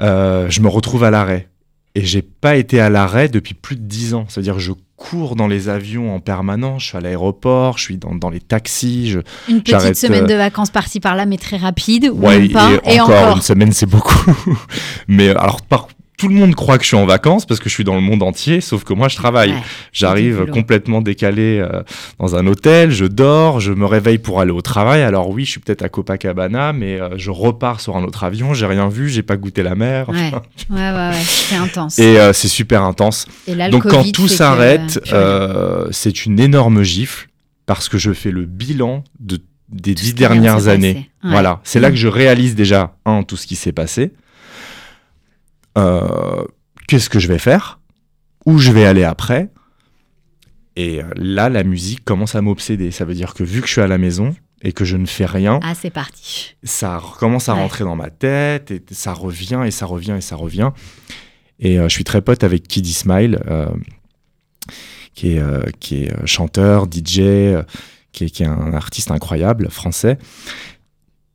Euh, 0.00 0.48
je 0.50 0.60
me 0.60 0.68
retrouve 0.68 1.04
à 1.04 1.10
l'arrêt. 1.10 1.48
Et 1.94 2.04
j'ai 2.04 2.22
pas 2.22 2.56
été 2.56 2.80
à 2.80 2.90
l'arrêt 2.90 3.28
depuis 3.28 3.54
plus 3.54 3.76
de 3.76 3.82
dix 3.82 4.14
ans. 4.14 4.24
C'est-à-dire 4.28 4.54
que 4.54 4.60
je 4.60 4.72
cours 4.96 5.36
dans 5.36 5.46
les 5.46 5.68
avions 5.68 6.14
en 6.14 6.20
permanence, 6.20 6.82
je 6.82 6.88
suis 6.88 6.96
à 6.96 7.00
l'aéroport, 7.00 7.78
je 7.78 7.84
suis 7.84 7.96
dans, 7.96 8.14
dans 8.14 8.30
les 8.30 8.40
taxis. 8.40 9.10
Je... 9.10 9.20
Une 9.48 9.62
petite 9.62 9.94
semaine 9.96 10.24
euh, 10.24 10.26
de 10.28 10.34
vacances 10.34 10.70
par-ci 10.70 11.00
par-là, 11.00 11.24
mais 11.24 11.38
très 11.38 11.56
rapide, 11.56 12.10
ou 12.12 12.18
Ouais, 12.26 12.48
pas, 12.48 12.72
et, 12.84 12.94
et, 12.96 13.00
encore, 13.00 13.16
encore. 13.22 13.36
une 13.36 13.42
semaine, 13.42 13.72
c'est 13.72 13.86
beaucoup. 13.86 14.32
Mais 15.08 15.28
euh, 15.28 15.38
alors, 15.40 15.62
par- 15.62 15.88
tout 16.18 16.28
le 16.28 16.34
monde 16.34 16.54
croit 16.54 16.76
que 16.76 16.82
je 16.84 16.88
suis 16.88 16.96
en 16.96 17.06
vacances 17.06 17.46
parce 17.46 17.60
que 17.60 17.68
je 17.70 17.74
suis 17.74 17.84
dans 17.84 17.94
le 17.94 18.00
monde 18.02 18.22
entier, 18.22 18.60
sauf 18.60 18.84
que 18.84 18.92
moi, 18.92 19.08
je 19.08 19.16
travaille. 19.16 19.52
Ouais, 19.52 19.62
J'arrive 19.92 20.46
complètement 20.52 21.00
décalé 21.00 21.58
euh, 21.60 21.82
dans 22.18 22.36
un 22.36 22.46
hôtel, 22.46 22.90
je 22.90 23.06
dors, 23.06 23.60
je 23.60 23.72
me 23.72 23.86
réveille 23.86 24.18
pour 24.18 24.40
aller 24.40 24.50
au 24.50 24.60
travail. 24.60 25.02
Alors 25.02 25.30
oui, 25.30 25.44
je 25.46 25.52
suis 25.52 25.60
peut-être 25.60 25.82
à 25.82 25.88
Copacabana, 25.88 26.72
mais 26.74 27.00
euh, 27.00 27.10
je 27.16 27.30
repars 27.30 27.80
sur 27.80 27.96
un 27.96 28.02
autre 28.02 28.24
avion, 28.24 28.52
j'ai 28.52 28.66
rien 28.66 28.88
vu, 28.88 29.08
j'ai 29.08 29.22
pas 29.22 29.36
goûté 29.36 29.62
la 29.62 29.74
mer. 29.76 30.08
Ouais, 30.08 30.16
ouais, 30.70 30.76
ouais, 30.76 30.92
ouais, 31.10 31.12
c'est 31.24 31.54
intense. 31.56 31.98
Et 31.98 32.18
euh, 32.18 32.32
c'est 32.32 32.48
super 32.48 32.82
intense. 32.82 33.26
Et 33.46 33.54
là, 33.54 33.66
le 33.66 33.72
Donc 33.72 33.84
Covid 33.84 33.96
quand 33.96 34.12
tout 34.12 34.24
que- 34.24 34.28
s'arrête, 34.32 35.00
euh, 35.12 35.86
c'est 35.92 36.26
une 36.26 36.40
énorme 36.40 36.82
gifle 36.82 37.28
parce 37.64 37.88
que 37.88 37.96
je 37.96 38.12
fais 38.12 38.32
le 38.32 38.44
bilan 38.44 39.04
de, 39.20 39.38
des 39.70 39.94
Tout 39.94 40.02
dix 40.02 40.14
dernières 40.14 40.66
années. 40.68 41.08
Ouais. 41.22 41.30
Voilà, 41.30 41.60
c'est 41.62 41.78
là 41.78 41.88
Mm. 41.90 41.92
que 41.92 41.96
je 41.98 42.08
réalise 42.08 42.54
déjà, 42.56 42.94
un, 43.04 43.22
tout 43.22 43.36
ce 43.36 43.46
qui 43.46 43.54
s'est 43.56 43.72
passé. 43.72 44.10
Euh, 45.76 46.44
Qu'est-ce 46.86 47.10
que 47.10 47.18
je 47.18 47.28
vais 47.28 47.38
faire? 47.38 47.80
Où 48.46 48.58
je 48.58 48.72
vais 48.72 48.86
aller 48.86 49.04
après? 49.04 49.50
Et 50.76 51.02
euh, 51.02 51.06
là, 51.16 51.48
la 51.50 51.64
musique 51.64 52.04
commence 52.04 52.34
à 52.34 52.40
m'obséder. 52.40 52.90
Ça 52.92 53.04
veut 53.04 53.14
dire 53.14 53.34
que 53.34 53.42
vu 53.44 53.60
que 53.60 53.66
je 53.66 53.72
suis 53.72 53.80
à 53.82 53.86
la 53.88 53.98
maison 53.98 54.34
et 54.62 54.72
que 54.72 54.84
je 54.84 54.96
ne 54.96 55.06
fais 55.06 55.26
rien, 55.26 55.60
Ah, 55.62 55.74
c'est 55.74 55.90
parti. 55.90 56.56
ça 56.64 57.02
commence 57.18 57.48
à 57.48 57.54
Ouais. 57.54 57.60
rentrer 57.60 57.84
dans 57.84 57.96
ma 57.96 58.10
tête 58.10 58.70
et 58.70 58.82
ça 58.92 59.12
revient 59.12 59.62
et 59.66 59.70
ça 59.70 59.86
revient 59.86 60.14
et 60.16 60.20
ça 60.22 60.36
revient. 60.36 60.70
Et 61.60 61.78
euh, 61.78 61.88
je 61.88 61.94
suis 61.94 62.04
très 62.04 62.22
pote 62.22 62.42
avec 62.42 62.66
Kid 62.66 62.86
Smile, 62.86 63.38
euh, 63.48 63.66
qui 65.14 65.32
est, 65.36 65.78
qui 65.80 66.04
est 66.04 66.26
chanteur, 66.26 66.86
DJ, 66.86 67.20
qui, 68.12 68.24
est, 68.24 68.30
qui 68.30 68.42
est 68.44 68.46
un 68.46 68.72
artiste 68.72 69.10
incroyable 69.10 69.68
français. 69.70 70.16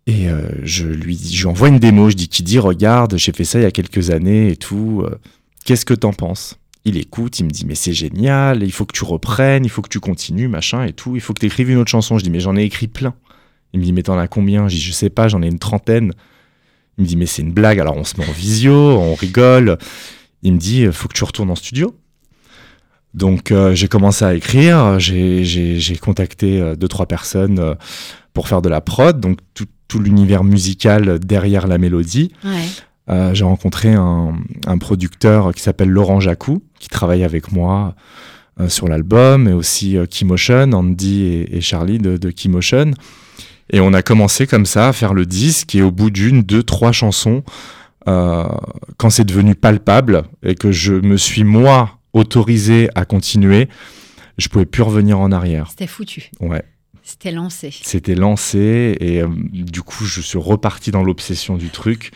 Et 0.05 0.27
euh, 0.29 0.41
je 0.63 0.85
lui 0.85 1.17
je 1.17 1.39
lui 1.41 1.47
envoie 1.47 1.69
une 1.69 1.79
démo, 1.79 2.09
je 2.09 2.15
dis 2.15 2.27
Kiddy, 2.27 2.59
regarde, 2.59 3.17
j'ai 3.17 3.31
fait 3.31 3.45
ça 3.45 3.59
il 3.59 3.63
y 3.63 3.65
a 3.65 3.71
quelques 3.71 4.09
années 4.09 4.49
et 4.49 4.55
tout. 4.57 5.01
euh, 5.05 5.15
Qu'est-ce 5.65 5.85
que 5.85 5.93
t'en 5.93 6.11
penses? 6.11 6.57
Il 6.85 6.97
écoute, 6.97 7.39
il 7.39 7.45
me 7.45 7.49
dit 7.49 7.65
mais 7.65 7.75
c'est 7.75 7.93
génial, 7.93 8.63
il 8.63 8.71
faut 8.73 8.85
que 8.85 8.91
tu 8.93 9.05
reprennes, 9.05 9.63
il 9.63 9.69
faut 9.69 9.81
que 9.81 9.87
tu 9.89 10.01
continues, 10.01 10.49
machin 10.49 10.83
et 10.83 10.91
tout. 10.91 11.15
Il 11.15 11.21
faut 11.21 11.33
que 11.33 11.39
tu 11.39 11.45
écrives 11.45 11.69
une 11.69 11.77
autre 11.77 11.89
chanson. 11.91 12.17
Je 12.17 12.23
dis 12.25 12.29
mais 12.29 12.41
j'en 12.41 12.57
ai 12.57 12.63
écrit 12.63 12.87
plein. 12.89 13.13
Il 13.73 13.79
me 13.79 13.85
dit 13.85 13.93
mais 13.93 14.03
t'en 14.03 14.17
as 14.17 14.27
combien? 14.27 14.67
Je 14.67 14.75
dis 14.75 14.81
je 14.81 14.91
sais 14.91 15.09
pas, 15.09 15.29
j'en 15.29 15.41
ai 15.41 15.47
une 15.47 15.59
trentaine. 15.59 16.11
Il 16.97 17.03
me 17.03 17.07
dit 17.07 17.15
mais 17.15 17.25
c'est 17.25 17.41
une 17.41 17.53
blague. 17.53 17.79
Alors 17.79 17.95
on 17.95 18.03
se 18.03 18.19
met 18.19 18.27
en 18.27 18.31
visio, 18.33 18.73
on 18.73 19.15
rigole. 19.15 19.77
Il 20.41 20.51
me 20.53 20.57
dit 20.57 20.85
faut 20.91 21.07
que 21.07 21.13
tu 21.13 21.23
retournes 21.23 21.49
en 21.51 21.55
studio. 21.55 21.95
Donc 23.13 23.51
euh, 23.51 23.73
j'ai 23.75 23.87
commencé 23.87 24.25
à 24.25 24.33
écrire, 24.33 24.99
j'ai- 24.99 25.97
contacté 26.01 26.59
euh, 26.59 26.75
deux 26.75 26.87
trois 26.87 27.05
personnes 27.05 27.59
euh, 27.59 27.75
pour 28.33 28.47
faire 28.49 28.61
de 28.61 28.69
la 28.69 28.81
prod, 28.81 29.19
donc 29.19 29.37
tout 29.93 29.99
l'univers 29.99 30.43
musical 30.43 31.19
derrière 31.19 31.67
la 31.67 31.77
mélodie. 31.77 32.32
Ouais. 32.43 32.65
Euh, 33.10 33.36
j'ai 33.36 33.43
rencontré 33.43 33.93
un, 33.93 34.34
un 34.65 34.77
producteur 34.79 35.53
qui 35.53 35.62
s'appelle 35.62 35.89
Laurent 35.89 36.19
Jacou, 36.19 36.63
qui 36.79 36.89
travaille 36.89 37.23
avec 37.23 37.51
moi 37.51 37.93
euh, 38.60 38.69
sur 38.69 38.88
l'album, 38.88 39.47
et 39.47 39.53
aussi 39.53 39.95
euh, 39.95 40.08
Keymotion, 40.08 40.71
Andy 40.73 41.21
et, 41.21 41.58
et 41.58 41.62
Charlie 41.62 41.99
de, 41.99 42.17
de 42.17 42.32
Keymotion. 42.32 42.93
Et 43.69 43.82
on 43.82 43.93
a 43.93 44.01
commencé 44.01 44.47
comme 44.47 44.65
ça 44.65 44.88
à 44.88 44.93
faire 44.93 45.13
le 45.13 45.27
disque, 45.27 45.75
et 45.75 45.84
au 45.84 45.91
bout 45.91 46.10
d'une, 46.10 46.41
deux, 46.41 46.63
trois 46.63 46.91
chansons, 46.91 47.43
euh, 48.08 48.47
quand 48.97 49.12
c'est 49.12 49.25
devenu 49.25 49.53
palpable, 49.53 50.23
et 50.41 50.56
que 50.56 50.71
je 50.71 50.93
me 50.93 51.17
suis, 51.17 51.43
moi, 51.43 51.99
autorisé 52.13 52.89
à 52.95 53.06
continuer, 53.06 53.69
je 54.39 54.47
pouvais 54.47 54.65
plus 54.65 54.82
revenir 54.82 55.19
en 55.19 55.32
arrière. 55.32 55.67
C'était 55.69 55.86
foutu. 55.86 56.32
Ouais, 56.39 56.63
C'était 57.03 57.31
lancé. 57.31 57.73
c'était 57.83 58.15
lancé, 58.15 58.95
et 58.99 59.21
euh, 59.21 59.27
du 59.51 59.81
coup, 59.81 60.05
je 60.05 60.21
suis 60.21 60.37
reparti 60.37 60.91
dans 60.91 61.03
l'obsession 61.03 61.55
du 61.57 61.69
truc. 61.69 62.11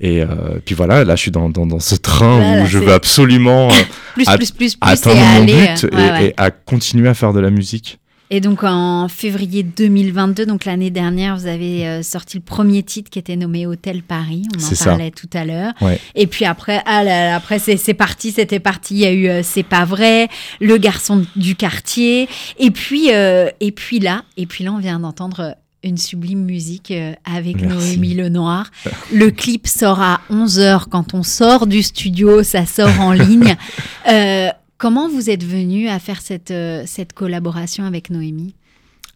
Et 0.00 0.22
euh, 0.22 0.58
puis 0.64 0.74
voilà, 0.74 1.04
là, 1.04 1.14
je 1.14 1.20
suis 1.22 1.30
dans, 1.30 1.48
dans, 1.50 1.66
dans 1.66 1.78
ce 1.78 1.94
train 1.94 2.62
où 2.62 2.66
je 2.66 2.78
veux 2.78 2.92
absolument 2.92 3.68
euh, 3.72 3.74
Plus, 4.14 4.24
plus, 4.24 4.36
plus, 4.36 4.50
plus, 4.50 4.76
atteindre 4.80 5.20
mon 5.20 5.42
aller. 5.42 5.52
but 5.52 5.84
ouais, 5.84 5.90
et, 5.92 6.10
ouais. 6.10 6.26
et 6.28 6.34
à 6.36 6.50
continuer 6.50 7.08
à 7.08 7.14
faire 7.14 7.32
de 7.32 7.40
la 7.40 7.50
musique. 7.50 7.98
Et 8.34 8.40
donc 8.40 8.64
en 8.64 9.06
février 9.06 9.62
2022, 9.62 10.44
donc 10.44 10.64
l'année 10.64 10.90
dernière, 10.90 11.36
vous 11.36 11.46
avez 11.46 11.86
euh, 11.86 12.02
sorti 12.02 12.38
le 12.38 12.42
premier 12.42 12.82
titre 12.82 13.08
qui 13.08 13.20
était 13.20 13.36
nommé 13.36 13.64
Hôtel 13.64 14.02
Paris. 14.02 14.42
On 14.52 14.58
en 14.58 14.74
ça. 14.74 14.86
parlait 14.86 15.12
tout 15.12 15.30
à 15.34 15.44
l'heure. 15.44 15.72
Ouais. 15.80 16.00
Et 16.16 16.26
puis 16.26 16.44
après, 16.44 16.82
ah 16.84 17.04
là 17.04 17.26
là, 17.26 17.36
après 17.36 17.60
c'est 17.60 17.94
parti, 17.94 18.32
c'était 18.32 18.58
parti. 18.58 18.94
Il 18.94 19.00
y 19.02 19.06
a 19.06 19.12
eu 19.12 19.28
euh, 19.28 19.42
C'est 19.44 19.62
pas 19.62 19.84
vrai, 19.84 20.28
Le 20.60 20.76
garçon 20.78 21.24
du 21.36 21.54
quartier. 21.54 22.28
Et 22.58 22.72
puis 22.72 23.12
euh, 23.12 23.50
et 23.60 23.70
puis 23.70 24.00
là, 24.00 24.24
et 24.36 24.46
puis 24.46 24.64
là, 24.64 24.72
on 24.72 24.78
vient 24.78 24.98
d'entendre 24.98 25.54
une 25.84 25.96
sublime 25.96 26.44
musique 26.44 26.92
avec 27.24 27.60
Merci. 27.60 27.68
Noémie 27.68 28.14
Lenoir. 28.14 28.68
Le 29.12 29.30
clip 29.30 29.68
sort 29.68 30.00
à 30.00 30.22
11h 30.32 30.86
quand 30.90 31.14
on 31.14 31.22
sort 31.22 31.68
du 31.68 31.84
studio, 31.84 32.42
ça 32.42 32.66
sort 32.66 33.00
en 33.00 33.12
ligne. 33.12 33.54
Euh, 34.06 34.50
comment 34.78 35.08
vous 35.08 35.30
êtes 35.30 35.44
venu 35.44 35.88
à 35.88 35.98
faire 35.98 36.20
cette, 36.20 36.50
euh, 36.50 36.82
cette 36.86 37.12
collaboration 37.12 37.84
avec 37.84 38.10
Noémie? 38.10 38.54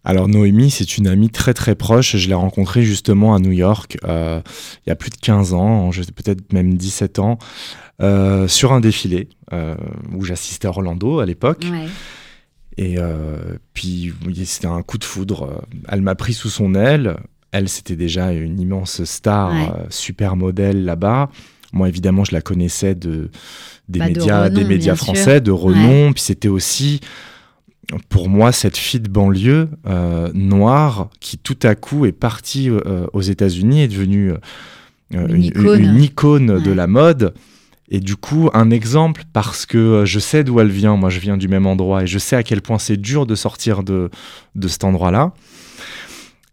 Alors 0.04 0.28
Noémie, 0.28 0.70
c'est 0.70 0.96
une 0.96 1.06
amie 1.08 1.28
très 1.28 1.52
très 1.54 1.74
proche. 1.74 2.16
Je 2.16 2.28
l'ai 2.28 2.34
rencontrée 2.34 2.82
justement 2.82 3.34
à 3.34 3.38
New 3.40 3.50
York 3.52 3.98
euh, 4.04 4.40
il 4.86 4.88
y 4.88 4.92
a 4.92 4.96
plus 4.96 5.10
de 5.10 5.16
15 5.16 5.52
ans, 5.54 5.90
peut-être 5.90 6.52
même 6.52 6.74
17 6.76 7.18
ans, 7.18 7.38
euh, 8.00 8.48
sur 8.48 8.72
un 8.72 8.80
défilé 8.80 9.28
euh, 9.52 9.74
où 10.14 10.24
j'assistais 10.24 10.66
à 10.66 10.70
Orlando 10.70 11.18
à 11.18 11.26
l'époque. 11.26 11.66
Ouais. 11.70 11.88
Et 12.78 12.96
puis 13.74 14.14
c'était 14.44 14.68
un 14.68 14.82
coup 14.82 14.98
de 14.98 15.04
foudre. 15.04 15.64
Elle 15.88 16.00
m'a 16.00 16.14
pris 16.14 16.32
sous 16.32 16.48
son 16.48 16.76
aile. 16.76 17.16
Elle, 17.50 17.68
c'était 17.68 17.96
déjà 17.96 18.30
une 18.32 18.60
immense 18.60 19.02
star, 19.02 19.50
Ouais. 19.50 19.68
super 19.90 20.36
modèle 20.36 20.84
là-bas. 20.84 21.28
Moi, 21.72 21.88
évidemment, 21.88 22.24
je 22.24 22.32
la 22.32 22.40
connaissais 22.40 22.94
de, 22.94 23.30
des, 23.88 23.98
Bah, 23.98 24.08
de 24.08 24.14
médias, 24.14 24.44
renom, 24.44 24.54
des 24.54 24.64
médias 24.64 24.94
sûr. 24.96 25.04
français, 25.04 25.40
de 25.40 25.50
renom. 25.50 26.12
Puis 26.12 26.22
c'était 26.22 26.48
aussi, 26.48 27.00
pour 28.08 28.28
moi, 28.28 28.52
cette 28.52 28.76
fille 28.76 29.00
de 29.00 29.08
banlieue 29.10 29.68
euh, 29.86 30.30
noire 30.34 31.10
qui, 31.20 31.38
tout 31.38 31.58
à 31.62 31.74
coup, 31.74 32.06
est 32.06 32.12
partie 32.12 32.70
euh, 32.70 33.06
aux 33.12 33.20
États-Unis, 33.22 33.82
est 33.82 33.88
devenue 33.88 34.32
euh, 34.32 34.38
Une 35.28 35.36
une, 35.36 35.44
icône. 35.44 35.80
une 35.82 36.02
icône 36.02 36.62
de 36.62 36.70
la 36.72 36.86
mode. 36.86 37.34
Et 37.90 38.00
du 38.00 38.16
coup, 38.16 38.50
un 38.52 38.70
exemple 38.70 39.22
parce 39.32 39.64
que 39.64 40.04
je 40.04 40.18
sais 40.18 40.44
d'où 40.44 40.60
elle 40.60 40.68
vient. 40.70 40.96
Moi, 40.96 41.08
je 41.08 41.20
viens 41.20 41.38
du 41.38 41.48
même 41.48 41.66
endroit 41.66 42.02
et 42.02 42.06
je 42.06 42.18
sais 42.18 42.36
à 42.36 42.42
quel 42.42 42.60
point 42.60 42.78
c'est 42.78 42.98
dur 42.98 43.24
de 43.24 43.34
sortir 43.34 43.82
de, 43.82 44.10
de 44.54 44.68
cet 44.68 44.84
endroit-là. 44.84 45.32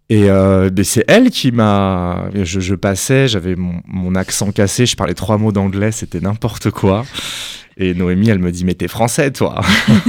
Et 0.10 0.30
euh, 0.30 0.70
c'est 0.84 1.04
elle 1.08 1.32
qui 1.32 1.52
m'a. 1.52 2.26
Je, 2.36 2.60
je 2.60 2.76
passais, 2.76 3.28
j'avais 3.28 3.56
mon, 3.56 3.82
mon 3.88 4.14
accent 4.16 4.52
cassé, 4.52 4.86
je 4.86 4.96
parlais 4.96 5.16
trois 5.16 5.38
mots 5.40 5.52
d'anglais, 5.52 5.92
c'était 5.92 6.20
n'importe 6.20 6.70
quoi. 6.70 7.06
Et 7.78 7.94
Noémie, 7.96 8.30
elle 8.30 8.40
me 8.40 8.52
dit 8.52 8.66
Mais 8.66 8.76
t'es 8.76 8.88
français, 8.88 9.32
toi 9.32 9.62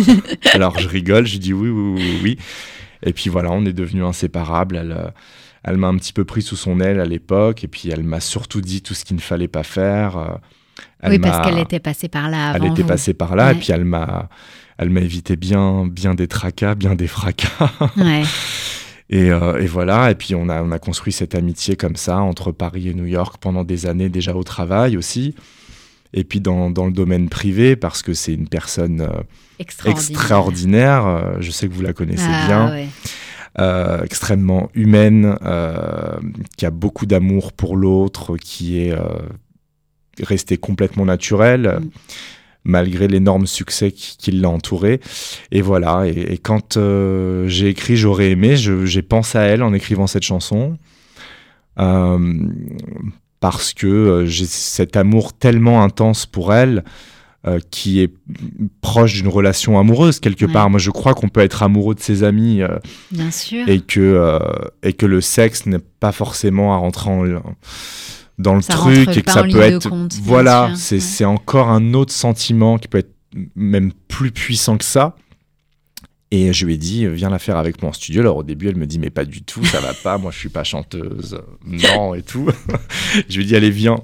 Alors 0.53 0.79
je 0.79 0.87
rigole, 0.89 1.27
je 1.27 1.39
dis 1.39 1.53
oui, 1.55 1.71
oui, 1.71 2.19
oui. 2.23 2.39
Et 3.03 3.13
puis 3.13 3.31
voilà, 3.31 3.51
on 3.53 3.65
est 3.65 3.73
devenus 3.73 4.05
inséparables. 4.05 4.77
Elle, 4.77 4.93
euh, 4.93 5.09
elle 5.65 5.79
m'a 5.79 5.89
un 5.89 5.97
petit 5.97 6.13
peu 6.13 6.25
pris 6.25 6.43
sous 6.43 6.57
son 6.57 6.79
aile 6.81 7.01
à 7.01 7.07
l'époque, 7.07 7.65
et 7.65 7.69
puis 7.69 7.89
elle 7.91 8.03
m'a 8.05 8.21
surtout 8.21 8.61
dit 8.61 8.83
tout 8.83 8.93
ce 8.95 9.05
qu'il 9.05 9.17
ne 9.17 9.21
fallait 9.23 9.49
pas 9.49 9.63
faire. 9.63 10.19
euh, 10.19 10.27
Elle 11.01 11.13
Oui, 11.13 11.19
parce 11.19 11.49
qu'elle 11.49 11.59
était 11.59 11.81
passée 11.81 12.09
par 12.09 12.29
là 12.29 12.53
elle 12.55 12.67
était 12.67 12.83
vous. 12.83 12.89
passée 12.89 13.15
par 13.15 13.35
là, 13.35 13.53
et 13.53 13.55
puis 13.55 13.73
elle 13.73 13.85
m'a, 13.87 14.29
elle 14.77 14.91
m'a 14.91 15.01
évité 15.01 15.37
bien, 15.37 15.87
bien 15.87 16.15
des 16.15 16.29
tracas, 16.29 16.75
bien 16.75 16.95
des 16.95 17.07
fracas. 17.09 17.71
Ouais. 17.97 18.23
Et, 19.09 19.31
euh, 19.31 19.61
et 19.61 19.67
voilà, 19.67 20.11
et 20.11 20.15
puis 20.17 20.35
on 20.35 20.49
a, 20.49 20.63
on 20.63 20.73
a 20.73 20.79
construit 20.81 21.13
cette 21.13 21.35
amitié 21.37 21.77
comme 21.77 21.95
ça 21.97 22.19
entre 22.19 22.51
Paris 22.51 22.89
et 22.89 22.95
New 22.95 23.05
York 23.07 23.37
pendant 23.41 23.63
des 23.63 23.87
années 23.87 24.09
déjà 24.09 24.35
au 24.35 24.43
travail 24.43 24.97
aussi. 24.97 25.35
Et 26.13 26.25
puis 26.25 26.41
dans, 26.41 26.71
dans 26.71 26.87
le 26.87 26.93
domaine 26.93 27.29
privé, 27.29 27.77
parce 27.77 28.03
que 28.03 28.15
c'est 28.15 28.35
une 28.35 28.49
personne 28.49 29.01
euh, 29.03 29.23
Extraordinaire. 29.59 30.11
extraordinaire, 30.21 31.07
euh, 31.07 31.37
je 31.41 31.51
sais 31.51 31.69
que 31.69 31.73
vous 31.75 31.83
la 31.83 31.93
connaissez 31.93 32.27
Ah, 32.29 32.47
bien, 32.47 32.71
ouais. 32.73 32.89
euh, 33.61 34.03
extrêmement 34.03 34.71
humaine, 34.75 35.37
qui 36.57 36.67
a 36.67 36.71
beaucoup 36.71 37.07
d'amour 37.07 37.53
pour 37.53 37.77
l'autre, 37.77 38.37
qui 38.37 38.81
est 38.81 38.95
restée 40.23 40.57
complètement 40.57 41.05
naturelle, 41.05 41.79
Mm. 41.81 41.91
Malgré 42.67 43.09
l'énorme 43.09 43.47
succès 43.47 43.93
qui, 43.93 44.17
qui 44.19 44.31
l'a 44.33 44.51
entourée. 44.51 45.01
Et 45.53 45.63
voilà, 45.63 46.07
et, 46.07 46.35
et 46.35 46.39
quand 46.39 46.77
euh, 46.77 47.47
j'ai 47.49 47.69
écrit 47.69 47.97
J'aurais 47.97 48.31
aimé, 48.33 48.57
j'ai 48.57 49.03
pensé 49.03 49.39
à 49.39 49.43
elle 49.43 49.63
en 49.63 49.73
écrivant 49.73 50.07
cette 50.07 50.25
chanson. 50.25 50.77
Euh, 51.79 52.19
parce 53.41 53.73
que 53.75 53.87
euh, 53.87 54.27
j'ai 54.27 54.47
cet 54.47 54.97
amour 54.97 55.33
tellement 55.35 55.83
intense 55.83 56.25
pour 56.27 56.55
elle 56.55 56.85
euh, 57.47 57.61
qui 57.71 58.01
est 58.01 58.13
proche 58.81 59.13
d'une 59.15 59.29
relation 59.29 59.79
amoureuse 59.79 60.19
quelque 60.21 60.47
Ouais. 60.47 60.53
part. 60.53 60.71
Moi, 60.71 60.81
je 60.81 60.91
crois 60.91 61.15
qu'on 61.15 61.29
peut 61.29 61.41
être 61.43 61.63
amoureux 61.63 61.95
de 61.95 62.01
ses 62.01 62.25
amis 62.25 62.63
euh, 62.63 62.79
Bien 63.11 63.31
sûr. 63.31 63.69
et 63.69 63.81
que 63.81 64.01
euh, 64.01 64.39
et 64.83 64.95
que 64.95 65.07
le 65.07 65.21
sexe 65.21 65.67
n'est 65.67 65.79
pas 66.01 66.13
forcément 66.13 66.75
à 66.75 66.79
rentrer 66.79 67.11
en, 67.11 67.25
dans 68.39 68.55
le 68.55 68.63
Ça 68.63 68.75
truc 68.75 69.17
et 69.17 69.23
que 69.23 69.31
ça 69.31 69.43
peut 69.43 69.61
être 69.61 69.89
compte, 69.89 70.15
voilà, 70.23 70.73
c'est 70.77 70.97
Ouais. 70.97 71.01
c'est 71.01 71.25
encore 71.25 71.69
un 71.69 71.95
autre 71.95 72.13
sentiment 72.13 72.79
qui 72.79 72.89
peut 72.89 72.99
être 72.99 73.15
même 73.55 73.93
plus 74.09 74.31
puissant 74.31 74.77
que 74.79 74.85
ça. 74.85 75.17
Et 76.33 76.53
je 76.53 76.67
lui 76.67 76.75
ai 76.75 76.77
dit, 76.79 77.07
viens 77.07 77.31
la 77.31 77.39
faire 77.39 77.57
avec 77.57 77.81
moi 77.81 77.91
en 77.91 77.93
studio. 77.93 78.21
Alors 78.21 78.37
au 78.39 78.43
début, 78.43 78.69
elle 78.69 78.77
me 78.77 78.87
dit, 78.87 78.99
mais 78.99 79.11
pas 79.11 79.25
du 79.25 79.43
tout, 79.43 79.65
ça 79.65 79.81
va 79.81 79.95
pas, 79.95 80.19
moi 80.19 80.33
je 80.33 80.39
suis 80.39 80.49
pas 80.49 80.65
chanteuse, 80.65 81.41
non 81.65 82.15
et 82.15 82.23
tout. 82.23 82.49
je 83.29 83.37
lui 83.37 83.45
ai 83.45 83.47
dit, 83.47 83.57
allez, 83.57 83.71
viens. 83.71 83.99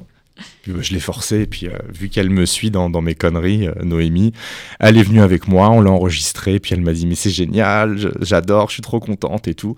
Puis, 0.62 0.73
bah, 0.73 0.79
je 0.81 0.92
l'ai 0.92 1.01
forcée, 1.01 1.42
et 1.42 1.47
puis 1.47 1.66
euh, 1.66 1.77
vu 1.92 2.09
qu'elle 2.09 2.31
me 2.31 2.47
suit 2.47 2.71
dans, 2.71 2.88
dans 2.88 3.03
mes 3.03 3.14
conneries, 3.14 3.66
euh, 3.66 3.75
Noémie, 3.83 4.33
elle 4.81 4.97
est 4.97 5.03
venue 5.03 5.21
avec 5.21 5.47
moi, 5.47 5.68
on 5.71 5.81
l'a 5.81 5.90
enregistrée, 5.90 6.59
puis 6.59 6.75
elle 6.75 6.81
m'a 6.81 6.92
dit, 6.92 7.07
mais 7.07 7.16
c'est 7.16 7.31
génial, 7.31 8.12
j'adore, 8.21 8.68
je 8.68 8.75
suis 8.75 8.83
trop 8.83 9.01
contente 9.01 9.47
et 9.49 9.55
tout. 9.55 9.75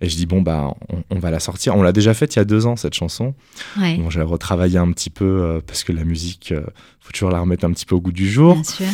Et 0.00 0.08
je 0.08 0.16
dis, 0.16 0.26
bon, 0.26 0.42
bah, 0.42 0.74
on, 0.90 1.02
on 1.08 1.18
va 1.18 1.30
la 1.30 1.40
sortir. 1.40 1.74
On 1.74 1.82
l'a 1.82 1.92
déjà 1.92 2.12
faite 2.12 2.34
il 2.34 2.38
y 2.38 2.42
a 2.42 2.44
deux 2.44 2.66
ans, 2.66 2.76
cette 2.76 2.94
chanson. 2.94 3.34
Ouais, 3.80 3.96
Bon, 3.96 4.10
j'ai 4.10 4.20
retravaillé 4.22 4.78
un 4.78 4.92
petit 4.92 5.08
peu 5.10 5.24
euh, 5.24 5.60
parce 5.66 5.84
que 5.84 5.92
la 5.92 6.04
musique, 6.04 6.52
euh, 6.52 6.62
faut 7.00 7.12
toujours 7.12 7.30
la 7.30 7.40
remettre 7.40 7.64
un 7.64 7.72
petit 7.72 7.86
peu 7.86 7.94
au 7.94 8.00
goût 8.00 8.12
du 8.12 8.28
jour. 8.30 8.54
bien 8.54 8.64
sûr. 8.64 8.86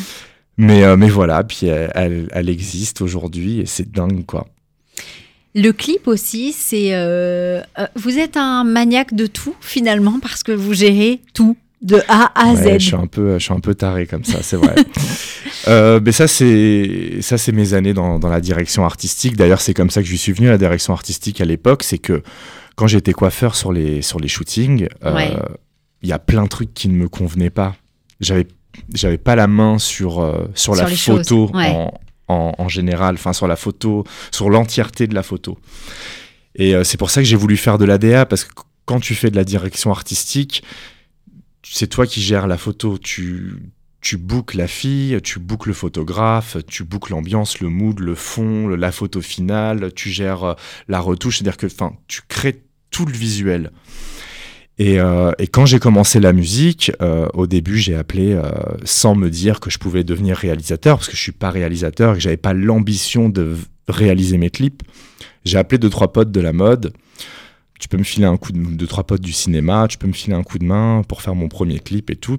Mais, 0.59 0.85
euh, 0.85 0.97
mais 0.97 1.09
voilà, 1.09 1.43
puis 1.45 1.67
elle, 1.67 2.29
elle, 2.31 2.49
existe 2.49 3.01
aujourd'hui 3.01 3.61
et 3.61 3.67
c'est 3.67 3.91
dingue 3.91 4.25
quoi. 4.27 4.47
Le 5.55 5.71
clip 5.73 6.07
aussi, 6.07 6.53
c'est. 6.53 6.91
euh, 6.95 7.62
vous 7.97 8.19
êtes 8.19 8.37
un 8.37 8.62
maniaque 8.65 9.15
de 9.15 9.27
tout, 9.27 9.55
finalement, 9.61 10.19
parce 10.21 10.43
que 10.43 10.53
vous 10.53 10.73
gérez 10.75 11.21
tout, 11.35 11.57
de 11.83 12.01
A 12.09 12.31
à 12.40 12.53
Ouais, 12.55 12.79
Z. 12.79 12.81
je 12.81 12.87
suis 12.87 12.95
un 12.97 13.07
peu, 13.07 13.38
je 13.38 13.45
suis 13.45 13.53
un 13.53 13.61
peu 13.61 13.75
taré 13.75 14.07
comme 14.07 14.25
ça, 14.25 14.38
c'est 14.42 14.57
vrai. 14.57 14.75
Euh, 15.68 16.01
mais 16.05 16.11
ça 16.11 16.27
c'est, 16.27 17.18
ça 17.21 17.38
c'est 17.38 17.53
mes 17.53 17.73
années 17.75 17.95
dans, 17.95 18.18
dans 18.18 18.29
la 18.29 18.40
direction 18.40 18.85
artistique. 18.85 19.37
D'ailleurs, 19.37 19.61
c'est 19.61 19.75
comme 19.75 19.90
ça 19.90 20.03
que 20.03 20.09
je 20.09 20.16
suis 20.16 20.33
venu 20.33 20.49
à 20.49 20.51
la 20.51 20.59
direction 20.59 20.92
artistique 20.92 21.40
à 21.40 21.45
l'époque, 21.45 21.85
c'est 21.85 21.99
que 21.99 22.25
quand 22.75 22.88
j'étais 22.88 23.12
coiffeur 23.12 23.55
sur 23.55 23.73
les 23.73 24.03
sur 24.03 24.18
les 24.18 24.27
shootings, 24.27 24.88
euh, 25.05 25.14
Ouais. 25.14 25.33
il 26.03 26.09
y 26.09 26.12
a 26.12 26.18
plein 26.18 26.42
de 26.42 26.49
trucs 26.49 26.75
qui 26.75 26.88
ne 26.88 26.95
me 26.95 27.09
convenaient 27.09 27.51
pas. 27.51 27.77
J'avais 28.18 28.49
j'avais 28.92 29.18
pas 29.18 29.37
la 29.37 29.47
main 29.47 29.79
sur 29.79 30.18
euh, 30.21 30.49
sur, 30.57 30.75
Sur 30.75 30.85
la 30.85 30.88
photo 30.90 31.49
ouais. 31.55 31.68
en, 31.68 31.95
en, 32.27 32.55
en 32.59 32.68
général, 32.68 33.14
enfin 33.14 33.33
sur 33.33 33.47
la 33.47 33.55
photo, 33.55 34.03
sur 34.33 34.51
l'entièreté 34.51 35.07
de 35.07 35.14
la 35.14 35.23
photo. 35.23 35.59
Et 36.57 36.75
euh, 36.75 36.83
c'est 36.83 36.97
pour 36.97 37.11
ça 37.11 37.21
que 37.21 37.27
j'ai 37.29 37.37
voulu 37.37 37.57
faire 37.57 37.79
de 37.79 37.85
l'ADA 37.85 38.27
parce 38.27 38.42
que 38.42 38.51
quand 38.85 38.99
tu 38.99 39.14
fais 39.14 39.31
de 39.31 39.37
la 39.37 39.45
direction 39.45 39.92
artistique, 39.92 40.64
c'est 41.62 41.87
toi 41.87 42.07
qui 42.07 42.20
gères 42.20 42.46
la 42.46 42.59
photo. 42.59 42.98
Tu, 42.98 43.57
tu 44.01 44.16
bookes 44.16 44.55
la 44.55 44.66
fille, 44.66 45.20
tu 45.22 45.38
bookes 45.38 45.66
le 45.66 45.72
photographe, 45.72 46.57
tu 46.66 46.85
bookes 46.85 47.11
l'ambiance, 47.11 47.61
le 47.61 47.68
mood, 47.68 47.98
le 48.01 48.14
fond, 48.14 48.68
la 48.68 48.92
photo 48.92 49.20
finale, 49.20 49.92
tu 49.94 50.11
gères 50.11 50.44
euh, 50.44 50.55
la 50.88 51.01
retouche. 51.01 51.38
C'est-à-dire 51.38 51.57
que 51.57 51.66
enfin, 51.66 51.92
tu 52.09 52.22
crées 52.29 52.62
tout 52.90 53.07
le 53.07 53.12
visuel. 53.12 53.70
Et, 54.79 54.98
euh, 54.98 55.33
et 55.38 55.46
quand 55.46 55.66
j'ai 55.66 55.79
commencé 55.79 56.18
la 56.18 56.33
musique, 56.33 56.92
euh, 57.03 57.29
au 57.35 57.46
début, 57.46 57.79
j'ai 57.79 57.94
appelé 57.94 58.33
euh, 58.33 58.51
sans 58.85 59.14
me 59.14 59.29
dire 59.29 59.61
que 59.61 59.70
je 59.70 59.79
pouvais 59.79 60.03
devenir 60.03 60.37
réalisateur, 60.37 60.96
parce 60.96 61.09
que 61.09 61.16
je 61.16 61.20
suis 61.20 61.33
pas 61.33 61.51
réalisateur 61.51 62.12
et 62.12 62.16
que 62.16 62.20
j'avais 62.20 62.37
pas 62.37 62.55
l'ambition 62.55 63.29
de 63.29 63.57
réaliser 63.87 64.38
mes 64.38 64.51
clips. 64.51 64.83
J'ai 65.44 65.59
appelé 65.59 65.79
deux 65.79 65.90
trois 65.90 66.12
potes 66.12 66.33
de 66.33 66.40
la 66.40 66.53
mode. 66.53 66.92
Tu 67.83 67.88
peux 67.88 67.97
me 67.99 68.05
filer 68.05 68.27
un 68.27 68.37
coup 68.37 68.53
de 68.53 68.87
trois 68.87 69.03
potes 69.03 69.23
du 69.23 69.33
cinéma, 69.33 69.88
tu 69.88 69.99
peux 69.99 70.07
me 70.07 70.12
filer 70.12 70.37
un 70.37 70.45
coup 70.45 70.57
de 70.61 70.64
main 70.64 71.03
pour 71.09 71.21
faire 71.21 71.35
mon 71.35 71.49
premier 71.49 71.81
clip 71.81 72.11
et 72.11 72.14
tout. 72.14 72.38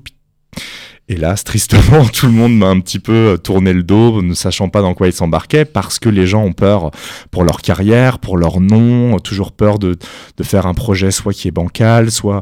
Hélas, 1.09 1.43
tristement, 1.43 2.05
tout 2.05 2.27
le 2.27 2.31
monde 2.31 2.57
m'a 2.57 2.67
un 2.67 2.79
petit 2.79 2.97
peu 2.97 3.33
euh, 3.33 3.37
tourné 3.37 3.73
le 3.73 3.83
dos, 3.83 4.21
ne 4.21 4.35
sachant 4.35 4.69
pas 4.69 4.81
dans 4.81 4.93
quoi 4.93 5.07
ils 5.07 5.13
s'embarquaient, 5.13 5.65
parce 5.65 5.99
que 5.99 6.07
les 6.07 6.27
gens 6.27 6.45
ont 6.45 6.53
peur 6.53 6.91
pour 7.29 7.43
leur 7.43 7.61
carrière, 7.61 8.19
pour 8.19 8.37
leur 8.37 8.61
nom, 8.61 9.19
toujours 9.19 9.51
peur 9.51 9.79
de, 9.79 9.97
de 10.37 10.43
faire 10.43 10.65
un 10.65 10.73
projet 10.73 11.11
soit 11.11 11.33
qui 11.33 11.49
est 11.49 11.51
bancal, 11.51 12.09
soit 12.09 12.41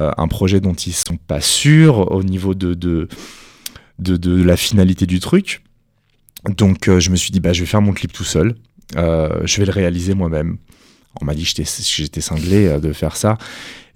euh, 0.00 0.12
un 0.16 0.28
projet 0.28 0.60
dont 0.60 0.74
ils 0.74 0.92
sont 0.92 1.16
pas 1.16 1.40
sûrs 1.40 2.12
au 2.12 2.22
niveau 2.22 2.54
de, 2.54 2.74
de, 2.74 3.08
de, 3.98 4.42
la 4.44 4.56
finalité 4.56 5.06
du 5.06 5.18
truc. 5.18 5.64
Donc 6.48 6.86
euh, 6.86 7.00
je 7.00 7.10
me 7.10 7.16
suis 7.16 7.32
dit, 7.32 7.40
bah, 7.40 7.52
je 7.52 7.58
vais 7.58 7.66
faire 7.66 7.82
mon 7.82 7.92
clip 7.92 8.12
tout 8.12 8.22
seul, 8.22 8.54
je 8.94 9.58
vais 9.58 9.66
le 9.66 9.72
réaliser 9.72 10.14
moi-même. 10.14 10.58
On 11.20 11.24
m'a 11.24 11.34
dit 11.34 11.42
que 11.44 11.50
j'étais- 11.94 12.20
cinglé 12.20 12.66
euh, 12.66 12.78
de 12.80 12.92
faire 12.92 13.16
ça. 13.16 13.38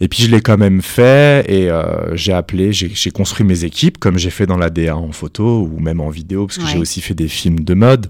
Et 0.01 0.09
puis 0.09 0.25
je 0.25 0.29
l'ai 0.31 0.41
quand 0.41 0.59
même 0.59 0.83
fait 0.83 1.45
et 1.49 1.71
euh, 1.71 2.17
j'ai 2.17 2.33
appelé, 2.33 2.73
j'ai 2.73 3.11
construit 3.13 3.47
mes 3.47 3.63
équipes 3.65 3.99
comme 3.99 4.19
j'ai 4.19 4.31
fait 4.31 4.47
dans 4.47 4.57
la 4.59 4.69
DA 4.69 4.97
en 4.97 5.13
photo 5.13 5.63
ou 5.73 5.79
même 5.79 6.01
en 6.01 6.09
vidéo 6.11 6.47
parce 6.49 6.59
que 6.59 6.65
Ouais. 6.65 6.71
j'ai 6.73 6.79
aussi 6.79 7.01
fait 7.01 7.15
des 7.15 7.29
films 7.29 7.61
de 7.61 7.75
mode, 7.75 8.09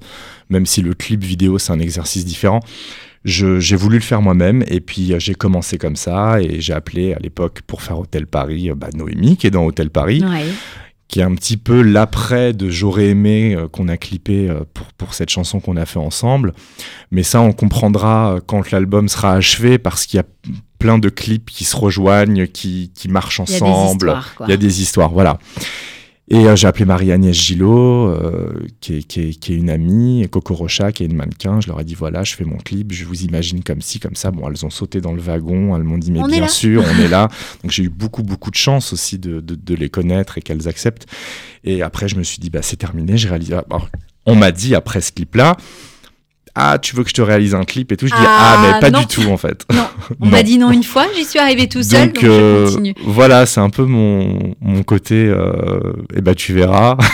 même 0.49 0.65
si 0.65 0.81
le 0.81 0.95
clip 0.95 1.23
vidéo 1.23 1.59
c'est 1.59 1.73
un 1.73 1.81
exercice 1.81 2.25
différent. 2.25 2.61
J'ai 3.25 3.77
voulu 3.77 3.97
le 3.97 4.03
faire 4.03 4.23
moi-même 4.23 4.65
et 4.67 4.81
puis 4.81 5.13
euh, 5.13 5.19
j'ai 5.21 5.35
commencé 5.35 5.77
comme 5.79 5.97
ça 5.97 6.41
et 6.41 6.61
j'ai 6.61 6.73
appelé 6.73 7.13
à 7.13 7.19
l'époque 7.19 7.61
pour 7.67 7.83
faire 7.83 7.99
Hôtel 7.99 8.27
Paris 8.27 8.71
bah, 8.75 8.89
Noémie 8.95 9.37
qui 9.37 9.47
est 9.47 9.51
dans 9.51 9.65
Hôtel 9.67 9.91
Paris 9.91 10.25
Ouais. 10.25 10.47
Qui 11.13 11.21
est 11.21 11.25
un 11.25 11.35
petit 11.35 11.59
peu 11.59 11.83
l'après 11.83 12.55
de 12.55 12.71
J'aurais 12.71 13.09
aimé 13.09 13.55
euh, 13.55 13.69
qu'on 13.69 13.87
a 13.89 13.99
clippé 13.99 14.49
euh, 14.49 14.61
pour, 14.73 14.87
pour 14.95 15.13
cette 15.13 15.29
chanson 15.29 15.61
qu'on 15.61 15.77
a 15.77 15.85
fait 15.85 15.99
ensemble. 15.99 16.55
Mais 17.11 17.23
ça, 17.23 17.43
on 17.43 17.53
comprendra 17.53 18.37
euh, 18.37 18.41
quand 18.45 18.71
l'album 18.71 19.11
sera 19.11 19.35
achevé 19.35 19.77
parce 19.77 20.07
qu'il 20.07 20.17
y 20.17 20.21
a 20.21 20.27
plein 20.79 20.99
de 20.99 21.11
clips 21.11 21.51
qui 21.51 21.65
se 21.65 21.77
rejoignent, 21.77 22.47
qui, 22.47 22.93
qui 22.95 23.09
marchent 23.09 23.43
Il 23.47 23.53
y 23.53 23.57
a 23.57 23.59
des 23.61 23.65
ensemble. 23.67 24.07
histoires, 24.07 24.35
quoi. 24.35 24.47
Il 24.47 24.51
y 24.51 24.55
a 24.55 24.57
des 24.57 24.81
histoires, 24.81 25.11
voilà. 25.11 25.39
Et 26.33 26.49
euh, 26.49 26.57
j'ai 26.57 26.67
appelé 26.67 26.87
Marie-Agnès 26.87 27.37
Gillot, 27.37 28.09
euh, 28.09 28.55
qui, 28.81 28.97
est, 28.97 29.03
qui, 29.03 29.21
est, 29.21 29.35
qui 29.35 29.53
est 29.53 29.57
une 29.57 29.69
amie, 29.69 30.23
et 30.23 30.29
Coco 30.29 30.55
Rocha, 30.55 30.91
qui 30.91 31.03
est 31.03 31.07
une 31.07 31.15
mannequin. 31.15 31.61
Je 31.61 31.69
leur 31.69 31.79
ai 31.79 31.85
dit 31.85 31.95
voilà, 31.95 32.25
je 32.25 32.35
fais 32.35 32.45
mon 32.45 32.57
clip, 32.57 32.91
je 32.91 33.05
vous 33.05 33.25
imagine 33.25 33.63
comme 33.63 33.83
ci, 33.83 34.01
comme 34.01 34.17
ça. 34.17 34.31
Bon, 34.31 34.49
elles 34.49 34.65
ont 34.65 34.71
sauté 34.71 35.03
dans 35.03 35.13
le 35.13 35.21
wagon, 35.21 35.77
elles 35.77 35.83
m'ont 35.83 35.99
dit 35.99 36.11
mais 36.11 36.21
On 36.21 36.27
bien 36.27 36.49
sûr, 36.49 36.83
on 36.87 37.03
est 37.03 37.09
là. 37.09 37.29
Donc 37.63 37.71
j'ai 37.71 37.83
eu 37.83 37.91
beaucoup, 37.91 38.23
beaucoup 38.23 38.51
de 38.51 38.57
chance 38.57 38.95
aussi 38.95 39.19
de, 39.19 39.41
de, 39.41 39.55
de 39.55 39.75
les 39.75 39.91
connaître 39.91 40.39
et 40.39 40.41
qu'elles 40.41 40.69
acceptent. 40.69 41.07
Et 41.65 41.83
après, 41.83 42.09
je 42.09 42.17
me 42.17 42.23
suis 42.23 42.39
dit 42.39 42.49
bah 42.49 42.63
c'est 42.63 42.79
terminé, 42.79 43.19
j'ai 43.19 43.29
réalisé. 43.29 43.53
Alors, 43.53 43.91
on 44.25 44.35
m'a 44.35 44.53
dit 44.53 44.75
après 44.75 45.03
ce 45.03 45.13
clip-là. 45.13 45.59
Ah, 46.55 46.79
tu 46.79 46.95
veux 46.95 47.03
que 47.03 47.09
je 47.09 47.15
te 47.15 47.23
réalise 47.23 47.55
un 47.55 47.65
clip 47.65 47.93
et 47.93 47.97
tout? 47.97 48.07
Je 48.07 48.13
dis 48.15 48.21
Ah, 48.23 48.57
ah, 48.59 48.63
mais 48.75 48.81
pas 48.81 48.91
non. 48.91 49.01
du 49.01 49.07
tout 49.07 49.23
en 49.31 49.37
fait. 49.39 49.65
Non, 49.73 49.87
on 50.21 50.27
m'a 50.27 50.43
dit 50.43 50.59
non 50.59 50.71
une 50.71 50.83
fois, 50.85 51.07
j'y 51.17 51.25
suis 51.25 51.39
arrivée 51.39 51.67
tout 51.69 51.83
seul, 51.83 52.07
donc, 52.09 52.15
Donc, 52.17 52.25
euh, 52.25 52.67
je 52.67 52.71
continue. 52.73 52.95
voilà, 53.07 53.47
c'est 53.47 53.61
un 53.61 53.71
peu 53.71 53.85
mon, 53.85 54.55
mon 54.61 54.83
côté. 54.83 55.15
Euh, 55.29 55.81
et 56.15 56.21
bah 56.21 56.35
tu 56.35 56.53
verras. 56.53 56.97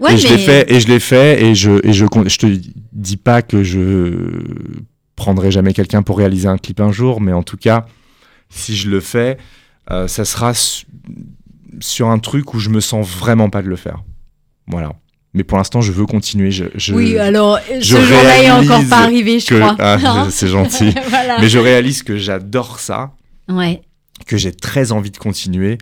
Ouais, 0.00 0.14
et 0.14 0.16
je 0.16 0.28
mais- 0.28 0.38
fait 0.38 0.72
et 0.72 0.78
je 0.78 0.86
l'ai 0.86 1.00
fait 1.00 1.42
et 1.42 1.54
je 1.56 1.84
et 1.84 1.92
je 1.92 2.06
je 2.26 2.36
te 2.38 2.46
dis 2.92 3.16
pas 3.16 3.42
que 3.42 3.64
je 3.64 4.30
prendrai 5.16 5.50
jamais 5.50 5.72
quelqu'un 5.72 6.02
pour 6.04 6.18
réaliser 6.18 6.46
un 6.46 6.56
clip 6.56 6.78
un 6.80 6.92
jour, 6.92 7.20
mais 7.20 7.32
en 7.32 7.42
tout 7.42 7.56
cas, 7.56 7.84
si 8.48 8.76
je 8.76 8.88
le 8.90 9.00
fais, 9.00 9.38
euh, 9.90 10.06
ça 10.06 10.24
sera 10.24 10.54
su- 10.54 10.86
sur 11.80 12.06
un 12.10 12.20
truc 12.20 12.54
où 12.54 12.60
je 12.60 12.68
me 12.68 12.78
sens 12.78 13.08
vraiment 13.08 13.50
pas 13.50 13.60
de 13.60 13.66
le 13.68 13.74
faire. 13.74 14.04
Voilà. 14.68 14.92
Mais 15.34 15.44
pour 15.44 15.58
l'instant, 15.58 15.80
je 15.80 15.92
veux 15.92 16.06
continuer. 16.06 16.50
Je, 16.50 16.64
je- 16.74 16.94
Oui, 16.94 17.18
alors 17.18 17.58
ce 17.68 17.80
je 17.80 17.96
jour-là 18.00 18.42
est 18.42 18.50
encore 18.50 18.82
pas 18.88 18.98
arrivé, 19.00 19.40
je 19.40 19.46
que- 19.46 19.54
crois. 19.60 19.76
Ah, 19.78 20.26
c'est 20.30 20.48
gentil. 20.48 20.94
voilà. 21.08 21.38
Mais 21.40 21.48
je 21.48 21.58
réalise 21.58 22.02
que 22.02 22.16
j'adore 22.16 22.80
ça, 22.80 23.12
Ouais. 23.48 23.82
que 24.26 24.36
j'ai 24.36 24.52
très 24.52 24.90
envie 24.92 25.10
de 25.10 25.18
continuer 25.18 25.78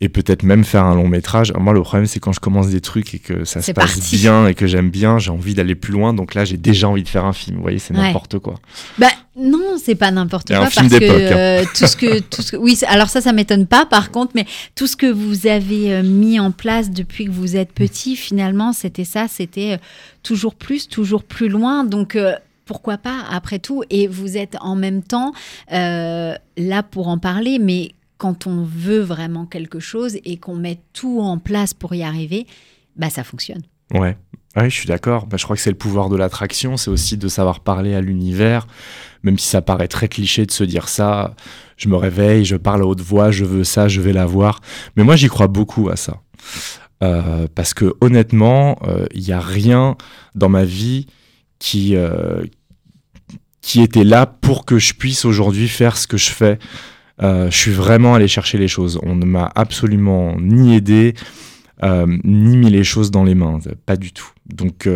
et 0.00 0.08
peut-être 0.08 0.42
même 0.42 0.64
faire 0.64 0.84
un 0.84 0.94
long 0.94 1.08
métrage. 1.08 1.52
Moi, 1.58 1.72
le 1.72 1.80
problème, 1.80 2.06
c'est 2.06 2.20
quand 2.20 2.32
je 2.32 2.40
commence 2.40 2.68
des 2.68 2.80
trucs 2.80 3.14
et 3.14 3.18
que 3.18 3.44
ça 3.44 3.62
se 3.62 3.72
passe 3.72 3.94
parti. 3.96 4.16
bien 4.16 4.46
et 4.48 4.54
que 4.54 4.66
j'aime 4.66 4.90
bien, 4.90 5.18
j'ai 5.18 5.30
envie 5.30 5.54
d'aller 5.54 5.74
plus 5.76 5.92
loin. 5.92 6.12
Donc 6.12 6.34
là, 6.34 6.44
j'ai 6.44 6.56
déjà 6.56 6.88
envie 6.88 7.04
de 7.04 7.08
faire 7.08 7.24
un 7.24 7.32
film. 7.32 7.56
Vous 7.56 7.62
voyez, 7.62 7.78
c'est 7.78 7.94
Ouais. 7.94 8.02
n'importe 8.02 8.38
quoi. 8.40 8.56
Bah 8.98 9.06
non, 9.36 9.76
c'est 9.82 9.94
pas 9.94 10.10
n'importe 10.10 10.48
C'est 10.48 10.54
un 10.54 10.58
quoi 10.60 10.70
film 10.70 10.88
parce 10.88 11.00
que 11.00 11.04
d'époque, 11.06 11.32
hein. 11.32 11.36
euh, 11.36 11.64
tout 11.74 11.86
ce 11.86 11.96
que 11.96 12.18
tout 12.30 12.42
ce 12.42 12.52
que 12.52 12.56
oui, 12.56 12.78
alors 12.88 13.08
ça 13.08 13.20
ça 13.20 13.32
m'étonne 13.32 13.66
pas 13.66 13.86
par 13.86 14.10
contre, 14.10 14.32
mais 14.34 14.46
tout 14.74 14.86
ce 14.86 14.96
que 14.96 15.06
vous 15.06 15.46
avez 15.46 15.92
euh, 15.94 16.02
mis 16.02 16.38
en 16.40 16.50
place 16.50 16.90
depuis 16.90 17.24
que 17.26 17.30
vous 17.30 17.56
êtes 17.56 17.72
petit, 17.72 18.16
finalement, 18.16 18.72
c'était 18.72 19.04
ça, 19.04 19.26
c'était 19.28 19.74
euh, 19.74 19.78
toujours 20.22 20.54
plus, 20.56 20.88
toujours 20.88 21.22
plus 21.22 21.48
loin. 21.48 21.84
Donc 21.84 22.16
euh, 22.16 22.34
pourquoi 22.66 22.96
pas 22.98 23.20
après 23.30 23.58
tout? 23.60 23.82
Et 23.90 24.06
vous 24.08 24.36
êtes 24.36 24.56
en 24.60 24.74
même 24.76 25.02
temps 25.02 25.32
euh, 25.72 26.34
là 26.56 26.82
pour 26.82 27.08
en 27.08 27.18
parler, 27.18 27.58
mais 27.58 27.92
quand 28.18 28.46
on 28.46 28.64
veut 28.64 29.00
vraiment 29.00 29.46
quelque 29.46 29.80
chose 29.80 30.16
et 30.24 30.36
qu'on 30.36 30.56
met 30.56 30.80
tout 30.92 31.20
en 31.20 31.38
place 31.38 31.74
pour 31.74 31.94
y 31.94 32.02
arriver, 32.02 32.46
bah 32.96 33.10
ça 33.10 33.24
fonctionne. 33.24 33.62
Ouais. 33.92 34.16
Ouais, 34.56 34.70
je 34.70 34.74
suis 34.74 34.86
d'accord. 34.86 35.26
Bah, 35.26 35.36
je 35.36 35.44
crois 35.44 35.56
que 35.56 35.62
c'est 35.62 35.70
le 35.70 35.76
pouvoir 35.76 36.08
de 36.08 36.16
l'attraction. 36.16 36.76
C'est 36.76 36.90
aussi 36.90 37.16
de 37.16 37.26
savoir 37.26 37.60
parler 37.60 37.94
à 37.94 38.00
l'univers. 38.00 38.68
Même 39.24 39.36
si 39.38 39.48
ça 39.48 39.62
paraît 39.62 39.88
très 39.88 40.08
cliché 40.08 40.46
de 40.46 40.52
se 40.52 40.62
dire 40.62 40.88
ça. 40.88 41.34
Je 41.76 41.88
me 41.88 41.96
réveille, 41.96 42.44
je 42.44 42.56
parle 42.56 42.82
à 42.82 42.86
haute 42.86 43.00
voix, 43.00 43.32
je 43.32 43.44
veux 43.44 43.64
ça, 43.64 43.88
je 43.88 44.00
vais 44.00 44.12
l'avoir. 44.12 44.60
Mais 44.96 45.02
moi, 45.02 45.16
j'y 45.16 45.26
crois 45.26 45.48
beaucoup 45.48 45.88
à 45.88 45.96
ça. 45.96 46.20
Euh, 47.02 47.48
parce 47.52 47.74
que 47.74 47.94
honnêtement, 48.00 48.78
euh, 48.86 49.06
il 49.12 49.22
n'y 49.24 49.32
a 49.32 49.40
rien 49.40 49.96
dans 50.36 50.48
ma 50.48 50.64
vie 50.64 51.06
qui, 51.58 51.96
euh, 51.96 52.44
qui 53.60 53.82
était 53.82 54.04
là 54.04 54.26
pour 54.26 54.64
que 54.64 54.78
je 54.78 54.94
puisse 54.94 55.24
aujourd'hui 55.24 55.68
faire 55.68 55.96
ce 55.96 56.06
que 56.06 56.16
je 56.16 56.30
fais. 56.30 56.58
Euh, 57.22 57.50
je 57.50 57.56
suis 57.56 57.72
vraiment 57.72 58.14
allé 58.14 58.28
chercher 58.28 58.58
les 58.58 58.68
choses. 58.68 58.98
On 59.02 59.14
ne 59.14 59.24
m'a 59.24 59.50
absolument 59.54 60.36
ni 60.40 60.76
aidé, 60.76 61.14
ni 61.82 62.56
mis 62.56 62.70
les 62.70 62.82
choses 62.84 63.10
dans 63.10 63.24
les 63.24 63.34
mains, 63.34 63.58
pas 63.84 63.96
du 63.96 64.12
tout. 64.12 64.30
Donc 64.46 64.88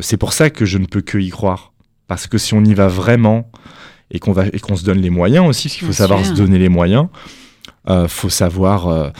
c'est 0.00 0.16
pour 0.16 0.32
ça 0.32 0.48
que 0.48 0.64
je 0.64 0.78
ne 0.78 0.86
peux 0.86 1.00
que 1.00 1.18
y 1.18 1.30
croire. 1.30 1.72
Parce 2.06 2.28
que 2.28 2.38
si 2.38 2.54
on 2.54 2.64
y 2.64 2.72
va 2.72 2.86
vraiment 2.86 3.50
et 4.12 4.20
qu'on 4.20 4.30
va 4.32 4.46
et 4.46 4.60
qu'on 4.60 4.76
se 4.76 4.84
donne 4.84 5.00
les 5.00 5.10
moyens 5.10 5.46
aussi, 5.48 5.68
parce 5.68 5.78
qu'il 5.78 5.86
faut 5.88 5.92
savoir 5.92 6.24
se 6.24 6.32
donner 6.32 6.58
les 6.58 6.68
moyens, 6.68 7.08
euh, 7.88 8.06
faut 8.06 8.28
savoir 8.28 9.12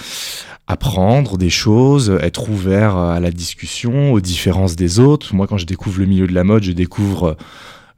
apprendre 0.66 1.38
des 1.38 1.50
choses, 1.50 2.16
être 2.22 2.48
ouvert 2.48 2.96
à 2.96 3.20
la 3.20 3.30
discussion, 3.30 4.12
aux 4.12 4.20
différences 4.20 4.76
des 4.76 4.98
autres. 4.98 5.34
Moi, 5.34 5.46
quand 5.46 5.59
je 5.59 5.66
découvre 5.66 6.00
le 6.00 6.07
milieu 6.07 6.26
de 6.26 6.34
la 6.34 6.44
mode, 6.44 6.62
je 6.64 6.72
découvre 6.72 7.36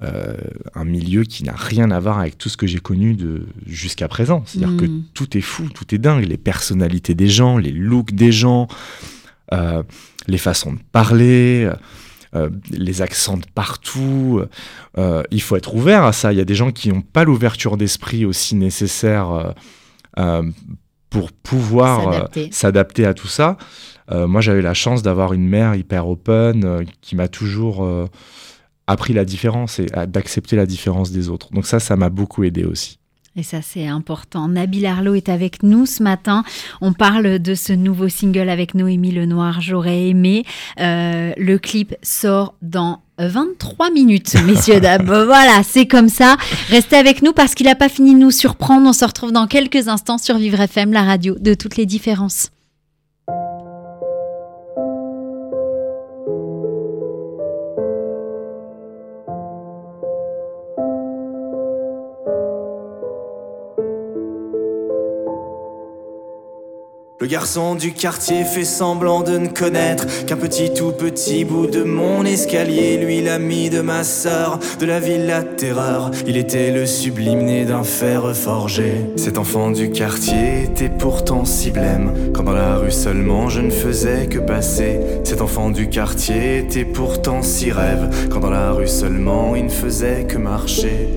euh, 0.00 0.36
un 0.76 0.84
milieu 0.84 1.24
qui 1.24 1.42
n'a 1.42 1.56
rien 1.56 1.90
à 1.90 1.98
voir 1.98 2.20
avec 2.20 2.38
tout 2.38 2.48
ce 2.48 2.56
que 2.56 2.68
j'ai 2.68 2.78
connu 2.78 3.14
de 3.14 3.46
jusqu'à 3.66 4.06
présent. 4.06 4.44
C'est-à-dire 4.46 4.76
que 4.76 4.84
hmm. 4.84 5.02
tout 5.12 5.36
est 5.36 5.40
fou, 5.40 5.68
tout 5.74 5.92
est 5.92 5.98
dingue. 5.98 6.24
Les 6.24 6.36
personnalités 6.36 7.16
des 7.16 7.26
gens, 7.26 7.58
les 7.58 7.72
looks 7.72 8.12
des 8.12 8.30
gens, 8.30 8.68
euh, 9.52 9.82
les 10.28 10.38
façons 10.38 10.74
de 10.74 10.78
parler. 10.92 11.68
Euh, 12.34 12.50
les 12.70 13.00
accents 13.00 13.38
de 13.38 13.46
partout. 13.54 14.42
il 15.30 15.42
faut 15.42 15.56
être 15.56 15.74
ouvert 15.74 16.04
à 16.04 16.12
ça. 16.12 16.30
Il 16.30 16.38
y 16.38 16.42
a 16.42 16.44
des 16.44 16.54
gens 16.54 16.70
qui 16.72 16.90
n'ont 16.90 17.00
pas 17.00 17.24
l'ouverture 17.24 17.78
d'esprit 17.78 18.26
aussi 18.26 18.54
nécessaire 18.54 19.54
pour 21.08 21.32
pouvoir 21.32 22.28
s'adapter 22.50 23.06
à 23.06 23.14
tout 23.14 23.28
ça. 23.28 23.56
Moi, 24.12 24.42
j'avais 24.42 24.60
la 24.60 24.74
chance 24.74 25.02
d'avoir 25.02 25.32
une 25.32 25.48
mère 25.48 25.74
hyper 25.74 26.06
open 26.06 26.84
qui 27.00 27.16
m'a 27.16 27.28
toujours 27.28 28.08
appris 28.88 29.12
la 29.12 29.24
différence 29.24 29.78
et 29.78 29.86
d'accepter 30.08 30.56
la 30.56 30.66
différence 30.66 31.12
des 31.12 31.28
autres. 31.28 31.52
Donc 31.52 31.66
ça, 31.66 31.78
ça 31.78 31.96
m'a 31.96 32.08
beaucoup 32.08 32.42
aidé 32.42 32.64
aussi. 32.64 32.98
Et 33.36 33.44
ça, 33.44 33.62
c'est 33.62 33.86
important. 33.86 34.48
Nabil 34.48 34.84
Arlo 34.84 35.14
est 35.14 35.28
avec 35.28 35.62
nous 35.62 35.86
ce 35.86 36.02
matin. 36.02 36.42
On 36.80 36.92
parle 36.92 37.38
de 37.38 37.54
ce 37.54 37.72
nouveau 37.72 38.08
single 38.08 38.48
avec 38.48 38.74
Noémie 38.74 39.12
Lenoir, 39.12 39.60
J'aurais 39.60 40.08
aimé. 40.08 40.44
le 40.76 41.56
clip 41.58 41.94
sort 42.02 42.54
dans 42.62 43.00
23 43.18 43.90
minutes, 43.90 44.34
messieurs, 44.44 44.80
dames. 44.80 45.04
voilà, 45.06 45.62
c'est 45.62 45.86
comme 45.86 46.08
ça. 46.08 46.36
Restez 46.68 46.96
avec 46.96 47.22
nous 47.22 47.32
parce 47.32 47.54
qu'il 47.54 47.66
n'a 47.66 47.74
pas 47.76 47.88
fini 47.88 48.14
de 48.14 48.18
nous 48.18 48.30
surprendre. 48.30 48.88
On 48.88 48.92
se 48.92 49.04
retrouve 49.04 49.30
dans 49.30 49.46
quelques 49.46 49.86
instants 49.88 50.18
sur 50.18 50.38
Vivre 50.38 50.60
FM, 50.60 50.92
la 50.92 51.02
radio 51.04 51.36
de 51.38 51.54
toutes 51.54 51.76
les 51.76 51.86
différences. 51.86 52.50
Le 67.20 67.26
garçon 67.26 67.74
du 67.74 67.94
quartier 67.94 68.44
fait 68.44 68.64
semblant 68.64 69.22
de 69.22 69.38
ne 69.38 69.48
connaître 69.48 70.06
qu'un 70.26 70.36
petit 70.36 70.72
tout 70.72 70.92
petit 70.92 71.44
bout 71.44 71.66
de 71.66 71.82
mon 71.82 72.24
escalier. 72.24 72.96
Lui, 72.96 73.20
l'ami 73.22 73.70
de 73.70 73.80
ma 73.80 74.04
sœur, 74.04 74.60
de 74.78 74.86
la 74.86 75.00
ville 75.00 75.26
la 75.26 75.42
terreur. 75.42 76.12
Il 76.28 76.36
était 76.36 76.70
le 76.70 76.86
sublime 76.86 77.40
né 77.40 77.64
d'un 77.64 77.82
fer 77.82 78.22
forgé. 78.36 78.92
Cet 79.16 79.36
enfant 79.36 79.72
du 79.72 79.90
quartier 79.90 80.62
était 80.62 80.90
pourtant 80.90 81.44
si 81.44 81.72
blême. 81.72 82.30
Quand 82.32 82.44
dans 82.44 82.52
la 82.52 82.76
rue 82.76 82.92
seulement 82.92 83.48
je 83.48 83.62
ne 83.62 83.70
faisais 83.70 84.28
que 84.28 84.38
passer. 84.38 85.00
Cet 85.24 85.40
enfant 85.40 85.70
du 85.70 85.88
quartier 85.88 86.58
était 86.58 86.84
pourtant 86.84 87.42
si 87.42 87.72
rêve. 87.72 88.28
Quand 88.30 88.38
dans 88.38 88.50
la 88.50 88.70
rue 88.70 88.86
seulement 88.86 89.56
il 89.56 89.64
ne 89.64 89.70
faisait 89.70 90.22
que 90.28 90.38
marcher. 90.38 91.08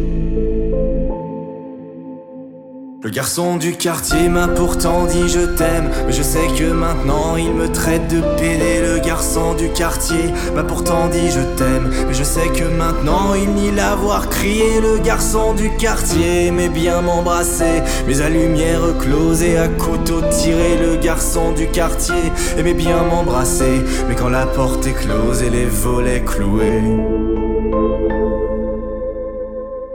Le 3.03 3.09
garçon 3.09 3.57
du 3.57 3.71
quartier 3.77 4.29
m'a 4.29 4.47
pourtant 4.47 5.05
dit 5.05 5.27
je 5.27 5.39
t'aime, 5.39 5.89
mais 6.05 6.13
je 6.13 6.21
sais 6.21 6.45
que 6.55 6.71
maintenant 6.71 7.35
il 7.35 7.51
me 7.51 7.67
traite 7.67 8.07
de 8.09 8.21
pédé. 8.39 8.79
Le 8.79 8.99
garçon 8.99 9.55
du 9.55 9.69
quartier 9.69 10.31
m'a 10.53 10.63
pourtant 10.63 11.07
dit 11.07 11.31
je 11.31 11.41
t'aime, 11.57 11.89
mais 12.07 12.13
je 12.13 12.23
sais 12.23 12.47
que 12.49 12.63
maintenant 12.63 13.33
il 13.33 13.49
nie 13.55 13.71
l'avoir 13.71 14.29
crié. 14.29 14.79
Le 14.79 14.99
garçon 14.99 15.55
du 15.55 15.75
quartier 15.77 16.45
aimait 16.45 16.69
bien 16.69 17.01
m'embrasser, 17.01 17.81
mais 18.05 18.21
à 18.21 18.29
lumière 18.29 18.81
close 18.99 19.41
et 19.41 19.57
à 19.57 19.67
couteau 19.67 20.21
tiré. 20.29 20.77
Le 20.77 20.97
garçon 20.97 21.53
du 21.53 21.67
quartier 21.69 22.31
aimait 22.55 22.75
bien 22.75 23.01
m'embrasser, 23.01 23.81
mais 24.07 24.15
quand 24.15 24.29
la 24.29 24.45
porte 24.45 24.85
est 24.85 24.93
close 24.93 25.41
et 25.41 25.49
les 25.49 25.65
volets 25.65 26.21
cloués. 26.21 27.50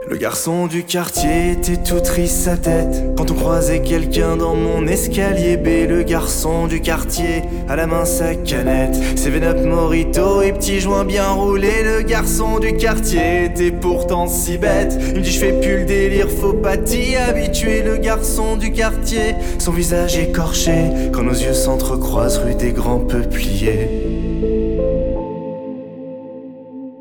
Le 0.09 0.15
garçon 0.15 0.67
du 0.67 0.85
quartier 0.85 1.51
était 1.51 1.75
tout 1.75 1.99
triste 1.99 2.43
sa 2.43 2.55
tête. 2.55 3.03
Quand 3.17 3.29
on 3.29 3.33
croisait 3.33 3.81
quelqu'un 3.81 4.37
dans 4.37 4.55
mon 4.55 4.87
escalier 4.87 5.57
B 5.57 5.89
Le 5.89 6.03
garçon 6.03 6.67
du 6.67 6.79
quartier 6.79 7.43
à 7.67 7.75
la 7.75 7.87
main 7.87 8.05
sa 8.05 8.33
canette. 8.35 8.95
Seven 9.17 9.43
Up 9.43 9.57
Morito 9.65 10.41
et 10.41 10.53
petit 10.53 10.79
joint 10.79 11.03
bien 11.03 11.29
roulé 11.31 11.83
Le 11.83 12.03
garçon 12.03 12.59
du 12.59 12.77
quartier 12.77 13.45
était 13.45 13.71
pourtant 13.71 14.27
si 14.27 14.57
bête. 14.57 14.97
Il 15.09 15.15
me 15.15 15.19
dit 15.21 15.31
je 15.31 15.39
fais 15.39 15.59
plus 15.59 15.79
le 15.79 15.85
délire 15.85 16.29
faut 16.29 16.53
pas 16.53 16.77
t'y 16.77 17.17
habituer. 17.17 17.81
Le 17.81 17.97
garçon 17.97 18.55
du 18.55 18.71
quartier 18.71 19.35
son 19.59 19.73
visage 19.73 20.17
écorché 20.17 20.85
Quand 21.11 21.23
nos 21.23 21.31
yeux 21.33 21.53
s'entrecroisent 21.53 22.37
rue 22.37 22.55
des 22.55 22.71
grands 22.71 22.99
peupliers 22.99 24.16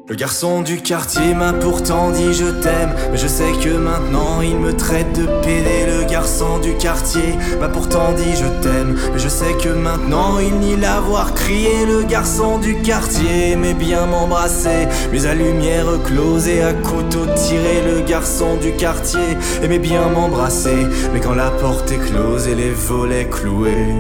le 0.09 0.15
garçon 0.15 0.63
du 0.63 0.77
quartier 0.83 1.35
m'a 1.35 1.53
pourtant 1.53 2.11
dit 2.11 2.33
je 2.33 2.47
t'aime, 2.47 2.95
mais 3.11 3.17
je 3.19 3.27
sais 3.27 3.51
que 3.63 3.71
maintenant 3.71 4.41
il 4.41 4.57
me 4.57 4.73
traite 4.73 5.13
de 5.19 5.27
pédé. 5.43 5.87
Le 5.87 6.09
garçon 6.09 6.59
du 6.61 6.75
quartier 6.77 7.35
m'a 7.61 7.69
pourtant 7.69 8.13
dit 8.13 8.37
je 8.37 8.47
t'aime, 8.63 8.97
mais 9.13 9.19
je 9.19 9.29
sais 9.29 9.53
que 9.55 9.69
maintenant 9.69 10.39
il 10.39 10.55
nie 10.55 10.77
l'avoir 10.77 11.35
crié. 11.35 11.87
Le 11.87 12.05
garçon 12.05 12.59
du 12.59 12.77
quartier 12.83 13.51
aimait 13.53 13.75
bien 13.75 14.07
m'embrasser, 14.07 14.87
mais 15.11 15.27
à 15.27 15.35
lumière 15.35 15.87
close 16.05 16.47
et 16.47 16.63
à 16.63 16.73
couteau 16.73 17.27
tiré. 17.35 17.83
Le 17.85 18.03
garçon 18.03 18.57
du 18.57 18.73
quartier 18.73 19.37
aimait 19.63 19.81
bien 19.81 20.09
m'embrasser, 20.09 20.87
mais 21.13 21.21
quand 21.21 21.35
la 21.35 21.51
porte 21.51 21.91
est 21.91 21.99
close 21.99 22.47
et 22.47 22.55
les 22.55 22.71
volets 22.71 23.29
cloués. 23.29 23.93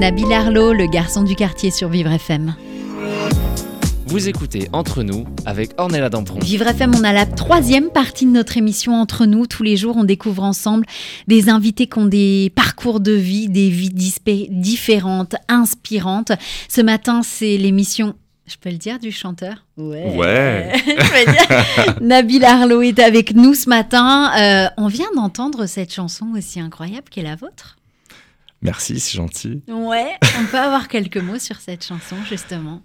Nabil 0.00 0.32
Arlo, 0.32 0.72
le 0.72 0.86
garçon 0.86 1.24
du 1.24 1.36
quartier 1.36 1.70
sur 1.70 1.90
Vivre 1.90 2.10
FM. 2.10 2.54
Vous 4.06 4.30
écoutez 4.30 4.66
Entre 4.72 5.02
nous 5.02 5.26
avec 5.44 5.72
Ornella 5.76 6.08
Dampron. 6.08 6.38
Vivre 6.38 6.66
FM, 6.66 6.94
on 6.94 7.04
a 7.04 7.12
la 7.12 7.26
troisième 7.26 7.90
partie 7.90 8.24
de 8.24 8.30
notre 8.30 8.56
émission 8.56 8.94
Entre 8.94 9.26
nous. 9.26 9.46
Tous 9.46 9.62
les 9.62 9.76
jours, 9.76 9.98
on 9.98 10.04
découvre 10.04 10.42
ensemble 10.42 10.86
des 11.28 11.50
invités 11.50 11.86
qui 11.86 11.98
ont 11.98 12.06
des 12.06 12.50
parcours 12.56 13.00
de 13.00 13.12
vie, 13.12 13.50
des 13.50 13.68
vies 13.68 13.92
différentes, 14.48 15.36
inspirantes. 15.48 16.32
Ce 16.70 16.80
matin, 16.80 17.20
c'est 17.22 17.58
l'émission 17.58 18.14
je 18.46 18.56
peux 18.56 18.70
le 18.70 18.78
dire 18.78 18.98
du 18.98 19.12
chanteur? 19.12 19.64
Ouais. 19.76 20.12
ouais. 20.16 20.72
Nabil 22.00 22.44
Arlo 22.44 22.82
est 22.82 22.98
avec 22.98 23.32
nous 23.36 23.54
ce 23.54 23.68
matin. 23.68 24.32
Euh, 24.36 24.68
on 24.76 24.88
vient 24.88 25.06
d'entendre 25.14 25.66
cette 25.66 25.92
chanson 25.92 26.26
aussi 26.36 26.58
incroyable 26.58 27.08
qui 27.10 27.20
est 27.20 27.22
la 27.22 27.36
vôtre. 27.36 27.76
Merci, 28.62 29.00
c'est 29.00 29.16
gentil. 29.16 29.62
Ouais, 29.68 30.16
on 30.38 30.44
peut 30.46 30.58
avoir 30.58 30.88
quelques 30.88 31.16
mots 31.16 31.38
sur 31.38 31.56
cette 31.56 31.84
chanson, 31.84 32.16
justement. 32.28 32.82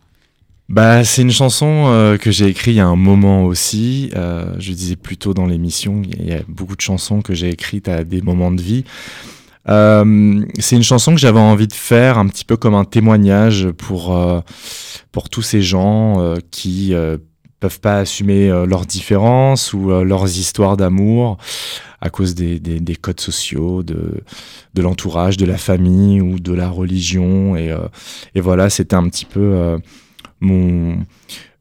Bah, 0.68 1.04
c'est 1.04 1.22
une 1.22 1.32
chanson 1.32 1.86
euh, 1.88 2.18
que 2.18 2.32
j'ai 2.32 2.48
écrite 2.48 2.74
il 2.74 2.78
y 2.78 2.80
a 2.80 2.88
un 2.88 2.96
moment 2.96 3.44
aussi. 3.46 4.10
Euh, 4.16 4.56
je 4.58 4.72
disais 4.72 4.96
plus 4.96 5.18
tôt 5.18 5.34
dans 5.34 5.46
l'émission, 5.46 6.02
il 6.04 6.28
y 6.28 6.34
a 6.34 6.42
beaucoup 6.48 6.76
de 6.76 6.82
chansons 6.82 7.22
que 7.22 7.36
j'ai 7.36 7.50
écrites 7.50 7.88
à 7.88 8.04
des 8.04 8.22
moments 8.22 8.52
de 8.52 8.62
vie. 8.62 8.84
Euh, 9.68 10.44
c'est 10.60 10.76
une 10.76 10.84
chanson 10.84 11.14
que 11.14 11.20
j'avais 11.20 11.40
envie 11.40 11.68
de 11.68 11.74
faire 11.74 12.18
un 12.18 12.28
petit 12.28 12.46
peu 12.46 12.58
comme 12.58 12.74
un 12.74 12.86
témoignage 12.86 13.70
pour, 13.72 14.18
pour 15.12 15.30
tous 15.30 15.42
ces 15.42 15.62
gens 15.62 16.36
qui 16.50 16.94
peuvent 17.60 17.80
pas 17.80 18.00
assumer 18.00 18.48
leurs 18.68 18.86
différences 18.86 19.74
ou 19.74 19.90
leurs 19.90 20.38
histoires 20.38 20.78
d'amour 20.78 21.38
à 22.06 22.12
cause 22.12 22.36
des, 22.36 22.60
des, 22.60 22.96
codes 22.96 23.20
sociaux, 23.20 23.82
de, 23.82 24.22
de 24.76 24.82
l'entourage, 24.84 25.38
de 25.38 25.46
la 25.46 25.58
famille 25.58 26.22
ou 26.22 26.38
de 26.38 26.54
la 26.54 26.70
religion. 26.70 27.56
Et, 27.56 27.72
euh, 27.72 27.88
et 28.36 28.42
voilà, 28.42 28.70
c'était 28.70 28.96
un 28.96 29.10
petit 29.10 29.26
peu 29.26 29.40
euh, 29.42 29.80
mon, 30.40 31.00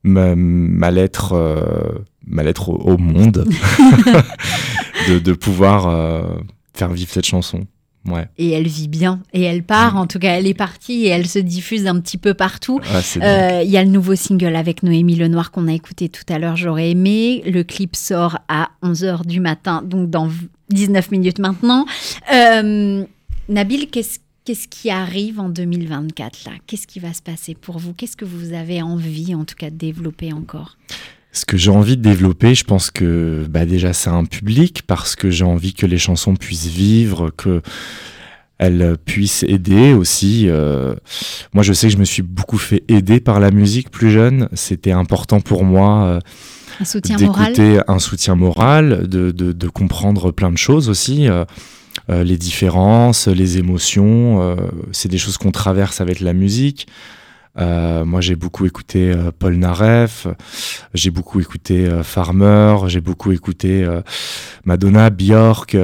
ma, 0.03 0.91
lettre, 0.91 1.33
euh, 1.33 1.93
ma 2.27 2.43
lettre 2.43 2.69
au, 2.69 2.99
monde 2.99 3.47
de, 5.09 5.19
de, 5.19 5.33
pouvoir 5.33 5.85
faire 6.75 6.91
vivre 6.93 7.11
cette 7.11 7.25
chanson. 7.25 7.67
Ouais. 8.07 8.29
Et 8.37 8.51
elle 8.51 8.67
vit 8.67 8.89
bien. 8.89 9.21
Et 9.33 9.43
elle 9.43 9.63
part, 9.63 9.97
en 9.97 10.07
tout 10.07 10.19
cas, 10.19 10.37
elle 10.37 10.47
est 10.47 10.55
partie 10.55 11.05
et 11.05 11.09
elle 11.09 11.27
se 11.27 11.39
diffuse 11.39 11.87
un 11.87 11.99
petit 12.01 12.19
peu 12.19 12.35
partout. 12.35 12.81
Ah. 12.93 13.01
Euh, 13.23 13.63
Il 13.65 13.71
y 13.71 13.77
a 13.77 13.85
le 13.85 13.91
nouveau 13.91 14.15
single 14.15 14.57
avec 14.57 14.83
Noémie 14.83 15.17
Lenoir 15.17 15.51
qu'on 15.51 15.69
a 15.69 15.73
écouté 15.73 16.09
tout 16.09 16.25
à 16.29 16.39
l'heure, 16.39 16.57
j'aurais 16.57 16.91
aimé. 16.91 17.43
Le 17.47 17.63
clip 17.63 17.97
sort 17.97 18.39
à 18.49 18.71
11h 18.83 19.27
du 19.27 19.41
matin, 19.41 19.83
donc 19.83 20.11
dans 20.11 20.29
19 20.71 21.11
minutes 21.13 21.39
maintenant. 21.39 21.87
Euh, 22.33 23.05
Nabil, 23.49 23.89
qu'est-ce 23.91 24.19
qu'est-ce 24.45 24.69
qui 24.69 24.91
arrive 24.91 25.41
en 25.41 25.49
2024 25.49 26.45
là? 26.45 26.53
Qu'est-ce 26.67 26.87
qui 26.87 27.01
va 27.01 27.15
se 27.15 27.23
passer 27.23 27.55
pour 27.55 27.79
vous? 27.79 27.95
Qu'est-ce 27.95 28.17
que 28.17 28.27
vous 28.27 28.53
avez 28.53 28.83
envie, 28.83 29.35
en 29.35 29.45
tout 29.45 29.55
cas, 29.55 29.71
de 29.71 29.77
développer 29.77 30.33
encore? 30.35 30.77
Ce 31.35 31.45
que 31.45 31.57
j'ai 31.57 31.71
envie 31.71 31.97
de 31.97 32.03
développer, 32.03 32.55
je 32.55 32.63
pense 32.65 32.91
que 32.93 33.45
bah 33.51 33.67
déjà 33.67 33.93
c'est 33.93 34.09
un 34.09 34.25
public 34.25 34.83
parce 34.87 35.17
que 35.17 35.31
j'ai 35.31 35.45
envie 35.45 35.75
que 35.75 35.85
les 35.85 35.99
chansons 35.99 36.37
puissent 36.37 36.69
vivre, 36.69 37.31
que 37.37 37.61
elles 38.59 38.97
puissent 39.05 39.43
aider 39.43 39.93
aussi. 39.95 40.45
euh, 40.49 40.95
moi, 41.53 41.65
je 41.65 41.73
sais 41.73 41.89
que 41.89 41.93
je 41.93 41.99
me 41.99 42.05
suis 42.05 42.23
beaucoup 42.23 42.57
fait 42.57 42.85
aider 42.87 43.19
par 43.19 43.41
la 43.41 43.51
musique 43.51 43.91
plus 43.91 44.13
jeune. 44.13 44.49
C'était 44.53 44.93
important 44.93 45.41
pour 45.41 45.65
moi 45.65 46.05
euh, 46.05 46.21
Un 46.81 46.85
soutien 46.85 47.19
moral? 47.19 47.53
d'écouter 47.53 47.81
un 47.89 47.99
soutien 47.99 48.37
moral, 48.37 49.09
de, 49.09 49.33
de, 49.33 49.51
de 49.51 49.69
comprendre 49.69 50.31
plein 50.31 50.53
de 50.53 50.57
choses 50.59 50.89
aussi. 50.89 51.29
euh, 51.29 51.45
les 52.09 52.37
différences, 52.39 53.27
les 53.29 53.59
émotions, 53.59 54.57
c'est 54.93 55.09
des 55.09 55.19
choses 55.19 55.37
qu'on 55.37 55.53
traverse 55.53 56.01
avec 56.01 56.21
la 56.21 56.33
musique. 56.33 56.87
Euh, 57.57 58.05
moi, 58.05 58.21
j'ai 58.21 58.35
beaucoup 58.35 58.67
écouté 58.67 59.13
euh, 59.13 59.31
Paul 59.39 59.55
Naref, 59.55 60.27
j'ai 60.93 61.11
beaucoup 61.11 61.41
écouté 61.41 61.87
euh, 61.87 62.03
Farmer, 62.03 62.77
j'ai 62.89 63.01
beaucoup 63.01 63.31
écouté 63.31 63.87
Madonna, 64.65 65.11
Björk, 65.11 65.77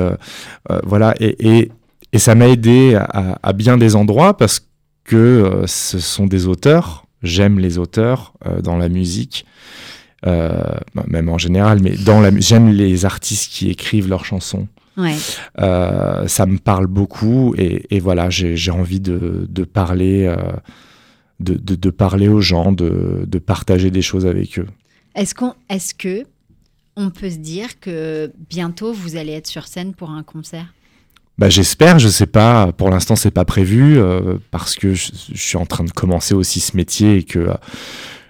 voilà, 0.85 1.15
et, 1.21 1.59
et, 1.59 1.71
et 2.13 2.19
ça 2.19 2.35
m'a 2.35 2.49
aidé 2.49 2.97
à, 2.97 3.39
à 3.43 3.53
bien 3.53 3.77
des 3.77 3.95
endroits 3.95 4.37
parce 4.37 4.67
que 5.05 5.63
ce 5.67 5.99
sont 5.99 6.27
des 6.27 6.47
auteurs. 6.47 7.07
J'aime 7.23 7.59
les 7.59 7.79
auteurs 7.79 8.33
dans 8.63 8.77
la 8.77 8.89
musique, 8.89 9.45
même 10.25 11.29
en 11.29 11.39
général, 11.39 11.81
mais 11.83 11.91
dans 11.91 12.21
la, 12.21 12.31
j'aime 12.39 12.71
les 12.71 13.05
artistes 13.05 13.53
qui 13.53 13.71
écrivent 13.71 14.09
leurs 14.09 14.25
chansons. 14.25 14.67
Ouais. 14.97 15.15
Ça 15.57 16.47
me 16.47 16.59
parle 16.59 16.87
beaucoup 16.87 17.55
et, 17.57 17.95
et 17.95 18.01
voilà, 18.01 18.31
j'ai 18.31 18.71
envie 18.71 19.01
de, 19.01 19.47
de 19.49 19.65
parler, 19.65 20.35
de, 21.41 21.55
de- 21.55 21.75
de 21.75 21.91
parler 21.91 22.29
aux 22.29 22.41
gens, 22.41 22.73
de, 22.73 23.25
de 23.27 23.39
partager 23.39 23.91
des 23.91 24.03
choses 24.03 24.27
avec 24.27 24.59
eux. 24.59 24.67
Est-ce 25.15 25.35
qu'on, 25.35 25.55
est-ce 25.69 25.95
que 25.95 26.25
on 26.97 27.11
peut 27.11 27.31
se 27.31 27.37
dire 27.39 27.81
que 27.81 28.33
bientôt 28.49 28.93
vous 28.93 29.17
allez 29.17 29.33
être 29.33 29.47
sur 29.47 29.67
scène 29.67 29.95
pour 29.95 30.11
un 30.11 30.23
concert? 30.23 30.67
Bah, 31.39 31.49
j'espère, 31.49 31.99
je 31.99 32.09
sais 32.09 32.27
pas. 32.27 32.71
Pour 32.73 32.91
l'instant, 32.91 33.17
c'est 33.17 33.31
pas 33.31 33.47
prévu 33.47 33.99
euh, 33.99 34.37
parce 34.51 34.75
que 34.75 34.93
je, 34.93 35.11
je 35.33 35.41
suis 35.41 35.57
en 35.57 35.65
train 35.67 35.85
de 35.85 35.91
commencer 35.91 36.35
aussi 36.35 36.61
ce 36.61 36.77
métier 36.77 37.17
et 37.17 37.23
que 37.23 37.39
euh, 37.39 37.55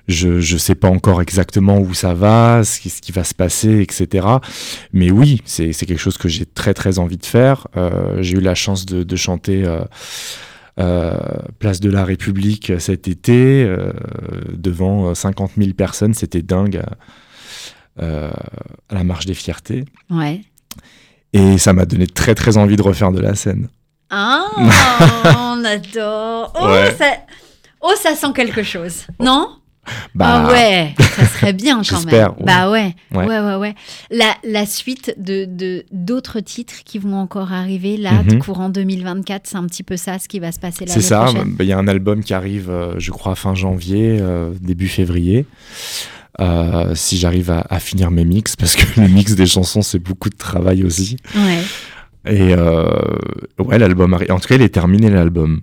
je 0.06 0.40
je 0.40 0.56
sais 0.56 0.76
pas 0.76 0.88
encore 0.88 1.20
exactement 1.20 1.78
où 1.80 1.92
ça 1.92 2.14
va, 2.14 2.62
ce 2.64 2.78
qui, 2.80 2.88
ce 2.90 3.00
qui 3.00 3.10
va 3.12 3.24
se 3.24 3.34
passer, 3.34 3.80
etc. 3.80 4.26
Mais 4.92 5.10
oui, 5.10 5.42
c'est 5.44 5.72
quelque 5.72 5.98
chose 5.98 6.18
que 6.18 6.28
j'ai 6.28 6.46
très 6.46 6.72
très 6.74 6.98
envie 7.00 7.16
de 7.18 7.26
faire. 7.26 7.66
Euh, 7.76 8.22
j'ai 8.22 8.36
eu 8.38 8.40
la 8.40 8.54
chance 8.54 8.86
de, 8.86 9.02
de 9.02 9.16
chanter. 9.16 9.64
Euh, 10.78 10.82
euh, 10.82 11.16
place 11.58 11.80
de 11.80 11.90
la 11.90 12.04
République 12.04 12.72
cet 12.78 13.08
été 13.08 13.64
euh, 13.64 13.92
devant 14.52 15.14
50 15.14 15.52
000 15.58 15.72
personnes, 15.74 16.14
c'était 16.14 16.42
dingue 16.42 16.82
euh, 18.00 18.30
à 18.88 18.94
la 18.94 19.04
marche 19.04 19.26
des 19.26 19.34
fiertés 19.34 19.84
Ouais. 20.10 20.42
et 21.32 21.58
ça 21.58 21.72
m'a 21.72 21.84
donné 21.84 22.06
très 22.06 22.34
très 22.34 22.56
envie 22.56 22.76
de 22.76 22.82
refaire 22.82 23.12
de 23.12 23.20
la 23.20 23.34
scène. 23.34 23.68
Ah, 24.10 24.46
on 24.56 25.64
adore. 25.64 26.52
Oh, 26.60 26.66
Ouais. 26.66 26.94
ça, 26.98 27.12
oh, 27.80 27.92
ça 28.00 28.14
sent 28.14 28.32
quelque 28.34 28.62
chose. 28.62 29.06
Non? 29.20 29.48
Bah, 30.14 30.44
Ah 30.46 30.52
ouais, 30.52 30.94
ça 30.98 31.24
serait 31.38 31.52
bien 31.52 31.82
quand 31.88 32.04
même. 32.04 32.14
Ouais. 32.30 32.44
Bah 32.44 32.70
ouais, 32.70 32.94
ouais, 33.12 33.26
Ouais. 33.26 33.40
ouais, 33.40 33.54
ouais. 33.56 33.74
La, 34.10 34.34
la 34.44 34.66
suite 34.66 35.14
de 35.18 35.44
de- 35.44 35.84
d'autres 35.92 36.40
titres 36.40 36.82
qui 36.84 36.98
vont 36.98 37.16
encore 37.16 37.52
arriver 37.52 37.96
là, 37.96 38.22
Mhm. 38.22 38.38
courant 38.40 38.68
2024, 38.68 39.46
c'est 39.46 39.56
un 39.56 39.66
petit 39.66 39.82
peu 39.82 39.96
ça 39.96 40.18
ce 40.18 40.28
qui 40.28 40.38
va 40.40 40.52
se 40.52 40.58
passer 40.60 40.84
l'année 40.86 41.00
C'est 41.00 41.06
ça, 41.06 41.26
il 41.60 41.66
y 41.66 41.72
a 41.72 41.78
un 41.78 41.88
album 41.88 42.22
qui 42.22 42.34
arrive, 42.34 42.70
euh, 42.70 42.94
je 42.98 43.10
crois, 43.10 43.34
fin 43.34 43.54
janvier, 43.54 44.18
euh, 44.20 44.52
début 44.60 44.88
février. 44.88 45.46
Euh, 46.40 46.94
si 46.94 47.18
j'arrive 47.18 47.50
à, 47.50 47.66
à 47.68 47.80
finir 47.80 48.10
mes 48.10 48.24
mix, 48.24 48.56
parce 48.56 48.74
que 48.76 49.00
le 49.00 49.08
mix 49.08 49.34
des 49.34 49.46
chansons, 49.46 49.82
c'est 49.82 49.98
beaucoup 49.98 50.30
de 50.30 50.36
travail 50.36 50.84
aussi. 50.84 51.16
Ouais. 51.34 51.62
Et 52.32 52.54
ouais, 53.58 53.78
l'album 53.78 54.14
arrive. 54.14 54.30
En 54.32 54.38
tout 54.38 54.48
cas, 54.48 54.54
il 54.54 54.62
est 54.62 54.68
terminé, 54.70 55.10
l'album. 55.10 55.60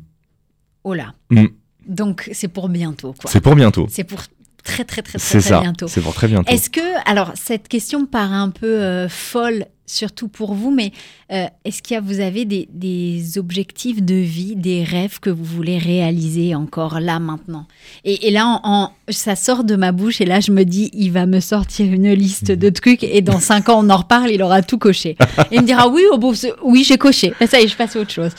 Oh 0.83 0.93
là. 0.93 1.13
Mm. 1.29 1.45
Donc 1.87 2.29
c'est 2.33 2.47
pour 2.47 2.69
bientôt. 2.69 3.13
C'est 3.25 3.41
pour 3.41 3.55
bientôt. 3.55 3.87
C'est 3.89 4.03
pour 4.03 4.19
très 4.63 4.83
très 4.83 5.01
très 5.01 5.17
très, 5.17 5.29
très 5.39 5.41
ça. 5.41 5.61
bientôt. 5.61 5.87
C'est 5.87 6.01
pour 6.01 6.13
très 6.13 6.27
bientôt. 6.27 6.51
Est-ce 6.51 6.69
que, 6.69 6.81
alors 7.09 7.31
cette 7.35 7.67
question 7.67 8.05
paraît 8.05 8.35
un 8.35 8.49
peu 8.49 8.67
euh, 8.67 9.07
folle, 9.07 9.65
surtout 9.85 10.27
pour 10.27 10.53
vous, 10.53 10.69
mais 10.71 10.91
euh, 11.31 11.45
est-ce 11.63 11.81
qu'il 11.81 11.93
y 11.95 11.97
a, 11.97 12.01
vous 12.01 12.19
avez 12.19 12.43
des, 12.43 12.67
des 12.73 13.37
objectifs 13.37 14.01
de 14.03 14.15
vie, 14.15 14.57
des 14.57 14.83
rêves 14.83 15.21
que 15.21 15.29
vous 15.29 15.45
voulez 15.45 15.77
réaliser 15.77 16.53
encore 16.55 16.99
là 16.99 17.19
maintenant? 17.19 17.65
Et, 18.03 18.27
et 18.27 18.31
là, 18.31 18.45
en, 18.45 18.59
en- 18.69 18.91
ça 19.07 19.37
sort 19.37 19.63
de 19.63 19.77
ma 19.77 19.93
bouche 19.93 20.19
et 20.19 20.25
là, 20.25 20.41
je 20.41 20.51
me 20.51 20.65
dis, 20.65 20.89
il 20.91 21.13
va 21.13 21.25
me 21.25 21.39
sortir 21.39 21.85
une 21.85 22.11
liste 22.11 22.51
de 22.51 22.69
trucs 22.69 23.05
et 23.05 23.21
dans 23.21 23.39
cinq 23.51 23.69
ans, 23.69 23.79
on 23.85 23.89
en 23.89 23.95
reparle, 23.97 24.29
il 24.31 24.43
aura 24.43 24.61
tout 24.61 24.77
coché. 24.77 25.15
Et 25.51 25.55
il 25.55 25.61
me 25.61 25.65
dira, 25.65 25.87
oui, 25.87 26.01
oh, 26.11 26.17
bon, 26.17 26.33
c'est- 26.33 26.51
oui, 26.61 26.83
j'ai 26.83 26.97
coché. 26.97 27.33
Ben, 27.39 27.47
Ça 27.47 27.61
y 27.61 27.63
est, 27.63 27.67
je 27.69 27.77
passe 27.77 27.95
à 27.95 28.01
autre 28.01 28.11
chose. 28.11 28.31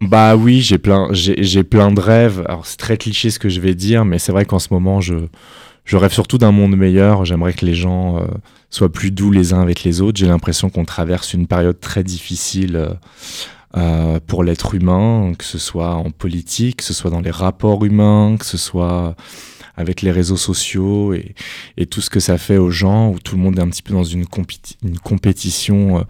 Bah 0.00 0.36
oui, 0.36 0.60
j'ai 0.60 0.78
plein, 0.78 1.08
j'ai 1.12 1.64
plein 1.64 1.90
de 1.90 2.00
rêves. 2.00 2.44
Alors 2.46 2.66
c'est 2.66 2.76
très 2.76 2.96
cliché 2.96 3.30
ce 3.30 3.38
que 3.38 3.48
je 3.48 3.60
vais 3.60 3.74
dire, 3.74 4.04
mais 4.04 4.18
c'est 4.18 4.30
vrai 4.30 4.44
qu'en 4.44 4.60
ce 4.60 4.68
moment, 4.72 5.00
je, 5.00 5.16
je 5.84 5.96
rêve 5.96 6.12
surtout 6.12 6.38
d'un 6.38 6.52
monde 6.52 6.76
meilleur. 6.76 7.24
J'aimerais 7.24 7.52
que 7.52 7.66
les 7.66 7.74
gens 7.74 8.18
euh, 8.18 8.26
soient 8.70 8.92
plus 8.92 9.10
doux 9.10 9.32
les 9.32 9.52
uns 9.52 9.60
avec 9.60 9.82
les 9.82 10.00
autres. 10.00 10.18
J'ai 10.18 10.28
l'impression 10.28 10.70
qu'on 10.70 10.84
traverse 10.84 11.34
une 11.34 11.48
période 11.48 11.80
très 11.80 12.04
difficile 12.04 12.76
euh, 12.76 12.90
euh, 13.76 14.20
pour 14.24 14.44
l'être 14.44 14.74
humain, 14.74 15.32
que 15.36 15.44
ce 15.44 15.58
soit 15.58 15.94
en 15.94 16.10
politique, 16.10 16.76
que 16.76 16.84
ce 16.84 16.94
soit 16.94 17.10
dans 17.10 17.20
les 17.20 17.32
rapports 17.32 17.84
humains, 17.84 18.36
que 18.38 18.46
ce 18.46 18.56
soit 18.56 19.16
avec 19.78 20.02
les 20.02 20.10
réseaux 20.10 20.36
sociaux 20.36 21.14
et, 21.14 21.34
tout 21.86 22.00
ce 22.00 22.10
que 22.10 22.20
ça 22.20 22.36
fait 22.36 22.58
aux 22.58 22.70
gens, 22.70 23.10
où 23.10 23.18
tout 23.20 23.36
le 23.36 23.40
monde 23.40 23.58
est 23.58 23.62
un 23.62 23.68
petit 23.68 23.82
peu 23.82 23.94
dans 23.94 24.04
une, 24.04 24.24
une 24.82 24.98
compétition 24.98 25.98
euh, 25.98 26.02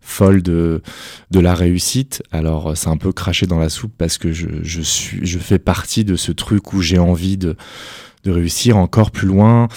folle 0.00 0.42
de, 0.42 0.82
de 1.30 1.38
la 1.38 1.54
réussite. 1.54 2.22
Alors 2.32 2.70
euh, 2.70 2.74
c'est 2.74 2.88
un 2.88 2.96
peu 2.96 3.12
craché 3.12 3.46
dans 3.46 3.58
la 3.58 3.68
soupe 3.68 3.92
parce 3.98 4.16
que 4.16 4.32
je, 4.32 4.48
je, 4.62 4.80
suis, 4.80 5.24
je 5.24 5.38
fais 5.38 5.58
partie 5.58 6.04
de 6.04 6.16
ce 6.16 6.32
truc 6.32 6.72
où 6.72 6.80
j'ai 6.80 6.98
envie 6.98 7.36
de, 7.36 7.54
de 8.24 8.30
réussir 8.30 8.76
encore 8.76 9.10
plus 9.10 9.26
loin, 9.26 9.68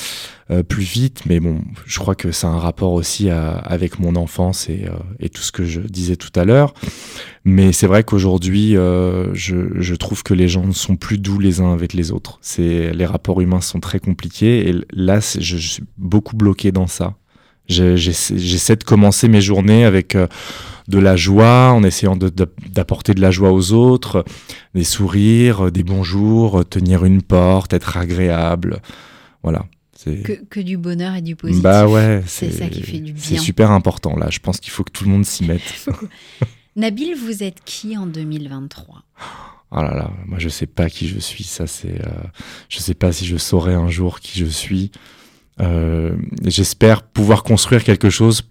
euh, 0.51 0.61
plus 0.63 0.83
vite. 0.83 1.21
Mais 1.25 1.39
bon, 1.39 1.61
je 1.85 1.97
crois 1.99 2.13
que 2.15 2.31
c'est 2.31 2.45
un 2.47 2.59
rapport 2.59 2.93
aussi 2.93 3.29
à- 3.29 3.53
avec 3.57 3.99
mon 3.99 4.15
enfance 4.15 4.69
et, 4.69 4.85
euh, 4.87 4.91
et 5.19 5.29
tout 5.29 5.41
ce 5.41 5.51
que 5.51 5.65
je 5.65 5.81
disais 5.81 6.15
tout 6.15 6.31
à 6.39 6.45
l'heure. 6.45 6.73
Mais 7.43 7.71
c'est 7.73 7.87
vrai 7.87 8.03
qu'aujourd'hui, 8.03 8.77
euh, 8.77 9.33
je, 9.33 9.55
je 9.79 9.95
trouve 9.95 10.21
que 10.23 10.33
les 10.33 10.47
gens 10.47 10.65
ne 10.65 10.71
sont 10.73 10.95
plus 10.95 11.17
doux 11.17 11.39
les 11.39 11.59
uns 11.61 11.73
avec 11.73 11.93
les 11.93 12.11
autres. 12.11 12.37
C'est 12.41 12.91
les 12.93 13.05
rapports 13.05 13.41
humains 13.41 13.61
sont 13.61 13.79
très 13.79 13.99
compliqués 13.99 14.69
et 14.69 14.75
là, 14.93 15.19
je, 15.19 15.39
je 15.41 15.57
suis 15.57 15.83
beaucoup 15.97 16.35
bloqué 16.35 16.71
dans 16.71 16.87
ça. 16.87 17.15
Je- 17.67 17.95
J'essaie 17.95 18.37
j'essaie 18.37 18.75
de 18.75 18.83
commencer 18.83 19.27
mes 19.27 19.41
journées 19.41 19.85
avec 19.85 20.13
euh, 20.15 20.27
de 20.87 20.99
la 20.99 21.15
joie, 21.15 21.71
en 21.71 21.83
essayant 21.83 22.15
de- 22.15 22.29
de- 22.29 22.51
d'apporter 22.71 23.13
de, 23.13 23.21
la 23.21 23.31
joie 23.31 23.51
aux 23.51 23.71
autres, 23.73 24.23
des 24.75 24.83
sourires, 24.83 25.71
des 25.71 25.83
bonjours, 25.83 26.63
tenir 26.69 27.05
une 27.05 27.21
porte, 27.21 27.73
être 27.73 27.97
agréable. 27.97 28.81
Voilà. 29.43 29.65
C'est 29.97 30.21
Que, 30.21 30.33
que 30.49 30.59
du 30.59 30.77
bonheur 30.77 31.15
et 31.15 31.21
du 31.21 31.35
positif. 31.35 31.63
bah 31.63 31.87
ouais, 31.87 32.21
c'est 32.27 32.51
ça 32.51 32.67
qui 32.67 32.81
fait 32.83 32.99
du 32.99 33.13
C'est 33.17 33.37
super 33.37 33.71
important 33.71 34.15
là. 34.15 34.27
Je 34.29 34.39
pense 34.39 34.59
qu'il 34.59 34.71
faut 34.71 34.83
que 34.83 34.91
tout 34.91 35.05
le 35.05 35.09
monde 35.09 35.25
s'y 35.25 35.43
mette. 35.47 35.87
Nabil, 36.75 37.15
vous 37.15 37.41
êtes 37.43 37.63
qui 37.63 37.97
en 37.97 38.05
2023 38.05 39.03
Oh 39.71 39.77
là 39.77 39.93
là, 39.95 40.11
moi 40.27 40.37
je 40.39 40.47
sais 40.49 40.67
pas 40.67 40.89
qui 40.89 41.07
je 41.07 41.17
suis. 41.19 41.43
Ça 41.43 41.65
c'est, 41.67 41.99
euh, 42.05 42.09
je 42.69 42.79
sais 42.79 42.93
pas 42.93 43.11
si 43.11 43.25
je 43.25 43.37
saurai 43.37 43.73
un 43.73 43.89
jour 43.89 44.19
qui 44.19 44.37
je 44.37 44.45
suis. 44.45 44.91
Euh, 45.61 46.15
J'espère 46.43 47.01
pouvoir 47.03 47.43
construire 47.43 47.83
quelque 47.83 48.09
chose 48.09 48.43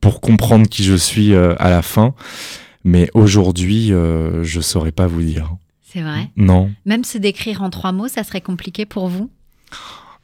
pour 0.00 0.20
comprendre 0.20 0.68
qui 0.68 0.84
je 0.84 0.94
suis 0.94 1.34
euh, 1.34 1.54
à 1.58 1.70
la 1.70 1.82
fin. 1.82 2.14
Mais 2.84 3.10
aujourd'hui, 3.14 3.92
euh, 3.92 4.42
je 4.42 4.60
saurais 4.60 4.92
pas 4.92 5.06
vous 5.06 5.22
dire. 5.22 5.54
C'est 5.92 6.02
vrai? 6.02 6.30
Non. 6.36 6.70
Même 6.86 7.04
se 7.04 7.18
décrire 7.18 7.62
en 7.62 7.70
trois 7.70 7.92
mots, 7.92 8.08
ça 8.08 8.24
serait 8.24 8.40
compliqué 8.40 8.86
pour 8.86 9.08
vous? 9.08 9.28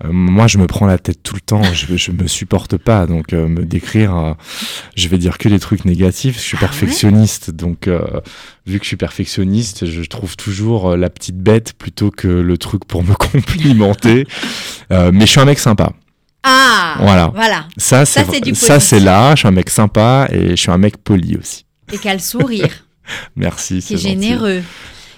Euh, 0.05 0.13
moi, 0.13 0.47
je 0.47 0.59
me 0.59 0.67
prends 0.67 0.87
la 0.87 0.99
tête 0.99 1.23
tout 1.23 1.35
le 1.35 1.41
temps. 1.41 1.63
Je, 1.63 1.97
je 1.97 2.13
me 2.13 2.27
supporte 2.27 2.77
pas. 2.77 3.07
Donc, 3.07 3.33
euh, 3.33 3.49
me 3.49 3.65
décrire, 3.65 4.17
euh, 4.17 4.33
je 4.95 5.09
vais 5.09 5.19
dire 5.19 5.39
que 5.39 5.49
des 5.49 5.59
trucs 5.59 5.85
négatifs. 5.85 6.37
Je 6.37 6.43
suis 6.43 6.57
Ah 6.59 6.61
perfectionniste. 6.61 7.51
Donc, 7.51 7.89
euh, 7.89 8.21
vu 8.67 8.79
que 8.79 8.85
je 8.85 8.89
suis 8.89 8.97
perfectionniste, 8.97 9.87
je 9.87 10.03
trouve 10.03 10.37
toujours 10.37 10.97
la 10.97 11.11
petite 11.11 11.39
bête 11.39 11.73
plutôt 11.73 12.11
que 12.11 12.29
le 12.29 12.59
truc 12.59 12.85
pour 12.85 13.03
me 13.03 13.15
complimenter. 13.15 14.27
Mais 14.91 15.21
je 15.21 15.27
suis 15.27 15.41
un 15.41 15.47
mec 15.47 15.59
sympa. 15.59 15.93
Ah 16.49 16.97
Voilà. 17.01 17.33
Voilà. 17.35 17.67
Ça, 17.77 18.05
c'est 18.07 18.25
c'est 18.31 18.41
du 18.41 18.55
ça, 18.55 18.79
c'est 18.81 19.01
là. 19.01 19.35
Je 19.35 19.41
suis 19.41 19.49
un 19.49 19.53
mec 19.53 19.69
sympa 19.69 20.29
et 20.31 20.51
je 20.51 20.55
suis 20.57 20.71
un 20.71 20.79
mec 20.79 20.97
poli 20.99 21.37
aussi. 21.37 21.65
Et 21.93 21.99
qu'à 21.99 22.13
le 22.15 22.21
sourire. 22.21 22.69
Merci, 23.37 23.81
qui 23.81 23.95
est 23.95 23.97
c'est 23.97 23.97
gentil. 23.97 24.09
généreux, 24.23 24.63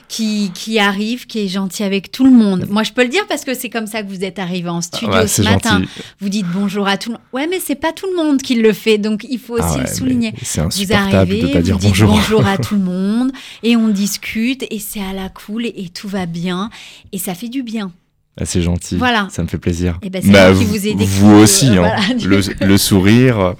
qui, 0.08 0.50
qui 0.54 0.78
arrive, 0.78 1.26
qui 1.26 1.40
est 1.40 1.48
gentil 1.48 1.82
avec 1.84 2.10
tout 2.12 2.24
le 2.24 2.30
monde. 2.30 2.66
Moi, 2.70 2.82
je 2.82 2.92
peux 2.92 3.02
le 3.02 3.08
dire 3.10 3.26
parce 3.28 3.44
que 3.44 3.52
c'est 3.54 3.68
comme 3.68 3.86
ça 3.86 4.02
que 4.02 4.08
vous 4.08 4.24
êtes 4.24 4.38
arrivé 4.38 4.68
en 4.70 4.80
studio 4.80 5.08
Ouais, 5.12 5.26
ce 5.26 5.42
c'est 5.42 5.50
matin. 5.50 5.80
gentil. 5.80 5.88
Vous 6.20 6.28
dites 6.30 6.46
bonjour 6.52 6.86
à 6.88 6.96
tout 6.96 7.10
le 7.10 7.14
monde. 7.14 7.22
Ouais, 7.34 7.46
mais 7.46 7.60
c'est 7.60 7.74
pas 7.74 7.92
tout 7.92 8.06
le 8.10 8.16
monde 8.16 8.40
qui 8.40 8.54
le 8.54 8.72
fait, 8.72 8.96
donc 8.98 9.24
il 9.28 9.38
faut 9.38 9.54
aussi 9.54 9.64
Ah 9.66 9.74
ouais, 9.76 9.80
le 9.82 9.94
souligner. 9.94 10.34
C'est 10.42 10.60
Vous 10.62 10.66
insupportable 10.68 11.14
arrivez, 11.16 11.42
de 11.42 11.46
pas 11.48 11.60
dire 11.62 11.74
vous 11.78 11.80
dites 11.90 12.00
bonjour. 12.04 12.46
à 12.46 12.56
tout 12.58 12.74
le 12.74 12.82
monde 12.82 13.32
et 13.62 13.76
on 13.76 13.88
discute 13.88 14.64
et 14.70 14.78
c'est 14.78 15.00
à 15.02 15.12
la 15.14 15.28
cool 15.28 15.66
et, 15.66 15.74
et 15.76 15.88
tout 15.90 16.08
va 16.08 16.24
bien 16.26 16.70
et 17.12 17.18
ça 17.18 17.34
fait 17.34 17.48
du 17.48 17.62
bien. 17.62 17.92
Ah, 18.40 18.44
c'est 18.44 18.62
gentil. 18.62 18.96
Voilà. 18.96 19.26
Ça 19.30 19.42
me 19.42 19.48
fait 19.48 19.58
plaisir. 19.58 19.98
Et 20.02 20.10
ben, 20.10 20.22
c'est 20.22 20.30
Bah, 20.30 20.52
vous 20.52 20.86
ai 20.86 20.94
décrit, 20.94 21.06
vous 21.06 21.30
aussi, 21.34 21.66
euh, 21.76 21.82
hein. 21.84 21.96
voilà, 22.24 22.66
le, 22.66 22.78
sourire. 22.78 23.54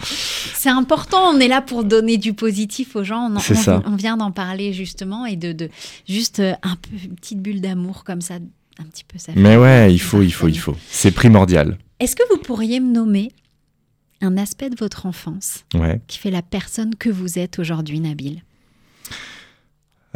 C'est 0.54 0.68
important, 0.70 1.18
on 1.34 1.40
est 1.40 1.48
là 1.48 1.60
pour 1.62 1.82
donner 1.84 2.16
du 2.16 2.32
positif 2.32 2.94
aux 2.94 3.02
gens. 3.02 3.28
On, 3.30 3.36
en- 3.36 3.40
C'est 3.40 3.56
on- 3.58 3.62
ça. 3.62 3.82
on 3.86 3.96
vient 3.96 4.16
d'en 4.16 4.30
parler 4.30 4.72
justement 4.72 5.26
et 5.26 5.34
de, 5.36 5.52
de 5.52 5.68
juste 6.08 6.38
euh, 6.40 6.52
un 6.62 6.76
peu 6.76 6.90
une 7.04 7.16
petite 7.16 7.40
bulle 7.42 7.60
d'amour 7.60 8.04
comme 8.04 8.20
ça, 8.20 8.34
un 8.34 8.84
petit 8.84 9.04
peu 9.04 9.18
ça. 9.18 9.32
Mais 9.34 9.56
ouais, 9.56 9.92
il 9.92 9.98
faut, 9.98 10.22
il 10.22 10.30
faut, 10.32 10.46
il 10.48 10.58
faut. 10.58 10.76
C'est 10.88 11.10
primordial. 11.10 11.76
Est-ce 11.98 12.14
que 12.14 12.22
vous 12.30 12.38
pourriez 12.40 12.78
me 12.78 12.92
nommer 12.92 13.32
un 14.20 14.36
aspect 14.36 14.70
de 14.70 14.76
votre 14.78 15.06
enfance 15.06 15.64
Ouais. 15.74 16.00
qui 16.06 16.18
fait 16.18 16.30
la 16.30 16.42
personne 16.42 16.94
que 16.94 17.08
vous 17.10 17.38
êtes 17.40 17.58
aujourd'hui, 17.58 17.98
Nabil? 17.98 18.42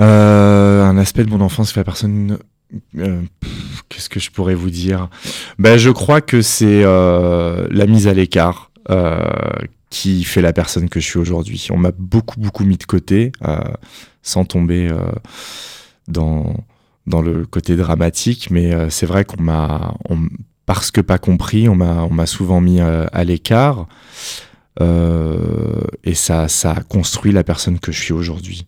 Euh, 0.01 0.85
un 0.85 0.97
aspect 0.99 1.25
de 1.25 1.31
mon 1.31 1.41
enfance 1.41 1.69
qui 1.69 1.75
fait 1.75 1.81
la 1.81 1.85
personne. 1.85 2.39
Euh, 2.99 3.23
Qu'est-ce 3.89 4.09
que 4.09 4.21
je 4.21 4.31
pourrais 4.31 4.55
vous 4.55 4.71
dire? 4.71 5.09
Ben, 5.59 5.77
Je 5.77 5.91
crois 5.91 6.21
que 6.21 6.43
c'est 6.43 6.83
euh, 6.85 7.67
la 7.71 7.87
mise 7.87 8.09
à 8.09 8.15
l'écart 8.15 8.71
euh, 8.91 9.21
qui 9.91 10.25
fait 10.25 10.43
la 10.43 10.53
personne 10.53 10.89
que 10.89 11.01
je 11.01 11.07
suis 11.07 11.19
aujourd'hui. 11.19 11.69
On 11.71 11.77
m'a 11.77 11.93
beaucoup, 11.97 12.41
beaucoup 12.41 12.65
mis 12.65 12.79
de 12.79 12.85
côté, 12.85 13.33
sans 14.23 14.45
tomber 14.45 14.91
dans, 16.09 16.57
dans 17.07 17.21
le 17.21 17.45
côté 17.45 17.77
dramatique, 17.77 18.49
mais 18.51 18.89
c'est 18.91 19.07
vrai 19.07 19.25
qu'on 19.25 19.43
m'a. 19.43 19.95
Parce 20.65 20.91
que 20.91 21.03
pas 21.03 21.19
compris, 21.19 21.69
on 21.69 21.75
m'a 21.75 22.05
on 22.05 22.11
m'a 22.11 22.25
souvent 22.25 22.63
mis 22.63 22.81
à 22.81 23.25
l'écart. 23.25 23.87
Et 24.81 26.15
ça, 26.15 26.49
ça 26.49 26.73
a 26.73 26.81
construit 26.81 27.33
la 27.33 27.45
personne 27.45 27.79
que 27.79 27.93
je 27.93 28.01
suis 28.01 28.15
aujourd'hui 28.15 28.65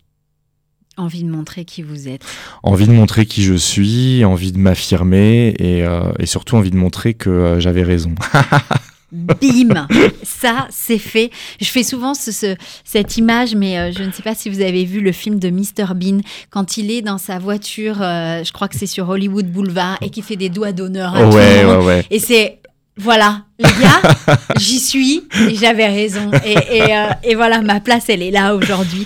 Envie 0.97 1.23
de 1.23 1.29
montrer 1.29 1.65
qui 1.65 1.81
vous 1.81 2.07
êtes. 2.07 2.21
envie 2.63 2.87
de 2.87 2.93
montrer 2.93 3.25
qui 3.25 3.43
je 3.43 3.53
suis, 3.55 4.23
envie 4.23 4.51
de 4.53 4.57
m'affirmer 4.57 5.53
et, 5.59 5.83
euh, 5.83 6.11
et 6.19 6.25
surtout 6.25 6.55
envie 6.55 6.71
de 6.71 6.77
montrer 6.77 7.13
que 7.13 7.29
euh, 7.29 7.59
j'avais 7.59 7.83
raison. 7.83 8.15
Bim 9.11 9.87
Ça, 10.23 10.67
c'est 10.71 10.97
fait. 10.97 11.29
Je 11.61 11.65
fais 11.67 11.83
souvent 11.83 12.13
ce- 12.13 12.31
ce- 12.31 12.55
cette 12.83 13.17
image, 13.17 13.55
mais 13.55 13.77
euh, 13.77 13.91
je 13.97 14.03
ne 14.03 14.11
sais 14.11 14.23
pas 14.23 14.35
si 14.35 14.49
vous 14.49 14.59
avez 14.61 14.83
vu 14.83 14.99
le 14.99 15.11
film 15.11 15.39
de 15.39 15.49
Mr 15.49 15.93
Bean, 15.95 16.19
quand 16.49 16.77
il 16.77 16.91
est 16.91 17.01
dans 17.01 17.17
sa 17.17 17.39
voiture, 17.39 17.95
je 17.99 18.51
crois 18.51 18.67
que 18.67 18.75
c'est 18.77 18.87
sur 18.87 19.07
Hollywood 19.07 19.45
Boulevard, 19.49 19.97
et 20.01 20.09
qui 20.09 20.21
fait 20.21 20.35
des 20.35 20.49
doigts 20.49 20.71
d'honneur 20.73 21.15
à 21.15 21.19
tout 21.19 21.37
le 21.37 21.65
monde. 21.67 21.79
ouais, 21.81 21.85
ouais. 21.85 22.05
Et 22.11 22.19
c'est, 22.19 22.59
voilà, 22.97 23.43
les 23.59 23.69
gars, 23.81 24.37
j'y 24.57 24.79
suis, 24.79 25.23
et 25.49 25.55
j'avais 25.55 25.87
raison. 25.87 26.31
Et, 26.45 26.77
et, 26.77 26.81
euh, 26.97 27.05
et 27.23 27.35
voilà, 27.35 27.61
ma 27.61 27.79
place, 27.79 28.05
elle 28.09 28.21
est 28.21 28.31
là 28.31 28.55
aujourd'hui. 28.55 29.05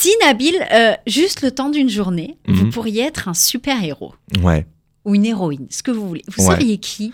Si 0.00 0.10
Nabil, 0.24 0.54
euh, 0.72 0.92
juste 1.08 1.42
le 1.42 1.50
temps 1.50 1.70
d'une 1.70 1.88
journée, 1.88 2.36
vous 2.46 2.66
Mhm. 2.66 2.70
pourriez 2.72 3.02
être 3.02 3.26
un 3.26 3.34
super-héros 3.34 4.14
Ouais. 4.44 4.64
ou 5.04 5.16
une 5.16 5.24
héroïne, 5.26 5.66
ce 5.70 5.82
que 5.82 5.90
vous 5.90 6.06
voulez. 6.06 6.22
Vous 6.36 6.46
Ouais. 6.46 6.54
seriez 6.54 6.78
qui 6.78 7.12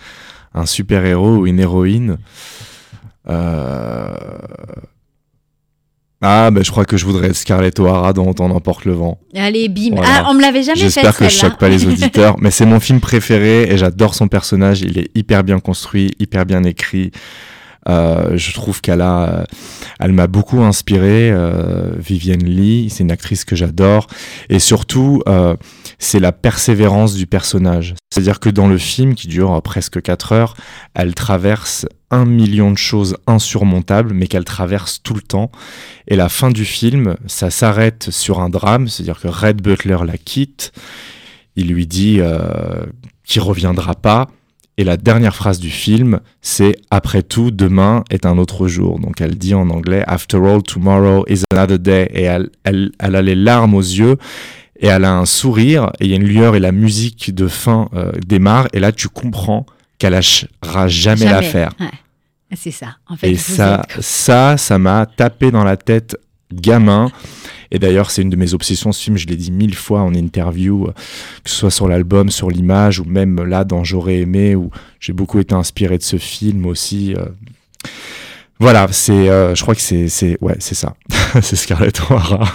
Un 0.52 0.66
super-héros 0.66 1.36
ou 1.38 1.46
une 1.46 1.60
héroïne. 1.60 2.18
Euh... 3.26 4.14
Ah, 6.20 6.50
ben 6.50 6.62
je 6.62 6.70
crois 6.70 6.84
que 6.84 6.96
je 6.98 7.06
voudrais 7.06 7.28
être 7.28 7.36
Scarlett 7.36 7.78
O'Hara 7.80 8.12
dans 8.12 8.26
On 8.38 8.50
emporte 8.50 8.84
le 8.84 8.92
vent. 8.92 9.18
Allez, 9.34 9.68
bim. 9.70 9.92
Voilà. 9.96 10.22
Ah, 10.24 10.26
on 10.30 10.34
me 10.34 10.42
l'avait 10.42 10.62
jamais 10.62 10.76
fait 10.78 10.84
J'espère 10.84 11.16
que 11.16 11.24
je 11.24 11.30
choque 11.30 11.58
pas 11.58 11.68
les 11.70 11.86
auditeurs, 11.86 12.36
mais 12.38 12.50
c'est 12.50 12.66
mon 12.66 12.80
film 12.80 13.00
préféré 13.00 13.62
et 13.72 13.78
j'adore 13.78 14.14
son 14.14 14.28
personnage. 14.28 14.82
Il 14.82 14.98
est 14.98 15.10
hyper 15.14 15.42
bien 15.42 15.58
construit, 15.58 16.10
hyper 16.18 16.44
bien 16.44 16.62
écrit. 16.64 17.12
Euh, 17.88 18.36
je 18.36 18.52
trouve 18.52 18.80
qu'elle 18.80 19.00
a, 19.00 19.28
euh, 19.28 19.44
elle 20.00 20.12
m'a 20.12 20.26
beaucoup 20.26 20.62
inspiré. 20.62 21.30
Euh, 21.30 21.92
Vivienne 21.98 22.44
Lee, 22.44 22.88
c'est 22.90 23.02
une 23.02 23.10
actrice 23.10 23.44
que 23.44 23.56
j'adore, 23.56 24.06
et 24.48 24.58
surtout, 24.58 25.22
c'est 25.98 26.20
la 26.20 26.32
persévérance 26.32 27.14
du 27.14 27.26
personnage. 27.26 27.94
C'est-à-dire 28.10 28.40
que 28.40 28.50
dans 28.50 28.68
le 28.68 28.78
film, 28.78 29.14
qui 29.14 29.28
dure 29.28 29.60
presque 29.62 30.00
4 30.00 30.32
heures, 30.32 30.54
elle 30.94 31.14
traverse 31.14 31.86
un 32.10 32.24
million 32.24 32.70
de 32.70 32.78
choses 32.78 33.16
insurmontables, 33.26 34.12
mais 34.14 34.26
qu'elle 34.26 34.44
traverse 34.44 35.00
tout 35.02 35.14
le 35.14 35.20
temps. 35.20 35.50
Et 36.08 36.16
la 36.16 36.28
fin 36.28 36.50
du 36.50 36.64
film, 36.64 37.16
ça 37.26 37.50
s'arrête 37.50 38.10
sur 38.10 38.40
un 38.40 38.50
drame, 38.50 38.88
c'est-à-dire 38.88 39.20
que 39.20 39.28
Red 39.28 39.62
Butler 39.62 39.98
la 40.06 40.16
quitte. 40.16 40.72
Il 41.56 41.68
lui 41.68 41.86
dit 41.86 42.20
qu'il 43.24 43.42
reviendra 43.42 43.94
pas. 43.94 44.28
Et 44.76 44.82
la 44.84 44.96
dernière 44.96 45.36
phrase 45.36 45.60
du 45.60 45.70
film, 45.70 46.20
c'est 46.42 46.74
Après 46.90 47.22
tout, 47.22 47.50
demain 47.52 48.02
est 48.10 48.26
un 48.26 48.38
autre 48.38 48.66
jour. 48.66 48.98
Donc 48.98 49.20
elle 49.20 49.36
dit 49.36 49.54
en 49.54 49.70
anglais 49.70 50.02
After 50.06 50.38
all, 50.38 50.62
tomorrow 50.62 51.24
is 51.28 51.42
another 51.52 51.78
day. 51.78 52.08
Et 52.12 52.22
elle, 52.22 52.50
elle, 52.64 52.90
elle 52.98 53.14
a 53.14 53.22
les 53.22 53.36
larmes 53.36 53.74
aux 53.74 53.80
yeux 53.80 54.16
et 54.80 54.88
elle 54.88 55.04
a 55.04 55.14
un 55.14 55.26
sourire. 55.26 55.90
Et 56.00 56.06
il 56.06 56.10
y 56.10 56.12
a 56.14 56.16
une 56.16 56.24
lueur 56.26 56.56
et 56.56 56.60
la 56.60 56.72
musique 56.72 57.32
de 57.34 57.46
fin 57.46 57.88
euh, 57.94 58.10
démarre. 58.26 58.66
Et 58.72 58.80
là, 58.80 58.90
tu 58.90 59.08
comprends 59.08 59.64
qu'elle 59.98 60.12
lâchera 60.12 60.88
jamais, 60.88 61.26
l'affaire. 61.26 61.70
Ouais. 61.78 61.86
C'est 62.56 62.70
ça. 62.72 62.96
En 63.08 63.16
fait, 63.16 63.30
Et 63.32 63.36
ça, 63.36 63.82
êtes- 63.96 64.02
ça, 64.02 64.56
ça 64.56 64.78
m'a 64.78 65.06
tapé 65.06 65.50
dans 65.52 65.64
la 65.64 65.76
tête 65.76 66.16
gamin. 66.52 67.10
Et 67.74 67.80
d'ailleurs, 67.80 68.12
c'est 68.12 68.22
une 68.22 68.30
de 68.30 68.36
mes 68.36 68.54
obsessions, 68.54 68.92
ce 68.92 69.02
film, 69.02 69.16
je 69.16 69.26
l'ai 69.26 69.34
dit 69.34 69.50
mille 69.50 69.74
fois 69.74 70.02
en 70.02 70.14
interview, 70.14 70.86
euh, 70.86 70.92
que 71.42 71.50
ce 71.50 71.56
soit 71.56 71.72
sur 71.72 71.88
l'album, 71.88 72.30
sur 72.30 72.48
l'image, 72.48 73.00
ou 73.00 73.04
même 73.04 73.42
là 73.42 73.64
dans 73.64 73.82
J'aurais 73.82 74.18
aimé, 74.18 74.54
où 74.54 74.70
j'ai 75.00 75.12
beaucoup 75.12 75.40
été 75.40 75.56
inspiré 75.56 75.98
de 75.98 76.04
ce 76.04 76.16
film 76.16 76.66
aussi. 76.66 77.14
euh. 77.16 77.26
Voilà, 78.60 78.86
c'est, 78.92 79.28
euh, 79.28 79.56
je 79.56 79.62
crois 79.62 79.74
que 79.74 79.80
c'est, 79.80 80.08
c'est, 80.08 80.38
ouais, 80.40 80.54
c'est 80.60 80.76
ça. 80.76 80.94
c'est 81.42 81.56
Scarlett 81.56 82.00
O'Hara. 82.08 82.48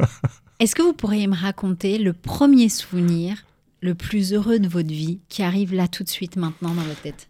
Est-ce 0.60 0.74
que 0.74 0.80
vous 0.80 0.94
pourriez 0.94 1.26
me 1.26 1.36
raconter 1.36 1.98
le 1.98 2.14
premier 2.14 2.70
souvenir 2.70 3.44
le 3.82 3.94
plus 3.94 4.32
heureux 4.32 4.58
de 4.58 4.68
votre 4.68 4.88
vie 4.88 5.18
qui 5.28 5.42
arrive 5.42 5.74
là 5.74 5.88
tout 5.88 6.04
de 6.04 6.08
suite 6.08 6.36
maintenant 6.36 6.70
dans 6.70 6.82
votre 6.82 7.02
tête? 7.02 7.28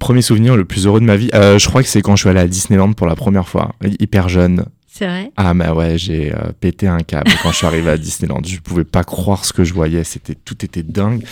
Premier 0.00 0.22
souvenir 0.22 0.56
le 0.56 0.64
plus 0.64 0.86
heureux 0.86 1.00
de 1.00 1.04
ma 1.04 1.16
vie, 1.16 1.30
euh, 1.34 1.60
je 1.60 1.68
crois 1.68 1.84
que 1.84 1.88
c'est 1.88 2.02
quand 2.02 2.16
je 2.16 2.22
suis 2.22 2.28
allé 2.28 2.40
à 2.40 2.48
Disneyland 2.48 2.92
pour 2.92 3.06
la 3.06 3.14
première 3.14 3.48
fois, 3.48 3.76
hyper 4.00 4.28
jeune. 4.28 4.64
C'est 4.98 5.06
vrai 5.06 5.30
Ah 5.36 5.52
bah 5.52 5.74
ouais, 5.74 5.98
j'ai 5.98 6.32
euh, 6.34 6.52
pété 6.58 6.86
un 6.88 7.00
câble 7.00 7.30
quand 7.42 7.50
je 7.50 7.56
suis 7.56 7.66
arrivé 7.66 7.90
à 7.90 7.98
Disneyland. 7.98 8.40
Je 8.46 8.58
pouvais 8.60 8.84
pas 8.84 9.04
croire 9.04 9.44
ce 9.44 9.52
que 9.52 9.62
je 9.62 9.74
voyais, 9.74 10.04
c'était 10.04 10.34
tout 10.34 10.64
était 10.64 10.82
dingue. 10.82 11.22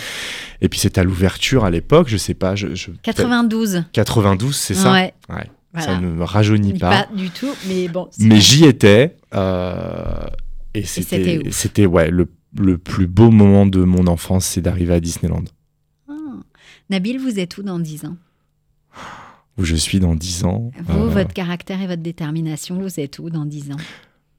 Et 0.61 0.69
puis 0.69 0.79
c'était 0.79 1.01
à 1.01 1.03
l'ouverture 1.03 1.65
à 1.65 1.71
l'époque, 1.71 2.07
je 2.07 2.17
sais 2.17 2.35
pas, 2.35 2.55
je, 2.55 2.75
je- 2.75 2.91
92. 3.01 3.85
92, 3.91 4.55
c'est 4.55 4.75
ça. 4.75 4.91
Ouais. 4.93 5.13
Ouais. 5.29 5.49
Voilà. 5.73 5.87
Ça 5.87 5.99
ne 5.99 6.07
me 6.11 6.23
rajeunit 6.23 6.77
pas. 6.77 7.05
Pas 7.05 7.15
du 7.15 7.31
tout, 7.31 7.49
mais 7.67 7.87
bon. 7.87 8.07
Mais 8.19 8.39
j'y 8.39 8.65
étais 8.65 9.17
euh, 9.33 10.27
et 10.75 10.83
c'était 10.83 11.41
c'était 11.49 11.85
ouais 11.87 12.11
le, 12.11 12.29
le 12.57 12.77
plus 12.77 13.07
beau 13.07 13.31
moment 13.31 13.65
de 13.65 13.83
mon 13.83 14.05
enfance, 14.05 14.45
c'est 14.45 14.61
d'arriver 14.61 14.93
à 14.93 14.99
Disneyland 14.99 15.43
Ah. 16.07 16.13
Nabil, 16.91 17.17
vous 17.19 17.39
êtes 17.39 17.57
où 17.57 17.63
dans 17.63 17.79
10 17.79 18.05
ans? 18.05 18.15
Où 19.57 19.63
je 19.63 19.75
suis 19.75 19.99
dans 19.99 20.15
10 20.15 20.45
ans. 20.45 20.71
Vous, 20.87 21.03
Euh, 21.05 21.07
votre 21.09 21.33
caractère 21.33 21.81
et 21.81 21.87
votre 21.87 22.01
détermination, 22.01 22.79
vous 22.79 22.99
êtes 22.99 23.19
où 23.19 23.29
dans 23.29 23.45
10 23.45 23.71
ans 23.71 23.77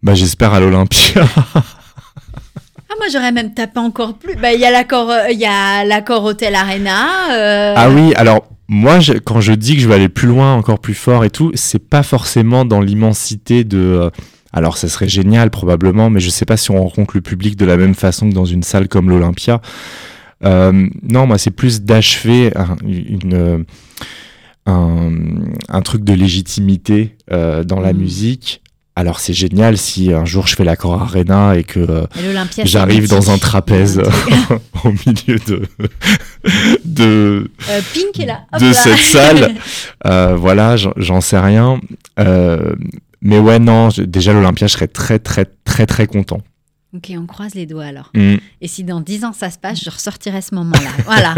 bah 0.03 0.15
j'espère 0.15 0.53
à 0.55 0.61
l'Olympia. 0.61 1.27
Ah, 2.89 2.95
moi, 2.99 3.07
j'aurais 3.13 3.33
même 3.33 3.53
tapé 3.55 3.81
encore 3.81 4.15
plus. 4.19 4.37
Bah, 4.37 4.53
Il 4.53 4.61
y 4.61 4.65
a 4.65 4.71
l'accord 4.71 5.11
euh, 5.11 5.31
il 5.31 5.39
y 5.39 5.45
a 5.47 5.85
l'accord 5.85 6.23
Hôtel 6.25 6.55
Arena. 6.55 7.33
euh, 7.33 7.75
Ah 7.77 7.91
oui, 7.91 8.15
alors 8.15 8.47
moi, 8.69 9.01
je- 9.01 9.15
quand 9.15 9.41
je 9.41 9.53
dis 9.53 9.75
que 9.75 9.81
je 9.81 9.89
vais 9.89 9.95
aller 9.95 10.09
plus 10.09 10.29
loin, 10.29 10.55
encore 10.55 10.79
plus 10.79 10.95
fort 10.95 11.25
et 11.25 11.31
tout, 11.31 11.51
c'est 11.55 11.81
pas 11.89 12.03
forcément 12.03 12.65
dans 12.65 12.81
l'immensité 12.81 13.65
de. 13.65 14.11
alors, 14.53 14.77
ça 14.79 14.89
serait 14.89 15.09
génial 15.09 15.51
probablement, 15.51 16.11
mais 16.11 16.21
je 16.21 16.31
sais 16.31 16.45
pas 16.45 16.57
si 16.57 16.71
on 16.71 16.81
rencontre 16.81 17.17
le 17.17 17.21
public 17.23 17.57
de 17.57 17.65
la 17.65 17.77
même 17.77 17.95
façon 17.95 18.29
que 18.29 18.35
dans 18.35 18.45
une 18.45 18.63
salle 18.63 18.87
comme 18.89 19.09
l'Olympia. 19.11 19.61
Non, 20.45 21.27
moi, 21.27 21.39
c'est 21.39 21.51
plus 21.51 21.83
d'achever 21.83 22.53
un, 22.57 22.77
une, 22.87 23.65
un, 24.67 25.11
un 25.69 25.83
truc 25.83 26.05
de 26.05 26.13
légitimité 26.13 27.17
euh, 27.33 27.65
dans 27.65 27.81
la 27.81 27.93
Mm. 27.93 27.97
musique. 27.99 28.63
Alors, 28.99 29.21
c'est 29.21 29.35
génial 29.35 29.77
si 29.77 30.11
un 30.13 30.25
jour 30.25 30.47
je 30.47 30.57
fais 30.57 30.65
l'accord 30.65 31.03
Arena 31.03 31.55
et 31.57 31.65
que 31.65 31.81
euh, 31.81 32.07
j'arrive 32.65 33.09
dans 33.11 33.31
un 33.31 33.37
trapèze 33.37 34.01
au 34.85 34.89
milieu 34.91 35.39
de, 35.47 35.63
de, 36.85 37.51
Euh, 37.69 37.81
Pink 37.93 38.19
est 38.21 38.27
là. 38.27 38.41
De 38.59 38.73
cette 38.73 38.97
salle. 38.99 39.55
Euh, 40.07 40.35
voilà, 40.37 40.77
j'en- 40.77 41.21
sais 41.21 41.39
rien. 41.39 41.81
Mais 43.23 43.39
ouais, 43.39 43.59
non, 43.59 43.89
déjà 43.99 44.33
l'Olympia, 44.33 44.67
je 44.67 44.73
serais 44.75 44.89
très, 44.89 45.19
très, 45.19 45.45
très, 45.65 45.85
très 45.87 46.07
content. 46.07 46.41
Ok, 46.97 47.13
on 47.17 47.27
croise 47.27 47.55
les 47.55 47.67
doigts 47.67 47.85
alors. 47.85 48.11
Mm. 48.15 48.37
Et 48.61 48.69
si 48.69 48.85
dans 48.85 49.01
10 49.01 49.25
ans 49.25 49.33
ça 49.33 49.51
se 49.51 49.59
passe, 49.59 49.83
je 49.85 49.91
ressortirai 49.91 50.41
ce 50.41 50.55
moment-là. 50.55 50.91
voilà. 51.05 51.35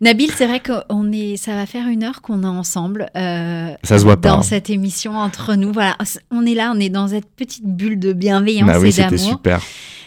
Nabil, 0.00 0.30
c'est 0.30 0.46
vrai 0.46 0.60
qu'on 0.60 1.10
est, 1.12 1.36
ça 1.36 1.54
va 1.54 1.66
faire 1.66 1.88
une 1.88 2.02
heure 2.04 2.22
qu'on 2.22 2.42
est 2.42 2.46
ensemble. 2.46 3.06
euh, 3.16 3.72
Ça 3.82 3.98
se 3.98 4.04
voit 4.04 4.20
pas, 4.20 4.30
Dans 4.30 4.38
hein. 4.38 4.42
cette 4.42 4.70
émission 4.70 5.16
entre 5.16 5.54
nous. 5.54 5.72
Voilà, 5.72 5.96
on 6.30 6.44
est 6.46 6.54
là, 6.54 6.72
on 6.74 6.80
est 6.80 6.88
dans 6.90 7.08
cette 7.08 7.30
petite 7.34 7.64
bulle 7.66 7.98
de 7.98 8.12
bienveillance 8.12 8.66
Bah 8.68 8.78
oui, 8.78 8.88
et 8.90 8.92
d'amour. 9.02 9.18
super. 9.18 9.60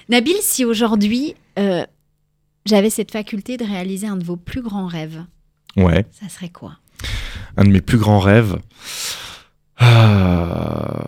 Nabil, 0.10 0.36
si 0.41 0.66
aujourd'hui 0.66 1.36
euh, 1.60 1.86
j'avais 2.66 2.89
cette 2.89 3.12
faculté 3.12 3.58
de 3.58 3.64
réaliser 3.66 4.08
un 4.08 4.18
de 4.18 4.24
vos 4.24 4.38
plus 4.38 4.62
grands 4.62 4.88
rêves, 4.88 5.24
Ouais. 5.76 6.06
ça 6.12 6.30
serait 6.30 6.50
quoi? 6.50 6.78
Un 7.58 7.64
de 7.66 7.70
mes 7.70 7.82
plus 7.82 7.98
grands 7.98 8.20
rêves. 8.20 8.58
Ah. 9.78 11.08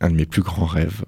Un 0.00 0.10
de 0.10 0.16
mes 0.16 0.26
plus 0.26 0.42
grands 0.42 0.66
rêves. 0.66 1.04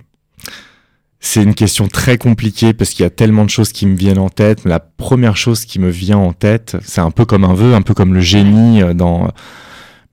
C'est 1.20 1.42
une 1.42 1.54
question 1.54 1.86
très 1.86 2.16
compliquée 2.16 2.72
parce 2.72 2.90
qu'il 2.90 3.02
y 3.02 3.06
a 3.06 3.10
tellement 3.10 3.44
de 3.44 3.50
choses 3.50 3.72
qui 3.72 3.86
me 3.86 3.94
viennent 3.94 4.18
en 4.18 4.30
tête. 4.30 4.64
La 4.64 4.80
première 4.80 5.36
chose 5.36 5.66
qui 5.66 5.78
me 5.78 5.90
vient 5.90 6.16
en 6.16 6.32
tête, 6.32 6.76
c'est 6.82 7.02
un 7.02 7.10
peu 7.10 7.26
comme 7.26 7.44
un 7.44 7.52
vœu, 7.52 7.74
un 7.74 7.82
peu 7.82 7.92
comme 7.92 8.14
le 8.14 8.20
génie 8.20 8.82
euh, 8.82 8.94
dans. 8.94 9.30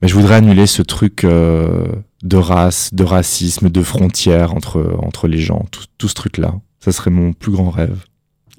Mais 0.02 0.08
je 0.08 0.14
voudrais 0.14 0.36
annuler 0.36 0.66
ce 0.66 0.82
truc 0.82 1.24
euh, 1.24 1.86
de 2.22 2.36
race, 2.36 2.90
de 2.92 3.04
racisme, 3.04 3.70
de 3.70 3.82
frontières 3.82 4.54
entre, 4.54 4.96
entre 4.98 5.28
les 5.28 5.40
gens, 5.40 5.66
tout, 5.70 5.84
tout 5.96 6.08
ce 6.08 6.14
truc-là. 6.14 6.54
Ça 6.78 6.92
serait 6.92 7.10
mon 7.10 7.32
plus 7.32 7.52
grand 7.52 7.70
rêve. 7.70 8.04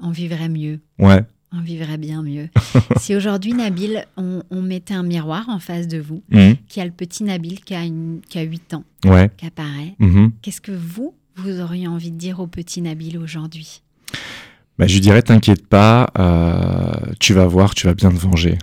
On 0.02 0.12
vivrait 0.12 0.50
mieux. 0.50 0.80
Ouais. 0.98 1.22
On 1.52 1.62
vivrait 1.62 1.98
bien 1.98 2.22
mieux. 2.22 2.50
si 3.00 3.16
aujourd'hui, 3.16 3.54
Nabil, 3.54 4.06
on, 4.18 4.44
on 4.52 4.62
mettait 4.62 4.94
un 4.94 5.02
miroir 5.04 5.50
en 5.50 5.60
face 5.60 5.88
de 5.88 5.98
vous, 6.00 6.22
Mhm. 6.30 6.58
qui 6.68 6.80
a 6.80 6.86
le 6.86 6.92
petit 6.92 7.24
Nabil 7.24 7.60
qui 7.62 7.74
a, 7.74 7.84
une, 7.84 8.22
qui 8.30 8.38
a 8.38 8.44
8 8.44 8.74
ans, 8.76 8.84
Ouais. 9.06 9.32
qui 9.36 9.46
apparaît, 9.48 9.96
Mhm. 10.00 10.32
qu'est-ce 10.42 10.62
que 10.62 10.72
vous, 10.72 11.16
vous 11.36 11.60
auriez 11.60 11.88
envie 11.88 12.12
de 12.12 12.18
dire 12.18 12.40
au 12.40 12.46
petit 12.48 12.82
Nabil 12.82 13.18
aujourd'hui? 13.18 13.82
Bah, 14.78 14.86
je 14.88 14.94
lui 14.94 15.02
dirais, 15.02 15.22
t'inquiète 15.24 15.66
pas, 15.68 16.10
euh, 16.20 17.14
tu 17.20 17.34
vas 17.34 17.48
voir, 17.48 17.74
tu 17.76 17.88
vas 17.88 17.94
bien 17.96 18.12
te 18.12 18.18
venger. 18.18 18.58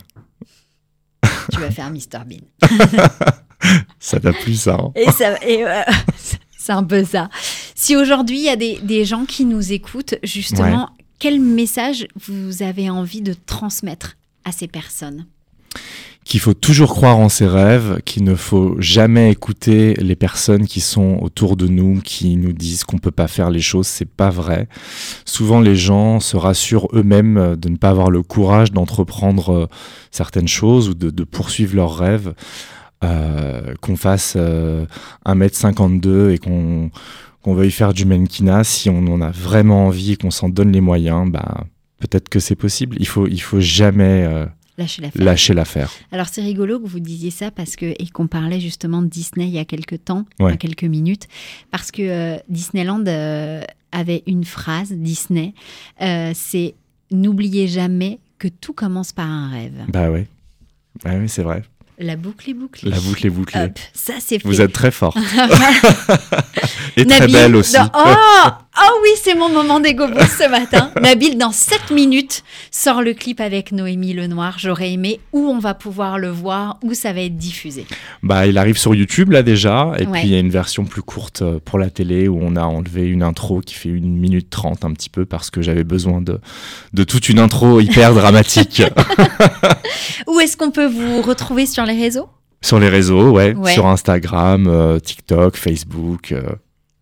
Tu 1.53 1.61
vas 1.61 1.71
faire 1.71 1.91
Mr 1.91 2.25
Bean. 2.27 2.41
Ça 3.99 4.21
t'a 4.21 4.33
plu, 4.33 4.55
ça 4.55 4.75
hein 4.81 4.93
Et, 4.95 5.11
ça, 5.11 5.43
et 5.45 5.65
euh, 5.65 5.83
c'est 6.57 6.73
un 6.73 6.85
peu 6.85 7.05
ça. 7.05 7.29
Si 7.75 7.97
aujourd'hui, 7.97 8.39
il 8.39 8.45
y 8.45 8.49
a 8.49 8.57
des, 8.57 8.79
des 8.83 9.05
gens 9.05 9.25
qui 9.25 9.45
nous 9.45 9.73
écoutent, 9.73 10.15
justement, 10.23 10.91
quel 11.19 11.41
message 11.41 12.07
vous 12.29 12.63
avez 12.63 12.91
envie 12.91 13.23
de 13.23 13.35
transmettre 13.47 14.17
à 14.45 14.53
ces 14.53 14.69
personnes 14.69 15.27
Qu'il 16.25 16.41
faut 16.41 16.55
toujours 16.55 16.95
croire 16.95 17.19
en 17.19 17.29
ses 17.29 17.47
rêves, 17.47 18.01
qu'il 18.05 18.25
ne 18.25 18.35
faut 18.35 18.77
jamais 18.79 19.31
écouter 19.31 19.95
les 19.95 20.17
personnes 20.17 20.67
qui 20.67 20.81
sont 20.81 21.19
autour 21.23 21.57
de 21.57 21.69
nous, 21.69 22.01
qui 22.01 22.37
nous 22.37 22.53
disent 22.53 22.85
qu'on 22.85 22.99
peut 22.99 23.11
pas 23.11 23.29
faire 23.29 23.51
les 23.51 23.61
choses. 23.61 23.87
C'est 23.87 24.09
pas 24.09 24.31
vrai. 24.31 24.69
Souvent, 25.25 25.61
les 25.61 25.77
gens 25.77 26.21
se 26.21 26.37
rassurent 26.37 26.89
eux-mêmes 26.93 27.57
de 27.57 27.69
ne 27.69 27.77
pas 27.77 27.91
avoir 27.91 28.11
le 28.11 28.23
courage 28.23 28.73
d'entreprendre 28.73 29.51
euh, 29.51 29.67
certaines 30.11 30.49
choses 30.49 30.89
ou 30.89 30.95
de, 30.95 31.11
de 31.11 31.25
poursuivre 31.25 31.77
leurs 31.77 31.97
rêves. 31.97 32.35
Euh, 33.05 33.75
qu'on 33.83 33.95
fasse 33.97 34.35
euh, 34.37 34.87
1m52 35.27 36.31
et 36.31 36.39
qu'on 36.39 36.91
qu'on 37.47 37.55
veuille 37.55 37.71
faire 37.71 37.95
du 37.95 38.07
mannequinat, 38.07 38.65
si 38.65 38.91
on 38.91 39.07
en 39.07 39.21
a 39.21 39.31
vraiment 39.31 39.87
envie 39.87 40.13
et 40.13 40.17
qu'on 40.17 40.33
s'en 40.33 40.49
donne 40.49 40.73
les 40.73 40.81
moyens, 40.81 41.31
bah, 41.31 41.65
peut-être 42.01 42.29
que 42.29 42.41
c'est 42.41 42.57
possible. 42.57 42.97
Il 42.99 43.07
faut, 43.07 43.29
il 43.29 43.41
faut 43.41 43.61
jamais 43.61 44.25
euh, 44.29 44.47
lâcher 45.17 45.55
l'affaire. 45.55 45.93
Alors 46.11 46.27
c'est 46.27 46.43
rigolo 46.43 46.81
que 46.81 46.89
vous 46.89 46.99
disiez 46.99 47.31
ça 47.31 47.53
parce 47.53 47.77
que 47.77 47.87
et 47.87 48.09
qu'on 48.13 48.27
parlait 48.27 48.59
justement 48.59 49.01
de 49.01 49.07
Disney 49.07 49.47
il 49.47 49.55
y 49.55 49.61
a 49.61 49.65
quelques 49.65 50.05
temps, 50.05 50.25
Ouais. 50.41 50.57
quelques 50.57 50.83
minutes, 50.83 51.29
parce 51.71 51.93
que 51.93 52.03
euh, 52.03 52.37
Disneyland 52.49 53.05
euh, 53.07 53.63
avait 53.93 54.25
une 54.27 54.43
phrase 54.45 54.91
Disney, 54.91 55.55
c'est 56.01 56.75
n'oubliez 57.13 57.69
jamais 57.69 58.19
que 58.41 58.49
tout 58.49 58.73
commence 58.73 59.13
par 59.13 59.31
un 59.31 59.51
rêve. 59.51 59.85
Bah 59.89 60.11
ouais. 60.11 60.27
Bah 61.05 61.13
oui, 61.17 61.29
c'est 61.29 61.45
vrai. 61.45 61.63
La 61.99 62.17
boucle 62.17 62.51
est 62.51 62.55
bouclée. 62.55 62.91
La 62.91 63.01
boucle 63.01 63.27
est 63.27 63.31
bouclée. 63.31 63.61
Hop, 63.63 63.79
ça 63.95 64.15
c'est 64.19 64.39
fait. 64.39 64.47
Vous 64.47 64.61
êtes 64.61 64.73
très 64.73 64.91
fort. 64.91 65.17
Et 66.97 67.07
très 67.07 67.21
Nabil, 67.21 67.33
belle 67.35 67.57
aussi. 67.57 67.73
dans- 67.75 67.91
Oh, 67.95 68.49
oh 68.83 68.99
oui, 69.03 69.11
c'est 69.23 69.35
mon 69.35 69.49
moment 69.49 69.81
d'égo 69.81 70.07
boost 70.09 70.39
ce 70.43 70.49
matin. 70.49 70.91
Nabil, 71.03 71.37
dans 71.39 71.53
7 71.53 71.91
minutes, 71.91 72.43
sort 72.71 73.03
le 73.03 73.15
clip 73.15 73.41
avec 73.41 73.73
Noémie 73.73 74.13
Lenoir. 74.13 74.59
J'aurais 74.59 74.93
aimé 74.93 75.21
où 75.33 75.49
on 75.49 75.59
va 75.59 75.75
pouvoir 75.75 76.19
le 76.19 76.29
voir, 76.29 76.79
où 76.83 76.95
ça 76.95 77.13
va 77.13 77.21
être 77.23 77.37
diffusé. 77.37 77.87
Bah, 78.23 78.47
il 78.47 78.59
arrive 78.59 78.79
sur 78.79 78.95
YouTube 78.95 79.31
là 79.31 79.43
déjà. 79.43 79.93
Et 79.99 80.07
Ouais. 80.07 80.21
puis 80.21 80.29
il 80.29 80.33
y 80.33 80.37
a 80.37 80.39
une 80.41 80.51
version 80.51 80.85
plus 80.85 81.03
courte 81.03 81.43
euh, 81.43 81.59
pour 81.65 81.79
la 81.79 81.91
télé 81.91 82.29
où 82.29 82.39
on 82.41 82.57
a 82.57 82.63
enlevé 82.63 83.07
une 83.07 83.23
intro 83.23 83.61
qui 83.61 83.75
fait 83.75 83.89
une 83.89 84.17
minute 84.17 84.51
trente 84.51 84.85
un 84.85 84.93
petit 84.93 85.11
peu 85.11 85.25
parce 85.25 85.51
que 85.51 85.63
j'avais 85.63 85.85
besoin 85.85 86.21
de, 86.21 86.41
de 86.93 87.05
toute 87.05 87.29
une 87.29 87.39
intro 87.39 87.81
hyper 87.81 88.15
dramatique. 88.15 88.83
Où 90.27 90.41
est-ce 90.41 90.57
qu'on 90.57 90.71
peut 90.71 90.87
vous 90.87 91.23
retrouver 91.23 91.67
sur 91.67 91.85
les 91.85 91.99
réseaux? 91.99 92.29
Sur 92.63 92.79
les 92.81 92.89
réseaux, 92.89 93.31
ouais. 93.31 93.55
Ouais. 93.55 93.73
Sur 93.75 93.87
Instagram, 93.87 94.67
euh, 94.67 94.99
TikTok, 94.99 95.57
Facebook. 95.57 96.33
euh, 96.33 96.43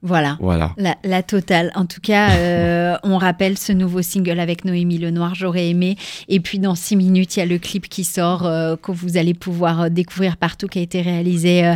Voilà. 0.05 0.37
voilà. 0.39 0.73
La, 0.77 0.97
la 1.03 1.23
totale. 1.23 1.73
En 1.75 1.87
tout 1.87 2.03
cas, 2.03 2.31
euh, 2.37 2.97
on 3.03 3.17
rappelle 3.17 3.57
ce 3.57 3.73
nouveau 3.73 4.03
single 4.03 4.39
avec 4.39 4.67
Noémie 4.67 4.99
Lenoir, 4.99 5.35
j'aurais 5.35 5.69
aimé. 5.69 5.97
Et 6.29 6.41
puis 6.41 6.59
dans 6.59 6.75
six 6.75 6.95
minutes, 6.95 7.37
il 7.37 7.41
y 7.41 7.43
a 7.43 7.47
le 7.47 7.59
clip 7.59 7.89
qui 7.89 8.05
sort 8.05 8.45
euh, 8.47 8.77
que 8.77 8.93
vous 8.93 9.17
allez 9.17 9.33
pouvoir 9.33 9.83
euh, 9.83 9.89
découvrir 9.89 10.37
partout, 10.37 10.67
qui 10.69 10.79
a 10.79 10.83
été 10.83 11.01
réalisé 11.01 11.65
euh, 11.65 11.75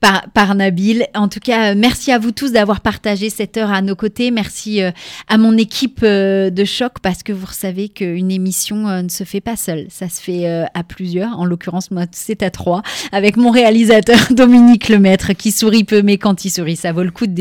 par, 0.00 0.26
par 0.34 0.54
Nabil. 0.56 1.06
En 1.14 1.28
tout 1.28 1.40
cas, 1.40 1.70
euh, 1.70 1.74
merci 1.76 2.10
à 2.10 2.18
vous 2.18 2.32
tous 2.32 2.50
d'avoir 2.50 2.80
partagé 2.80 3.30
cette 3.30 3.56
heure 3.56 3.70
à 3.70 3.80
nos 3.80 3.94
côtés. 3.94 4.32
Merci 4.32 4.82
euh, 4.82 4.90
à 5.28 5.38
mon 5.38 5.56
équipe 5.56 6.00
euh, 6.02 6.50
de 6.50 6.64
choc 6.64 6.94
parce 7.00 7.22
que 7.22 7.32
vous 7.32 7.46
savez 7.46 7.88
qu'une 7.88 8.32
émission 8.32 9.02
ne 9.02 9.08
se 9.08 9.22
fait 9.22 9.40
pas 9.40 9.56
seule. 9.56 9.86
Ça 9.88 10.08
se 10.08 10.20
fait 10.20 10.48
euh, 10.48 10.64
à 10.74 10.82
plusieurs. 10.82 11.38
En 11.38 11.44
l'occurrence, 11.44 11.90
moi, 11.92 12.06
c'est 12.10 12.42
à 12.42 12.50
trois 12.50 12.82
avec 13.12 13.36
mon 13.36 13.50
réalisateur 13.50 14.18
Dominique 14.30 14.88
Lemaître 14.88 15.32
qui 15.34 15.52
sourit 15.52 15.84
peu, 15.84 16.02
mais 16.02 16.18
quand 16.18 16.44
il 16.44 16.50
sourit, 16.50 16.76
ça 16.76 16.92
vaut 16.92 17.04
le 17.04 17.10
coup 17.10 17.26
de 17.26 17.32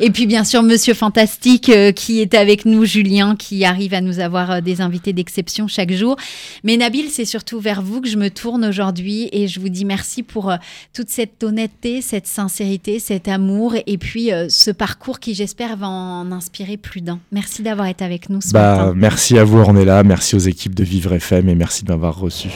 Et 0.00 0.10
puis 0.10 0.26
bien 0.26 0.44
sûr, 0.44 0.62
Monsieur 0.62 0.94
Fantastique 0.94 1.68
euh, 1.68 1.92
qui 1.92 2.20
est 2.20 2.34
avec 2.34 2.64
nous, 2.64 2.84
Julien, 2.84 3.36
qui 3.36 3.64
arrive 3.64 3.94
à 3.94 4.00
nous 4.00 4.18
avoir 4.20 4.50
euh, 4.50 4.60
des 4.60 4.80
invités 4.80 5.12
d'exception 5.12 5.68
chaque 5.68 5.92
jour. 5.92 6.16
Mais 6.64 6.76
Nabil, 6.76 7.06
c'est 7.10 7.24
surtout 7.24 7.60
vers 7.60 7.82
vous 7.82 8.00
que 8.00 8.08
je 8.08 8.16
me 8.16 8.30
tourne 8.30 8.64
aujourd'hui 8.64 9.28
et 9.32 9.48
je 9.48 9.60
vous 9.60 9.68
dis 9.68 9.84
merci 9.84 10.22
pour 10.22 10.50
euh, 10.50 10.56
toute 10.94 11.08
cette 11.10 11.42
honnêteté, 11.44 12.00
cette 12.02 12.26
sincérité, 12.26 12.98
cet 12.98 13.28
amour 13.28 13.74
et 13.86 13.98
puis 13.98 14.32
euh, 14.32 14.46
ce 14.48 14.70
parcours 14.70 15.20
qui, 15.20 15.34
j'espère, 15.34 15.76
va 15.76 15.88
en 15.88 16.30
inspirer 16.32 16.76
plus 16.76 17.00
d'un. 17.00 17.18
Merci 17.30 17.62
d'avoir 17.62 17.86
été 17.88 18.04
avec 18.04 18.30
nous 18.30 18.40
ce 18.40 18.50
Bah, 18.52 18.76
matin. 18.76 18.92
merci 18.96 19.38
à 19.38 19.44
vous, 19.44 19.58
Ornella. 19.58 20.02
Merci 20.02 20.34
aux 20.36 20.38
équipes 20.40 20.74
de 20.74 20.84
Vivre 20.84 21.12
FM 21.14 21.48
et 21.48 21.54
merci 21.54 21.84
de 21.84 21.90
m'avoir 21.90 22.18
reçu. 22.18 22.48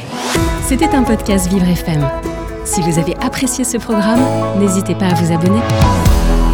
C'était 0.67 0.89
un 0.95 1.03
podcast 1.03 1.49
Vivre 1.49 1.69
FM. 1.69 2.07
Si 2.65 2.81
vous 2.81 2.99
avez 2.99 3.15
apprécié 3.17 3.63
ce 3.65 3.77
programme, 3.77 4.21
n'hésitez 4.59 4.95
pas 4.95 5.07
à 5.07 5.15
vous 5.15 5.33
abonner. 5.33 6.46